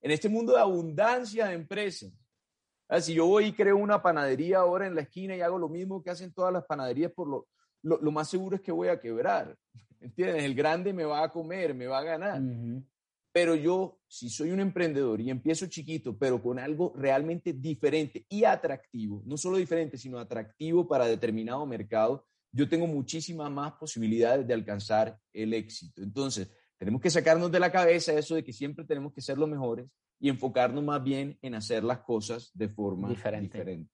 en 0.00 0.12
este 0.12 0.28
mundo 0.28 0.52
de 0.52 0.60
abundancia 0.60 1.48
de 1.48 1.54
empresas, 1.54 2.12
si 3.00 3.14
yo 3.14 3.26
voy 3.26 3.46
y 3.46 3.52
creo 3.52 3.76
una 3.76 4.00
panadería 4.00 4.58
ahora 4.58 4.86
en 4.86 4.94
la 4.94 5.00
esquina 5.00 5.34
y 5.34 5.40
hago 5.40 5.58
lo 5.58 5.68
mismo 5.68 6.02
que 6.02 6.10
hacen 6.10 6.32
todas 6.32 6.52
las 6.52 6.64
panaderías, 6.64 7.10
por 7.12 7.44
lo, 7.82 8.12
más 8.12 8.28
seguro 8.28 8.56
es 8.56 8.62
que 8.62 8.72
voy 8.72 8.88
a 8.88 9.00
quebrar. 9.00 9.56
¿Entiendes? 10.00 10.44
El 10.44 10.54
grande 10.54 10.92
me 10.92 11.04
va 11.04 11.24
a 11.24 11.30
comer, 11.30 11.74
me 11.74 11.88
va 11.88 11.98
a 11.98 12.04
ganar. 12.04 12.40
Pero 13.36 13.54
yo, 13.54 14.00
si 14.08 14.30
soy 14.30 14.50
un 14.50 14.60
emprendedor 14.60 15.20
y 15.20 15.28
empiezo 15.28 15.66
chiquito, 15.66 16.16
pero 16.16 16.42
con 16.42 16.58
algo 16.58 16.94
realmente 16.96 17.52
diferente 17.52 18.24
y 18.30 18.44
atractivo, 18.44 19.22
no 19.26 19.36
solo 19.36 19.58
diferente, 19.58 19.98
sino 19.98 20.18
atractivo 20.18 20.88
para 20.88 21.04
determinado 21.04 21.66
mercado, 21.66 22.26
yo 22.50 22.66
tengo 22.66 22.86
muchísimas 22.86 23.50
más 23.50 23.74
posibilidades 23.74 24.46
de 24.46 24.54
alcanzar 24.54 25.18
el 25.34 25.52
éxito. 25.52 26.02
Entonces, 26.02 26.50
tenemos 26.78 27.02
que 27.02 27.10
sacarnos 27.10 27.52
de 27.52 27.60
la 27.60 27.70
cabeza 27.70 28.14
eso 28.14 28.36
de 28.36 28.42
que 28.42 28.54
siempre 28.54 28.86
tenemos 28.86 29.12
que 29.12 29.20
ser 29.20 29.36
los 29.36 29.50
mejores 29.50 29.86
y 30.18 30.30
enfocarnos 30.30 30.82
más 30.82 31.04
bien 31.04 31.38
en 31.42 31.56
hacer 31.56 31.84
las 31.84 31.98
cosas 31.98 32.50
de 32.54 32.70
forma 32.70 33.10
diferente. 33.10 33.58
diferente. 33.58 33.92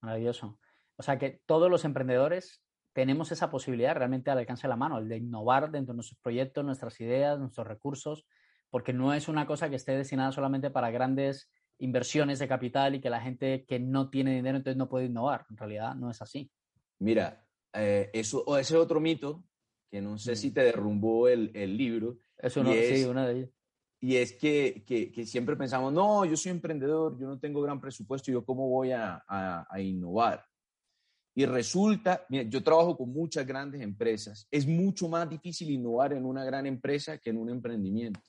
Maravilloso. 0.00 0.58
O 0.96 1.02
sea 1.02 1.18
que 1.18 1.42
todos 1.44 1.70
los 1.70 1.84
emprendedores 1.84 2.64
tenemos 2.94 3.30
esa 3.30 3.50
posibilidad 3.50 3.94
realmente 3.94 4.30
al 4.30 4.38
alcance 4.38 4.62
de 4.62 4.68
la 4.70 4.76
mano, 4.76 4.96
el 4.96 5.08
de 5.10 5.18
innovar 5.18 5.70
dentro 5.70 5.92
de 5.92 5.96
nuestros 5.96 6.18
proyectos, 6.20 6.64
nuestras 6.64 6.98
ideas, 7.02 7.38
nuestros 7.38 7.66
recursos, 7.66 8.24
porque 8.70 8.92
no 8.92 9.14
es 9.14 9.28
una 9.28 9.46
cosa 9.46 9.70
que 9.70 9.76
esté 9.76 9.92
destinada 9.92 10.32
solamente 10.32 10.70
para 10.70 10.90
grandes 10.90 11.50
inversiones 11.78 12.38
de 12.38 12.48
capital 12.48 12.94
y 12.94 13.00
que 13.00 13.10
la 13.10 13.20
gente 13.20 13.64
que 13.66 13.78
no 13.78 14.10
tiene 14.10 14.34
dinero 14.34 14.56
entonces 14.56 14.76
no 14.76 14.88
puede 14.88 15.06
innovar. 15.06 15.44
En 15.50 15.56
realidad 15.56 15.94
no 15.94 16.10
es 16.10 16.22
así. 16.22 16.50
Mira, 16.98 17.44
eh, 17.72 18.10
eso, 18.12 18.42
o 18.46 18.56
ese 18.56 18.76
otro 18.76 19.00
mito, 19.00 19.44
que 19.90 20.00
no 20.00 20.18
sé 20.18 20.36
si 20.36 20.50
mm. 20.50 20.54
te 20.54 20.62
derrumbó 20.62 21.28
el, 21.28 21.50
el 21.54 21.76
libro. 21.76 22.18
Eso 22.38 22.62
no, 22.62 22.72
sí, 22.72 23.04
una 23.04 23.26
de 23.26 23.38
ellas. 23.38 23.50
Y 24.00 24.16
es 24.16 24.34
que, 24.34 24.84
que, 24.86 25.10
que, 25.10 25.24
siempre 25.24 25.56
pensamos, 25.56 25.92
no, 25.92 26.26
yo 26.26 26.36
soy 26.36 26.52
emprendedor, 26.52 27.18
yo 27.18 27.26
no 27.26 27.38
tengo 27.38 27.62
gran 27.62 27.80
presupuesto, 27.80 28.30
¿yo 28.30 28.44
cómo 28.44 28.68
voy 28.68 28.92
a, 28.92 29.24
a, 29.26 29.66
a 29.68 29.80
innovar? 29.80 30.44
Y 31.34 31.46
resulta, 31.46 32.26
mira, 32.28 32.44
yo 32.44 32.62
trabajo 32.62 32.98
con 32.98 33.10
muchas 33.10 33.46
grandes 33.46 33.80
empresas, 33.80 34.46
es 34.50 34.66
mucho 34.66 35.08
más 35.08 35.28
difícil 35.28 35.70
innovar 35.70 36.12
en 36.12 36.26
una 36.26 36.44
gran 36.44 36.66
empresa 36.66 37.16
que 37.16 37.30
en 37.30 37.38
un 37.38 37.48
emprendimiento. 37.48 38.20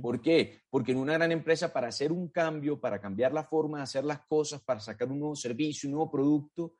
¿Por 0.00 0.20
qué? 0.20 0.60
Porque 0.70 0.92
en 0.92 0.98
una 0.98 1.14
gran 1.14 1.32
empresa, 1.32 1.72
para 1.72 1.88
hacer 1.88 2.12
un 2.12 2.28
cambio, 2.28 2.80
para 2.80 3.00
cambiar 3.00 3.32
la 3.32 3.44
forma 3.44 3.78
de 3.78 3.84
hacer 3.84 4.04
las 4.04 4.20
cosas, 4.26 4.62
para 4.62 4.80
sacar 4.80 5.08
un 5.08 5.18
nuevo 5.18 5.36
servicio, 5.36 5.88
un 5.88 5.94
nuevo 5.94 6.10
producto, 6.10 6.74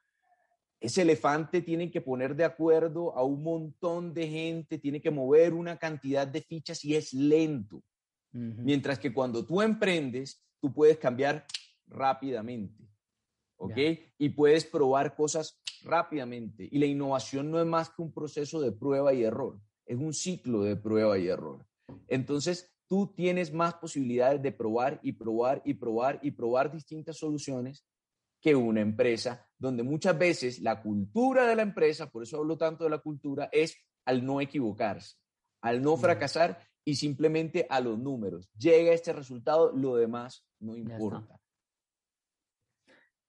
ese 0.80 1.02
elefante 1.02 1.60
tiene 1.60 1.90
que 1.90 2.00
poner 2.00 2.36
de 2.36 2.44
acuerdo 2.44 3.14
a 3.16 3.24
un 3.24 3.42
montón 3.42 4.14
de 4.14 4.28
gente, 4.28 4.78
tiene 4.78 5.00
que 5.00 5.10
mover 5.10 5.52
una 5.52 5.76
cantidad 5.76 6.26
de 6.26 6.40
fichas 6.40 6.84
y 6.84 6.94
es 6.94 7.12
lento. 7.12 7.82
Mientras 8.30 8.98
que 8.98 9.12
cuando 9.12 9.44
tú 9.44 9.60
emprendes, 9.62 10.44
tú 10.60 10.72
puedes 10.72 10.98
cambiar 10.98 11.44
rápidamente. 11.86 12.84
¿Ok? 13.56 13.76
Y 14.18 14.28
puedes 14.28 14.64
probar 14.64 15.16
cosas 15.16 15.60
rápidamente. 15.82 16.68
Y 16.70 16.78
la 16.78 16.86
innovación 16.86 17.50
no 17.50 17.60
es 17.60 17.66
más 17.66 17.90
que 17.90 18.02
un 18.02 18.12
proceso 18.12 18.60
de 18.60 18.70
prueba 18.70 19.12
y 19.12 19.24
error, 19.24 19.58
es 19.84 19.98
un 19.98 20.12
ciclo 20.12 20.62
de 20.62 20.76
prueba 20.76 21.18
y 21.18 21.26
error. 21.26 21.66
Entonces, 22.06 22.70
tú 22.88 23.12
tienes 23.14 23.52
más 23.52 23.74
posibilidades 23.74 24.42
de 24.42 24.50
probar 24.50 24.98
y 25.02 25.12
probar 25.12 25.62
y 25.64 25.74
probar 25.74 26.18
y 26.22 26.30
probar 26.32 26.72
distintas 26.72 27.18
soluciones 27.18 27.84
que 28.40 28.54
una 28.54 28.80
empresa, 28.80 29.46
donde 29.58 29.82
muchas 29.82 30.16
veces 30.18 30.60
la 30.60 30.80
cultura 30.80 31.46
de 31.46 31.56
la 31.56 31.62
empresa, 31.62 32.10
por 32.10 32.22
eso 32.22 32.38
hablo 32.38 32.56
tanto 32.56 32.84
de 32.84 32.90
la 32.90 32.98
cultura, 32.98 33.48
es 33.52 33.76
al 34.04 34.24
no 34.24 34.40
equivocarse, 34.40 35.16
al 35.60 35.82
no 35.82 35.96
fracasar 35.96 36.60
y 36.84 36.94
simplemente 36.94 37.66
a 37.68 37.80
los 37.80 37.98
números. 37.98 38.48
Llega 38.56 38.92
este 38.92 39.12
resultado, 39.12 39.72
lo 39.72 39.96
demás 39.96 40.46
no 40.60 40.76
importa. 40.76 41.38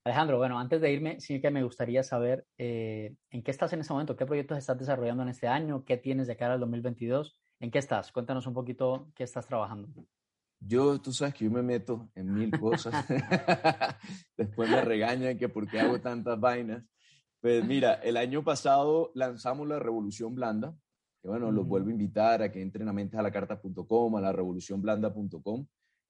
Alejandro, 0.05 0.38
bueno, 0.38 0.57
antes 0.57 0.80
de 0.80 0.93
irme, 0.93 1.20
sí 1.20 1.41
que 1.41 1.51
me 1.51 1.64
gustaría 1.64 2.03
saber 2.03 2.45
eh, 2.57 3.16
en 3.30 3.43
qué 3.43 3.51
estás 3.51 3.74
en 3.74 3.82
ese 3.82 3.91
momento, 3.91 4.16
qué 4.16 4.26
proyectos 4.26 4.57
estás 4.57 4.78
desarrollando 4.78 5.24
en 5.24 5.30
este 5.30 5.47
año, 5.47 5.84
qué 5.84 5.97
tienes 5.97 6.28
de 6.28 6.38
cara 6.38 6.53
al 6.53 6.60
2022 6.62 7.38
¿En 7.60 7.72
qué 7.72 7.80
estás? 7.80 8.12
Cuéntanos 8.12 8.47
un 8.47 8.53
poquito 8.53 9.12
qué 9.14 9.24
estás 9.24 9.45
trabajando. 9.45 9.89
Yo, 10.62 10.99
tú 11.01 11.12
sabes 11.12 11.34
que 11.34 11.45
yo 11.45 11.51
me 11.51 11.62
meto 11.62 12.10
en 12.16 12.34
mil 12.34 12.57
cosas. 12.57 13.05
Después 14.38 14.70
me 14.70 14.82
regañan 14.82 15.38
que 15.38 15.49
por 15.49 15.70
qué 15.70 15.80
hago 15.80 15.99
tantas 15.99 16.39
vainas. 16.39 16.84
Pues 17.41 17.64
mira, 17.66 17.95
el 17.95 18.18
año 18.18 18.43
pasado 18.43 19.12
lanzamos 19.14 19.68
la 19.68 19.80
Revolución 19.80 20.36
Blanda, 20.36 20.76
que 21.22 21.30
bueno, 21.30 21.51
los 21.51 21.66
vuelvo 21.66 21.89
a 21.89 21.91
invitar 21.91 22.41
a 22.41 22.51
que 22.51 22.62
entren 22.62 22.88
a 22.89 22.93
mentesalacarta.com, 22.93 24.16
a 24.16 24.22
la 24.22 24.32
revolucionblanda.com. 24.34 25.68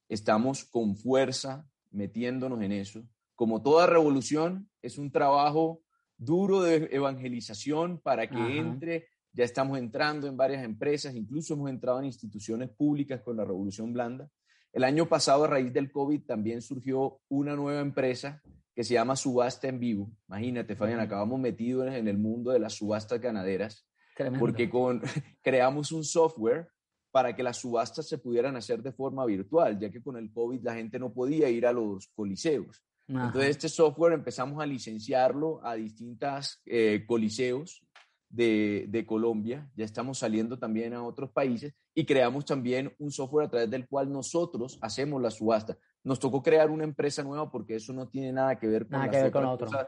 Estamos 0.08 0.66
con 0.66 0.96
fuerza 0.96 1.68
metiéndonos 1.92 2.62
en 2.62 2.72
eso. 2.72 3.04
Como 3.36 3.62
toda 3.62 3.88
revolución, 3.88 4.70
es 4.82 4.98
un 4.98 5.12
trabajo 5.12 5.82
duro 6.18 6.62
de 6.62 6.90
evangelización 6.92 8.00
para 8.00 8.28
que 8.28 8.58
entre 8.58 9.08
ya 9.34 9.44
estamos 9.44 9.78
entrando 9.78 10.28
en 10.28 10.38
varias 10.38 10.64
empresas, 10.64 11.16
incluso 11.16 11.54
hemos 11.54 11.70
entrado 11.70 12.00
en 12.00 12.06
instituciones 12.06 12.70
públicas 12.70 13.22
con 13.22 13.38
la 13.38 13.46
Revolución 13.46 13.94
Blanda. 13.94 14.30
El 14.74 14.84
año 14.84 15.08
pasado, 15.08 15.46
a 15.46 15.48
raíz 15.48 15.74
del 15.74 15.92
COVID, 15.92 16.26
también 16.26 16.62
surgió 16.62 17.20
una 17.30 17.56
nueva 17.56 17.82
empresa 17.82 18.42
que 18.76 18.84
se 18.84 18.94
llama 18.94 19.16
Subasta 19.16 19.68
en 19.68 19.80
Vivo. 19.80 20.12
Imagínate, 20.28 20.76
Fabián, 20.76 21.00
acabamos 21.00 21.40
metidos 21.40 21.94
en 21.94 22.08
el 22.08 22.18
mundo 22.18 22.52
de 22.52 22.60
las 22.60 22.74
subastas 22.74 23.20
ganaderas, 23.20 23.88
porque 24.38 24.70
con, 24.70 25.02
creamos 25.42 25.92
un 25.92 26.04
software 26.04 26.70
para 27.12 27.36
que 27.36 27.44
las 27.44 27.58
subastas 27.58 28.08
se 28.08 28.20
pudieran 28.20 28.56
hacer 28.56 28.84
de 28.84 28.92
forma 28.92 29.26
virtual, 29.26 29.80
ya 29.80 29.90
que 29.90 30.02
con 30.02 30.16
el 30.18 30.32
COVID 30.32 30.62
la 30.62 30.76
gente 30.76 31.00
no 31.00 31.12
podía 31.12 31.50
ir 31.50 31.66
a 31.66 31.74
los 31.74 32.08
coliseos. 32.10 32.84
Entonces, 33.08 33.50
este 33.50 33.70
software 33.70 34.14
empezamos 34.14 34.62
a 34.62 34.68
licenciarlo 34.68 35.66
a 35.66 35.74
distintas 35.74 36.62
eh, 36.68 37.06
coliseos 37.08 37.82
de, 38.30 39.06
Colombia, 39.08 39.70
ya 39.76 39.86
estamos 39.86 40.20
saliendo 40.20 40.60
también 40.60 40.94
a 40.94 41.04
otros 41.04 41.32
países 41.32 41.74
y 41.96 42.06
creamos 42.06 42.46
también 42.46 42.94
un 43.00 43.12
software 43.12 43.48
a 43.48 43.50
través 43.50 43.70
del 43.70 43.88
cual 43.88 44.12
nosotros 44.12 44.78
hacemos 44.82 45.22
la 45.22 45.32
subasta. 45.32 45.78
Nos 46.04 46.20
tocó 46.20 46.42
crear 46.42 46.70
una 46.70 46.84
empresa 46.84 47.24
nueva 47.24 47.52
porque 47.52 47.76
eso 47.76 47.92
no 47.94 48.08
tiene 48.08 48.32
nada 48.32 48.60
que 48.60 48.68
ver 48.68 48.88
con, 48.88 49.00
las 49.00 49.88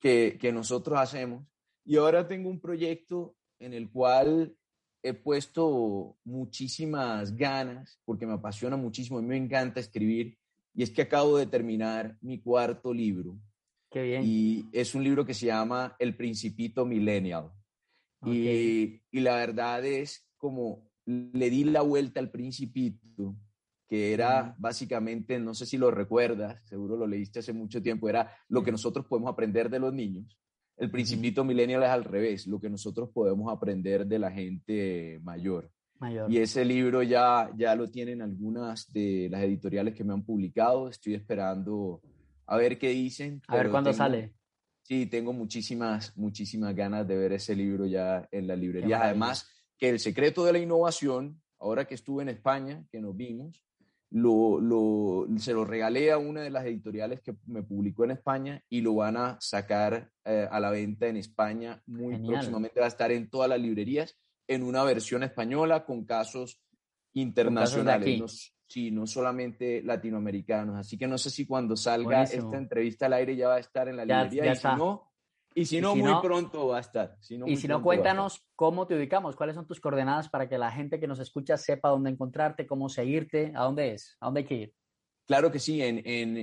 que, 0.00 0.38
que 0.40 0.52
nosotros 0.52 0.98
hacemos. 0.98 1.44
Y 1.84 1.96
ahora 1.96 2.26
tengo 2.26 2.48
un 2.48 2.60
proyecto 2.60 3.36
en 3.58 3.74
el 3.74 3.90
cual 3.90 4.56
he 5.02 5.14
puesto 5.14 6.16
muchísimas 6.24 7.36
ganas 7.36 8.00
porque 8.04 8.26
me 8.26 8.34
apasiona 8.34 8.76
muchísimo, 8.76 9.20
mí 9.20 9.28
me 9.28 9.36
encanta 9.36 9.80
escribir 9.80 10.38
y 10.74 10.82
es 10.82 10.90
que 10.90 11.02
acabo 11.02 11.36
de 11.36 11.46
terminar 11.46 12.16
mi 12.20 12.40
cuarto 12.40 12.94
libro. 12.94 13.38
Qué 13.90 14.02
bien. 14.02 14.22
Y 14.24 14.64
es 14.72 14.94
un 14.94 15.04
libro 15.04 15.26
que 15.26 15.34
se 15.34 15.46
llama 15.46 15.94
El 15.98 16.16
Principito 16.16 16.86
Millennial. 16.86 17.52
Y, 18.24 19.00
la 19.12 19.36
verdad 19.36 19.84
es 19.84 20.28
como 20.36 20.88
le 21.04 21.50
di 21.50 21.64
la 21.64 21.82
vuelta 21.82 22.20
al 22.20 22.30
principito, 22.30 23.36
que 23.88 24.12
era 24.12 24.54
básicamente, 24.58 25.38
no 25.38 25.54
sé 25.54 25.66
si 25.66 25.76
lo 25.76 25.90
recuerdas, 25.90 26.62
seguro 26.64 26.96
lo 26.96 27.06
leíste 27.06 27.40
hace 27.40 27.52
mucho 27.52 27.82
tiempo, 27.82 28.08
era 28.08 28.30
lo 28.48 28.62
que 28.62 28.72
nosotros 28.72 29.06
podemos 29.06 29.30
aprender 29.30 29.68
de 29.68 29.80
los 29.80 29.92
niños. 29.92 30.38
El 30.76 30.90
principito 30.90 31.44
millennial 31.44 31.82
es 31.82 31.88
al 31.90 32.04
revés, 32.04 32.46
lo 32.46 32.60
que 32.60 32.70
nosotros 32.70 33.10
podemos 33.12 33.52
aprender 33.52 34.06
de 34.06 34.18
la 34.18 34.30
gente 34.30 35.20
mayor. 35.22 35.70
mayor. 35.98 36.32
Y 36.32 36.38
ese 36.38 36.64
libro 36.64 37.02
ya, 37.02 37.50
ya 37.56 37.74
lo 37.74 37.90
tienen 37.90 38.22
algunas 38.22 38.90
de 38.92 39.28
las 39.30 39.42
editoriales 39.42 39.94
que 39.94 40.04
me 40.04 40.12
han 40.12 40.24
publicado. 40.24 40.88
Estoy 40.88 41.14
esperando 41.14 42.00
a 42.46 42.56
ver 42.56 42.78
qué 42.78 42.88
dicen. 42.88 43.42
A 43.48 43.56
ver 43.56 43.70
cuándo 43.70 43.92
sale. 43.92 44.32
Sí, 44.82 45.06
tengo 45.06 45.32
muchísimas, 45.32 46.16
muchísimas 46.16 46.74
ganas 46.74 47.06
de 47.06 47.16
ver 47.16 47.32
ese 47.32 47.54
libro 47.54 47.86
ya 47.86 48.28
en 48.30 48.46
la 48.46 48.56
librería. 48.56 49.02
Además, 49.02 49.48
que 49.78 49.88
el 49.88 50.00
secreto 50.00 50.44
de 50.44 50.52
la 50.52 50.58
innovación, 50.58 51.40
ahora 51.58 51.86
que 51.86 51.94
estuve 51.94 52.22
en 52.22 52.28
España, 52.28 52.84
que 52.90 53.00
nos 53.00 53.16
vimos, 53.16 53.62
lo, 54.10 54.60
lo, 54.60 55.26
se 55.38 55.54
lo 55.54 55.64
regalé 55.64 56.10
a 56.12 56.18
una 56.18 56.42
de 56.42 56.50
las 56.50 56.66
editoriales 56.66 57.22
que 57.22 57.34
me 57.46 57.62
publicó 57.62 58.04
en 58.04 58.10
España 58.10 58.62
y 58.68 58.82
lo 58.82 58.96
van 58.96 59.16
a 59.16 59.38
sacar 59.40 60.10
eh, 60.24 60.46
a 60.50 60.60
la 60.60 60.70
venta 60.70 61.06
en 61.06 61.16
España 61.16 61.82
muy 61.86 62.18
próximamente. 62.18 62.78
Va 62.78 62.86
a 62.86 62.88
estar 62.90 63.10
en 63.10 63.30
todas 63.30 63.48
las 63.48 63.60
librerías 63.60 64.18
en 64.46 64.64
una 64.64 64.84
versión 64.84 65.22
española 65.22 65.86
con 65.86 66.04
casos 66.04 66.60
internacionales 67.14 68.52
no 68.90 69.06
solamente 69.06 69.82
latinoamericanos. 69.82 70.76
Así 70.76 70.96
que 70.96 71.06
no 71.06 71.18
sé 71.18 71.30
si 71.30 71.46
cuando 71.46 71.76
salga 71.76 72.22
esta 72.22 72.56
entrevista 72.56 73.06
al 73.06 73.14
aire 73.14 73.36
ya 73.36 73.48
va 73.48 73.56
a 73.56 73.60
estar 73.60 73.88
en 73.88 73.96
la 73.96 74.04
librería 74.04 74.52
y, 74.52 74.56
si 74.56 74.68
no, 74.68 75.12
y 75.54 75.64
si 75.66 75.80
no, 75.80 75.94
muy 75.94 76.14
pronto 76.22 76.68
va 76.68 76.78
a 76.78 76.80
estar. 76.80 77.16
y 77.46 77.56
si 77.56 77.68
no, 77.68 77.82
cuéntanos 77.82 78.46
cómo 78.56 78.86
te 78.86 78.96
ubicamos, 78.96 79.36
cuáles 79.36 79.54
son 79.54 79.66
tus 79.66 79.80
coordenadas 79.80 80.28
para 80.28 80.48
que 80.48 80.58
la 80.58 80.70
gente 80.70 80.98
que 80.98 81.06
nos 81.06 81.18
escucha 81.18 81.56
sepa 81.56 81.90
dónde 81.90 82.10
encontrarte, 82.10 82.66
cómo 82.66 82.88
seguirte, 82.88 83.52
a 83.54 83.64
dónde 83.64 83.92
es, 83.92 84.16
a 84.20 84.26
dónde 84.26 84.40
hay 84.40 84.46
que 84.46 84.54
ir. 84.54 84.74
Claro 85.26 85.52
que 85.52 85.58
sí, 85.58 85.82
en, 85.82 86.02
en, 86.04 86.36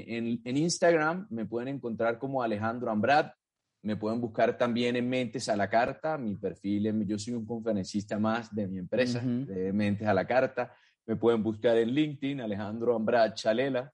en, 0.43 0.57
Instagram 0.57 1.27
me 1.29 1.45
pueden 1.45 1.67
encontrar 1.67 2.17
como 2.17 2.41
Alejandro 2.41 2.89
Ambrat, 2.91 3.33
Me 3.81 3.95
pueden 3.95 4.19
buscar 4.19 4.57
también 4.57 4.95
en 4.95 5.07
Mentes 5.07 5.47
a 5.49 5.55
la 5.55 5.69
Carta, 5.69 6.17
mi 6.17 6.35
perfil, 6.35 7.05
yo 7.05 7.17
soy 7.17 7.33
un 7.33 7.45
conferencista 7.45 8.19
más 8.19 8.53
de 8.53 8.67
mi 8.67 8.77
empresa, 8.77 9.21
de 9.21 9.71
Mentes 9.73 10.07
a 10.07 10.13
la 10.13 10.25
Carta. 10.25 10.73
Me 11.09 11.15
pueden 11.15 11.41
buscar 11.41 11.75
en 11.75 11.89
LinkedIn, 11.89 12.39
Alejandro 12.39 12.95
Ambrat 12.95 13.33
Chalela. 13.33 13.91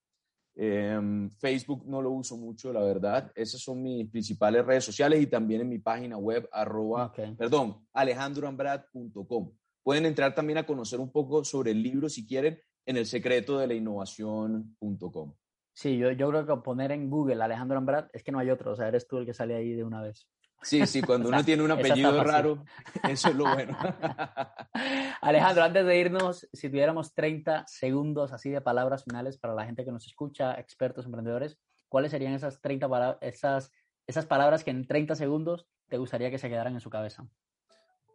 Em, 0.53 1.29
Facebook 1.29 1.85
no 1.87 2.01
lo 2.01 2.11
uso 2.11 2.35
mucho, 2.35 2.73
la 2.73 2.81
verdad. 2.81 3.31
Esas 3.33 3.61
son 3.61 3.81
mis 3.81 4.09
principales 4.09 4.65
redes 4.65 4.83
sociales 4.83 5.21
y 5.21 5.27
también 5.27 5.61
en 5.61 5.69
mi 5.69 5.79
página 5.79 6.17
web, 6.17 6.49
arroba, 6.51 7.13
perdón, 7.37 7.87
alejandroambrat.com. 7.93 9.49
Pueden 9.81 10.05
entrar 10.05 10.35
también 10.35 10.57
a 10.57 10.65
conocer 10.65 10.99
un 10.99 11.09
poco 11.09 11.45
sobre 11.45 11.71
el 11.71 11.81
libro 11.81 12.09
si 12.09 12.27
quieren 12.27 12.59
en 12.85 12.97
el 12.97 13.05
secreto 13.05 13.59
de 13.59 13.67
la 13.67 13.75
innovación.com. 13.75 15.33
Sí, 15.71 15.97
yo, 15.97 16.11
yo 16.11 16.29
creo 16.29 16.45
que 16.45 16.57
poner 16.63 16.91
en 16.91 17.09
Google 17.09 17.41
Alejandro 17.41 17.77
Ambrat 17.77 18.09
es 18.11 18.23
que 18.23 18.33
no 18.33 18.39
hay 18.39 18.49
otro, 18.49 18.73
o 18.73 18.75
sea, 18.75 18.89
eres 18.89 19.07
tú 19.07 19.19
el 19.19 19.25
que 19.25 19.33
sale 19.33 19.55
ahí 19.55 19.71
de 19.71 19.85
una 19.85 20.01
vez. 20.01 20.27
Sí, 20.65 20.85
sí, 20.87 21.01
cuando 21.01 21.29
uno 21.29 21.45
tiene 21.45 21.61
un 21.61 21.69
apellido 21.69 22.23
raro, 22.23 22.65
eso 23.07 23.29
es 23.29 23.35
lo 23.35 23.53
bueno. 23.53 23.77
Alejandro, 25.21 25.63
antes 25.63 25.85
de 25.85 25.99
irnos, 25.99 26.49
si 26.51 26.69
tuviéramos 26.69 27.13
30 27.13 27.65
segundos 27.67 28.33
así 28.33 28.49
de 28.49 28.61
palabras 28.61 29.03
finales 29.03 29.37
para 29.37 29.53
la 29.53 29.65
gente 29.65 29.85
que 29.85 29.91
nos 29.91 30.07
escucha, 30.07 30.59
expertos, 30.59 31.05
emprendedores, 31.05 31.59
¿cuáles 31.87 32.09
serían 32.09 32.33
esas 32.33 32.61
30 32.61 33.19
esas, 33.21 33.71
esas 34.07 34.25
palabras 34.25 34.63
que 34.63 34.71
en 34.71 34.87
30 34.87 35.15
segundos 35.15 35.67
te 35.87 35.97
gustaría 35.97 36.31
que 36.31 36.39
se 36.39 36.49
quedaran 36.49 36.73
en 36.73 36.81
su 36.81 36.89
cabeza? 36.89 37.27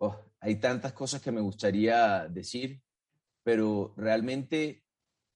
Oh, 0.00 0.16
hay 0.40 0.56
tantas 0.56 0.92
cosas 0.92 1.22
que 1.22 1.30
me 1.30 1.40
gustaría 1.40 2.26
decir, 2.28 2.82
pero 3.44 3.94
realmente 3.96 4.82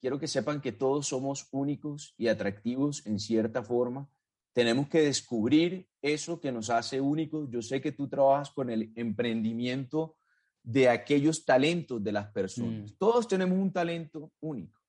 quiero 0.01 0.19
que 0.19 0.27
sepan 0.27 0.61
que 0.61 0.73
todos 0.73 1.07
somos 1.07 1.49
únicos 1.53 2.15
y 2.19 2.27
atractivos 2.27 3.07
en 3.07 3.21
cierta 3.21 3.62
forma. 3.62 4.09
Tenemos 4.55 4.89
que 4.89 5.03
descubrir 5.03 5.89
eso 6.01 6.41
que 6.41 6.53
nos 6.53 6.71
hace 6.71 7.01
únicos. 7.01 7.51
Yo 7.51 7.61
sé 7.61 7.81
que 7.81 7.93
tú 7.93 8.09
trabajas 8.09 8.51
con 8.51 8.71
el 8.71 8.93
emprendimiento 8.95 10.17
de 10.63 10.89
aquellos 10.89 11.45
talentos 11.45 12.03
de 12.03 12.13
las 12.13 12.31
personas. 12.31 12.93
Mm. 12.93 12.97
Todos 12.97 13.27
tenemos 13.29 13.59
un 13.59 13.73
talento 13.73 14.33
único. 14.41 14.81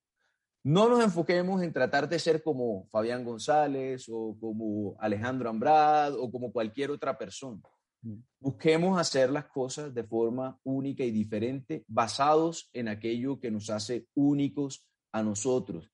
No 0.63 0.87
nos 0.87 1.03
enfoquemos 1.03 1.61
en 1.63 1.73
tratar 1.73 2.07
de 2.07 2.19
ser 2.19 2.41
como 2.43 2.87
Fabián 2.91 3.25
González 3.25 4.07
o 4.09 4.37
como 4.39 4.95
Alejandro 4.99 5.49
Ambrad 5.49 6.13
o 6.15 6.31
como 6.31 6.51
cualquier 6.51 6.91
otra 6.91 7.17
persona. 7.17 7.61
Mm. 8.03 8.17
Busquemos 8.39 8.99
hacer 8.99 9.31
las 9.31 9.45
cosas 9.45 9.93
de 9.95 10.03
forma 10.03 10.59
única 10.63 11.03
y 11.03 11.09
diferente, 11.09 11.83
basados 11.87 12.69
en 12.71 12.87
aquello 12.87 13.39
que 13.39 13.49
nos 13.49 13.71
hace 13.71 14.07
únicos 14.13 14.87
a 15.11 15.23
nosotros. 15.23 15.91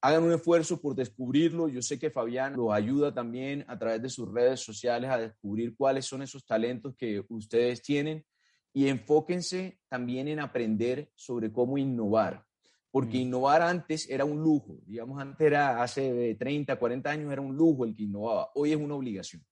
Hagan 0.00 0.24
un 0.24 0.32
esfuerzo 0.32 0.80
por 0.80 0.94
descubrirlo. 0.94 1.68
Yo 1.68 1.82
sé 1.82 1.98
que 1.98 2.10
Fabián 2.10 2.54
lo 2.54 2.72
ayuda 2.72 3.12
también 3.12 3.64
a 3.68 3.78
través 3.78 4.00
de 4.02 4.08
sus 4.08 4.32
redes 4.32 4.60
sociales 4.60 5.10
a 5.10 5.18
descubrir 5.18 5.76
cuáles 5.76 6.06
son 6.06 6.22
esos 6.22 6.46
talentos 6.46 6.94
que 6.96 7.24
ustedes 7.28 7.82
tienen 7.82 8.24
y 8.72 8.88
enfóquense 8.88 9.80
también 9.88 10.28
en 10.28 10.40
aprender 10.40 11.10
sobre 11.14 11.50
cómo 11.50 11.78
innovar, 11.78 12.44
porque 12.90 13.18
mm. 13.18 13.22
innovar 13.22 13.62
antes 13.62 14.08
era 14.08 14.24
un 14.24 14.42
lujo, 14.42 14.78
digamos, 14.86 15.20
antes 15.20 15.46
era 15.46 15.82
hace 15.82 16.36
30, 16.36 16.76
40 16.76 17.10
años 17.10 17.32
era 17.32 17.40
un 17.40 17.56
lujo 17.56 17.84
el 17.84 17.96
que 17.96 18.04
innovaba, 18.04 18.50
hoy 18.54 18.72
es 18.72 18.78
una 18.78 18.94
obligación. 18.94 19.44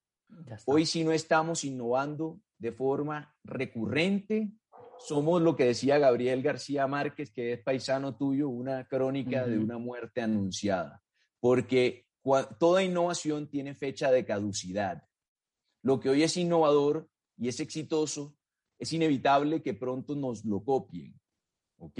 Hoy 0.66 0.86
si 0.86 1.02
no 1.04 1.12
estamos 1.12 1.64
innovando 1.64 2.40
de 2.58 2.72
forma 2.72 3.34
recurrente, 3.44 4.52
somos 4.98 5.42
lo 5.42 5.56
que 5.56 5.66
decía 5.66 5.98
Gabriel 5.98 6.42
García 6.42 6.86
Márquez, 6.86 7.30
que 7.30 7.52
es 7.52 7.62
paisano 7.62 8.16
tuyo, 8.16 8.48
una 8.48 8.86
crónica 8.86 9.46
de 9.46 9.58
una 9.58 9.78
muerte 9.78 10.20
anunciada, 10.20 11.02
porque 11.40 12.06
toda 12.58 12.82
innovación 12.82 13.48
tiene 13.48 13.74
fecha 13.74 14.10
de 14.10 14.24
caducidad. 14.24 15.02
Lo 15.82 16.00
que 16.00 16.08
hoy 16.08 16.22
es 16.22 16.36
innovador 16.36 17.08
y 17.36 17.48
es 17.48 17.60
exitoso, 17.60 18.36
es 18.78 18.92
inevitable 18.92 19.62
que 19.62 19.74
pronto 19.74 20.14
nos 20.14 20.44
lo 20.44 20.64
copien. 20.64 21.18
¿Ok? 21.78 21.98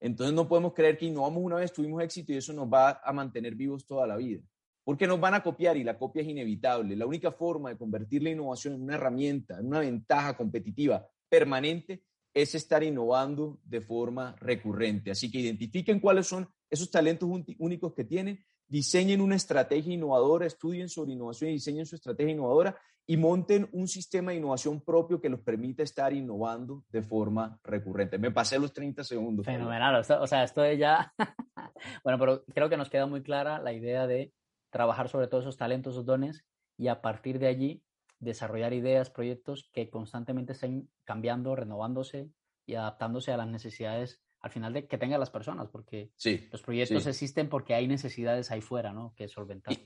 Entonces 0.00 0.34
no 0.34 0.48
podemos 0.48 0.72
creer 0.72 0.96
que 0.96 1.06
innovamos 1.06 1.42
una 1.42 1.56
vez, 1.56 1.72
tuvimos 1.72 2.02
éxito 2.02 2.32
y 2.32 2.36
eso 2.36 2.52
nos 2.52 2.68
va 2.68 3.00
a 3.02 3.12
mantener 3.12 3.54
vivos 3.54 3.86
toda 3.86 4.06
la 4.06 4.16
vida. 4.16 4.42
Porque 4.84 5.06
nos 5.06 5.18
van 5.18 5.34
a 5.34 5.42
copiar 5.42 5.76
y 5.76 5.84
la 5.84 5.98
copia 5.98 6.22
es 6.22 6.28
inevitable. 6.28 6.94
La 6.94 7.06
única 7.06 7.32
forma 7.32 7.70
de 7.70 7.76
convertir 7.76 8.22
la 8.22 8.30
innovación 8.30 8.74
en 8.74 8.82
una 8.82 8.94
herramienta, 8.94 9.58
en 9.58 9.66
una 9.66 9.80
ventaja 9.80 10.36
competitiva 10.36 11.06
permanente, 11.28 12.04
es 12.36 12.54
estar 12.54 12.82
innovando 12.82 13.58
de 13.64 13.80
forma 13.80 14.36
recurrente. 14.38 15.10
Así 15.10 15.30
que 15.30 15.38
identifiquen 15.38 16.00
cuáles 16.00 16.26
son 16.26 16.46
esos 16.68 16.90
talentos 16.90 17.26
únicos 17.58 17.94
que 17.94 18.04
tienen, 18.04 18.44
diseñen 18.68 19.22
una 19.22 19.36
estrategia 19.36 19.94
innovadora, 19.94 20.44
estudien 20.44 20.90
sobre 20.90 21.12
innovación 21.12 21.48
y 21.48 21.54
diseñen 21.54 21.86
su 21.86 21.96
estrategia 21.96 22.32
innovadora 22.32 22.76
y 23.06 23.16
monten 23.16 23.70
un 23.72 23.88
sistema 23.88 24.32
de 24.32 24.36
innovación 24.36 24.82
propio 24.82 25.18
que 25.18 25.30
los 25.30 25.40
permita 25.40 25.82
estar 25.82 26.12
innovando 26.12 26.84
de 26.90 27.00
forma 27.00 27.58
recurrente. 27.64 28.18
Me 28.18 28.30
pasé 28.30 28.58
los 28.58 28.74
30 28.74 29.02
segundos. 29.02 29.46
Fenomenal, 29.46 29.96
o 29.96 30.26
sea, 30.26 30.44
esto 30.44 30.62
es 30.62 30.78
ya... 30.78 31.14
bueno, 32.04 32.18
pero 32.18 32.44
creo 32.52 32.68
que 32.68 32.76
nos 32.76 32.90
queda 32.90 33.06
muy 33.06 33.22
clara 33.22 33.62
la 33.62 33.72
idea 33.72 34.06
de 34.06 34.34
trabajar 34.68 35.08
sobre 35.08 35.26
todos 35.26 35.44
esos 35.44 35.56
talentos, 35.56 35.94
esos 35.94 36.04
dones 36.04 36.44
y 36.76 36.88
a 36.88 37.00
partir 37.00 37.38
de 37.38 37.46
allí 37.46 37.82
desarrollar 38.18 38.72
ideas, 38.72 39.10
proyectos 39.10 39.70
que 39.72 39.90
constantemente 39.90 40.52
estén 40.52 40.90
cambiando, 41.04 41.54
renovándose 41.54 42.30
y 42.66 42.74
adaptándose 42.74 43.32
a 43.32 43.36
las 43.36 43.48
necesidades 43.48 44.22
al 44.40 44.50
final 44.50 44.72
de 44.72 44.86
que 44.86 44.98
tengan 44.98 45.18
las 45.18 45.30
personas, 45.30 45.68
porque 45.68 46.12
los 46.52 46.62
proyectos 46.62 47.06
existen 47.06 47.48
porque 47.48 47.74
hay 47.74 47.88
necesidades 47.88 48.50
ahí 48.50 48.60
fuera, 48.60 48.92
¿no? 48.92 49.12
Que 49.16 49.26
solventar. 49.26 49.72
Y, 49.72 49.80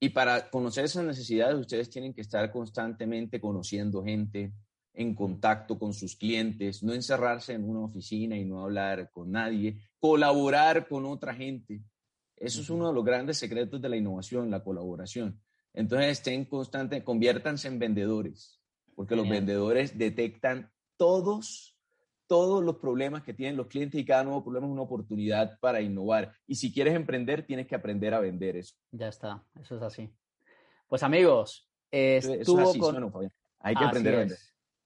y, 0.00 0.08
para 0.10 0.50
conocer 0.50 0.84
esas 0.84 1.04
necesidades, 1.04 1.56
ustedes 1.56 1.88
tienen 1.88 2.12
que 2.12 2.20
estar 2.20 2.50
constantemente 2.52 3.40
conociendo 3.40 4.04
gente, 4.04 4.52
en 4.94 5.14
contacto 5.14 5.78
con 5.78 5.94
sus 5.94 6.16
clientes, 6.16 6.82
no 6.82 6.92
encerrarse 6.92 7.54
en 7.54 7.68
una 7.68 7.80
oficina 7.80 8.36
y 8.36 8.44
no 8.44 8.62
hablar 8.62 9.10
con 9.10 9.30
nadie, 9.32 9.78
colaborar 9.98 10.86
con 10.86 11.06
otra 11.06 11.34
gente. 11.34 11.82
Eso 12.36 12.60
es 12.60 12.70
uno 12.70 12.88
de 12.88 12.94
los 12.94 13.04
grandes 13.04 13.38
secretos 13.38 13.80
de 13.80 13.88
la 13.88 13.96
innovación, 13.96 14.50
la 14.50 14.62
colaboración. 14.62 15.40
Entonces 15.74 16.18
estén 16.18 16.44
constantes, 16.44 17.02
conviértanse 17.02 17.68
en 17.68 17.78
vendedores, 17.78 18.60
porque 18.94 19.16
los 19.16 19.28
vendedores 19.28 19.96
detectan 19.96 20.70
todos, 20.96 21.78
todos 22.26 22.62
los 22.62 22.76
problemas 22.76 23.22
que 23.22 23.32
tienen 23.32 23.56
los 23.56 23.68
clientes 23.68 23.98
y 24.00 24.04
cada 24.04 24.24
nuevo 24.24 24.44
problema 24.44 24.66
es 24.66 24.72
una 24.72 24.82
oportunidad 24.82 25.58
para 25.60 25.80
innovar. 25.80 26.34
Y 26.46 26.56
si 26.56 26.72
quieres 26.72 26.94
emprender, 26.94 27.46
tienes 27.46 27.66
que 27.66 27.74
aprender 27.74 28.12
a 28.12 28.20
vender 28.20 28.56
eso. 28.56 28.74
Ya 28.90 29.08
está, 29.08 29.42
eso 29.60 29.76
es 29.76 29.82
así. 29.82 30.12
Pues 30.88 31.02
amigos, 31.02 31.70
estuvo 31.90 32.68
así, 32.68 32.78
con... 32.78 33.12
Hay 33.60 33.74
que 33.74 33.84
aprender 33.84 34.14
a 34.14 34.18
vender. 34.18 34.38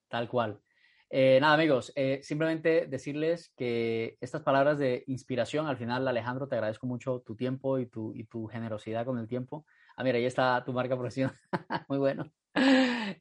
tal 0.09 0.28
cual. 0.28 0.61
Eh, 1.09 1.39
nada, 1.41 1.55
amigos, 1.55 1.93
eh, 1.95 2.20
simplemente 2.22 2.87
decirles 2.87 3.53
que 3.57 4.18
estas 4.20 4.43
palabras 4.43 4.78
de 4.78 5.05
inspiración, 5.07 5.66
al 5.66 5.76
final, 5.76 6.07
Alejandro, 6.07 6.49
te 6.49 6.57
agradezco 6.57 6.87
mucho 6.87 7.20
tu 7.20 7.37
tiempo 7.37 7.78
y 7.78 7.87
tu, 7.87 8.12
y 8.14 8.24
tu 8.24 8.47
generosidad 8.47 9.05
con 9.05 9.18
el 9.18 9.28
tiempo. 9.28 9.66
Ah, 9.97 10.05
mira, 10.05 10.18
ahí 10.18 10.26
está 10.26 10.62
tu 10.64 10.72
marca 10.74 10.94
profesional. 10.94 11.34
Muy 11.88 11.99
bueno. 11.99 12.30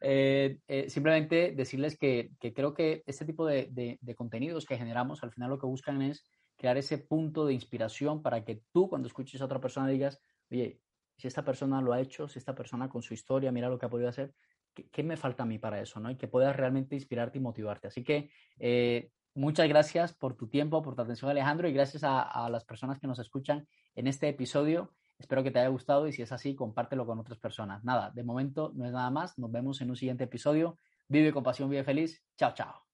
Eh, 0.01 0.59
eh, 0.67 0.89
simplemente 0.89 1.53
decirles 1.55 1.97
que, 1.97 2.31
creo 2.53 2.73
que 2.73 3.03
este 3.05 3.23
tipo 3.23 3.45
de, 3.45 3.99
contenidos 4.15 4.65
que 4.65 4.77
generamos 4.77 5.23
al 5.23 5.31
final 5.31 5.49
lo 5.51 5.59
que 5.59 5.67
buscan 5.67 6.01
es 6.01 6.25
crear 6.57 6.77
ese 6.77 6.97
punto 6.97 7.45
de 7.45 7.53
inspiración 7.53 8.21
para 8.21 8.43
que 8.43 8.61
tú 8.71 8.89
cuando 8.89 9.07
escuches 9.07 9.41
a 9.41 9.45
otra 9.45 9.61
persona 9.61 9.87
digas, 9.87 10.19
oye, 10.51 10.81
si 11.17 11.27
esta 11.27 11.45
persona 11.45 11.81
lo 11.81 11.93
ha 11.93 12.01
hecho, 12.01 12.27
si 12.27 12.39
esta 12.39 12.55
persona 12.55 12.89
con 12.89 13.01
su 13.01 13.13
historia, 13.13 13.51
mira 13.51 13.69
lo 13.69 13.77
que 13.77 13.85
ha 13.85 13.89
podido 13.89 14.09
hacer, 14.09 14.33
¿qué, 14.73 15.03
me 15.03 15.17
falta 15.17 15.43
a 15.43 15.45
mí 15.45 15.59
para 15.59 15.81
eso? 15.81 15.99
¿no? 15.99 16.11
Y 16.11 16.17
que 16.17 16.27
puedas 16.27 16.55
realmente 16.55 16.95
inspirarte 16.95 17.37
y 17.37 17.41
motivarte. 17.41 17.87
Así 17.87 18.03
que 18.03 18.31
eh, 18.59 19.11
muchas 19.33 19.69
gracias 19.69 20.13
por 20.13 20.35
tu 20.35 20.47
tiempo, 20.49 20.81
por 20.81 20.95
tu 20.95 21.01
atención 21.01 21.31
Alejandro 21.31 21.69
y 21.69 21.73
gracias 21.73 22.03
a 22.03 22.49
las 22.49 22.65
personas 22.65 22.99
que 22.99 23.07
nos 23.07 23.19
escuchan 23.19 23.67
en 23.95 24.07
este 24.07 24.27
episodio. 24.27 24.93
Espero 25.17 25.43
que 25.43 25.51
te 25.51 25.59
haya 25.59 25.69
gustado 25.69 26.07
y 26.07 26.11
si 26.11 26.21
es 26.21 26.31
así, 26.31 26.55
compártelo 26.55 27.05
con 27.05 27.19
otras 27.19 27.39
personas. 27.39 27.83
Nada, 27.83 28.11
de 28.11 28.23
momento 28.23 28.71
no 28.75 28.85
es 28.85 28.91
nada 28.91 29.09
más. 29.09 29.37
Nos 29.37 29.51
vemos 29.51 29.81
en 29.81 29.89
un 29.89 29.95
siguiente 29.95 30.25
episodio. 30.25 30.77
Vive 31.07 31.31
con 31.31 31.43
pasión, 31.43 31.69
vive 31.69 31.83
feliz. 31.83 32.23
Chao, 32.37 32.53
chao. 32.53 32.85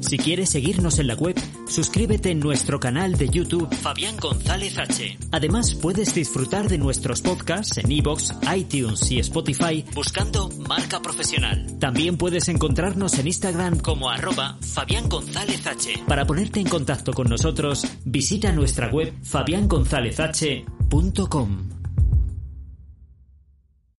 Si 0.00 0.16
quieres 0.16 0.50
seguirnos 0.50 0.98
en 1.00 1.08
la 1.08 1.14
web, 1.14 1.36
suscríbete 1.66 2.30
en 2.30 2.40
nuestro 2.40 2.78
canal 2.78 3.16
de 3.16 3.28
YouTube 3.28 3.74
Fabián 3.74 4.16
González 4.16 4.78
H. 4.78 5.18
Además, 5.32 5.74
puedes 5.74 6.14
disfrutar 6.14 6.68
de 6.68 6.78
nuestros 6.78 7.20
podcasts 7.20 7.78
en 7.78 7.90
iBox, 7.90 8.34
iTunes 8.54 9.10
y 9.10 9.18
Spotify 9.18 9.84
buscando 9.94 10.48
Marca 10.68 11.00
Profesional. 11.00 11.78
También 11.78 12.16
puedes 12.16 12.48
encontrarnos 12.48 13.18
en 13.18 13.26
Instagram 13.26 13.80
como 13.80 14.08
arroba 14.08 14.56
Fabián 14.60 15.08
González 15.08 15.66
H. 15.66 16.04
Para 16.06 16.26
ponerte 16.26 16.60
en 16.60 16.68
contacto 16.68 17.12
con 17.12 17.28
nosotros, 17.28 17.86
visita 18.04 18.52
nuestra 18.52 18.88
web 18.90 19.12
fabiangonzalezh.com 19.22 20.77
radiomaria.com 20.90 21.77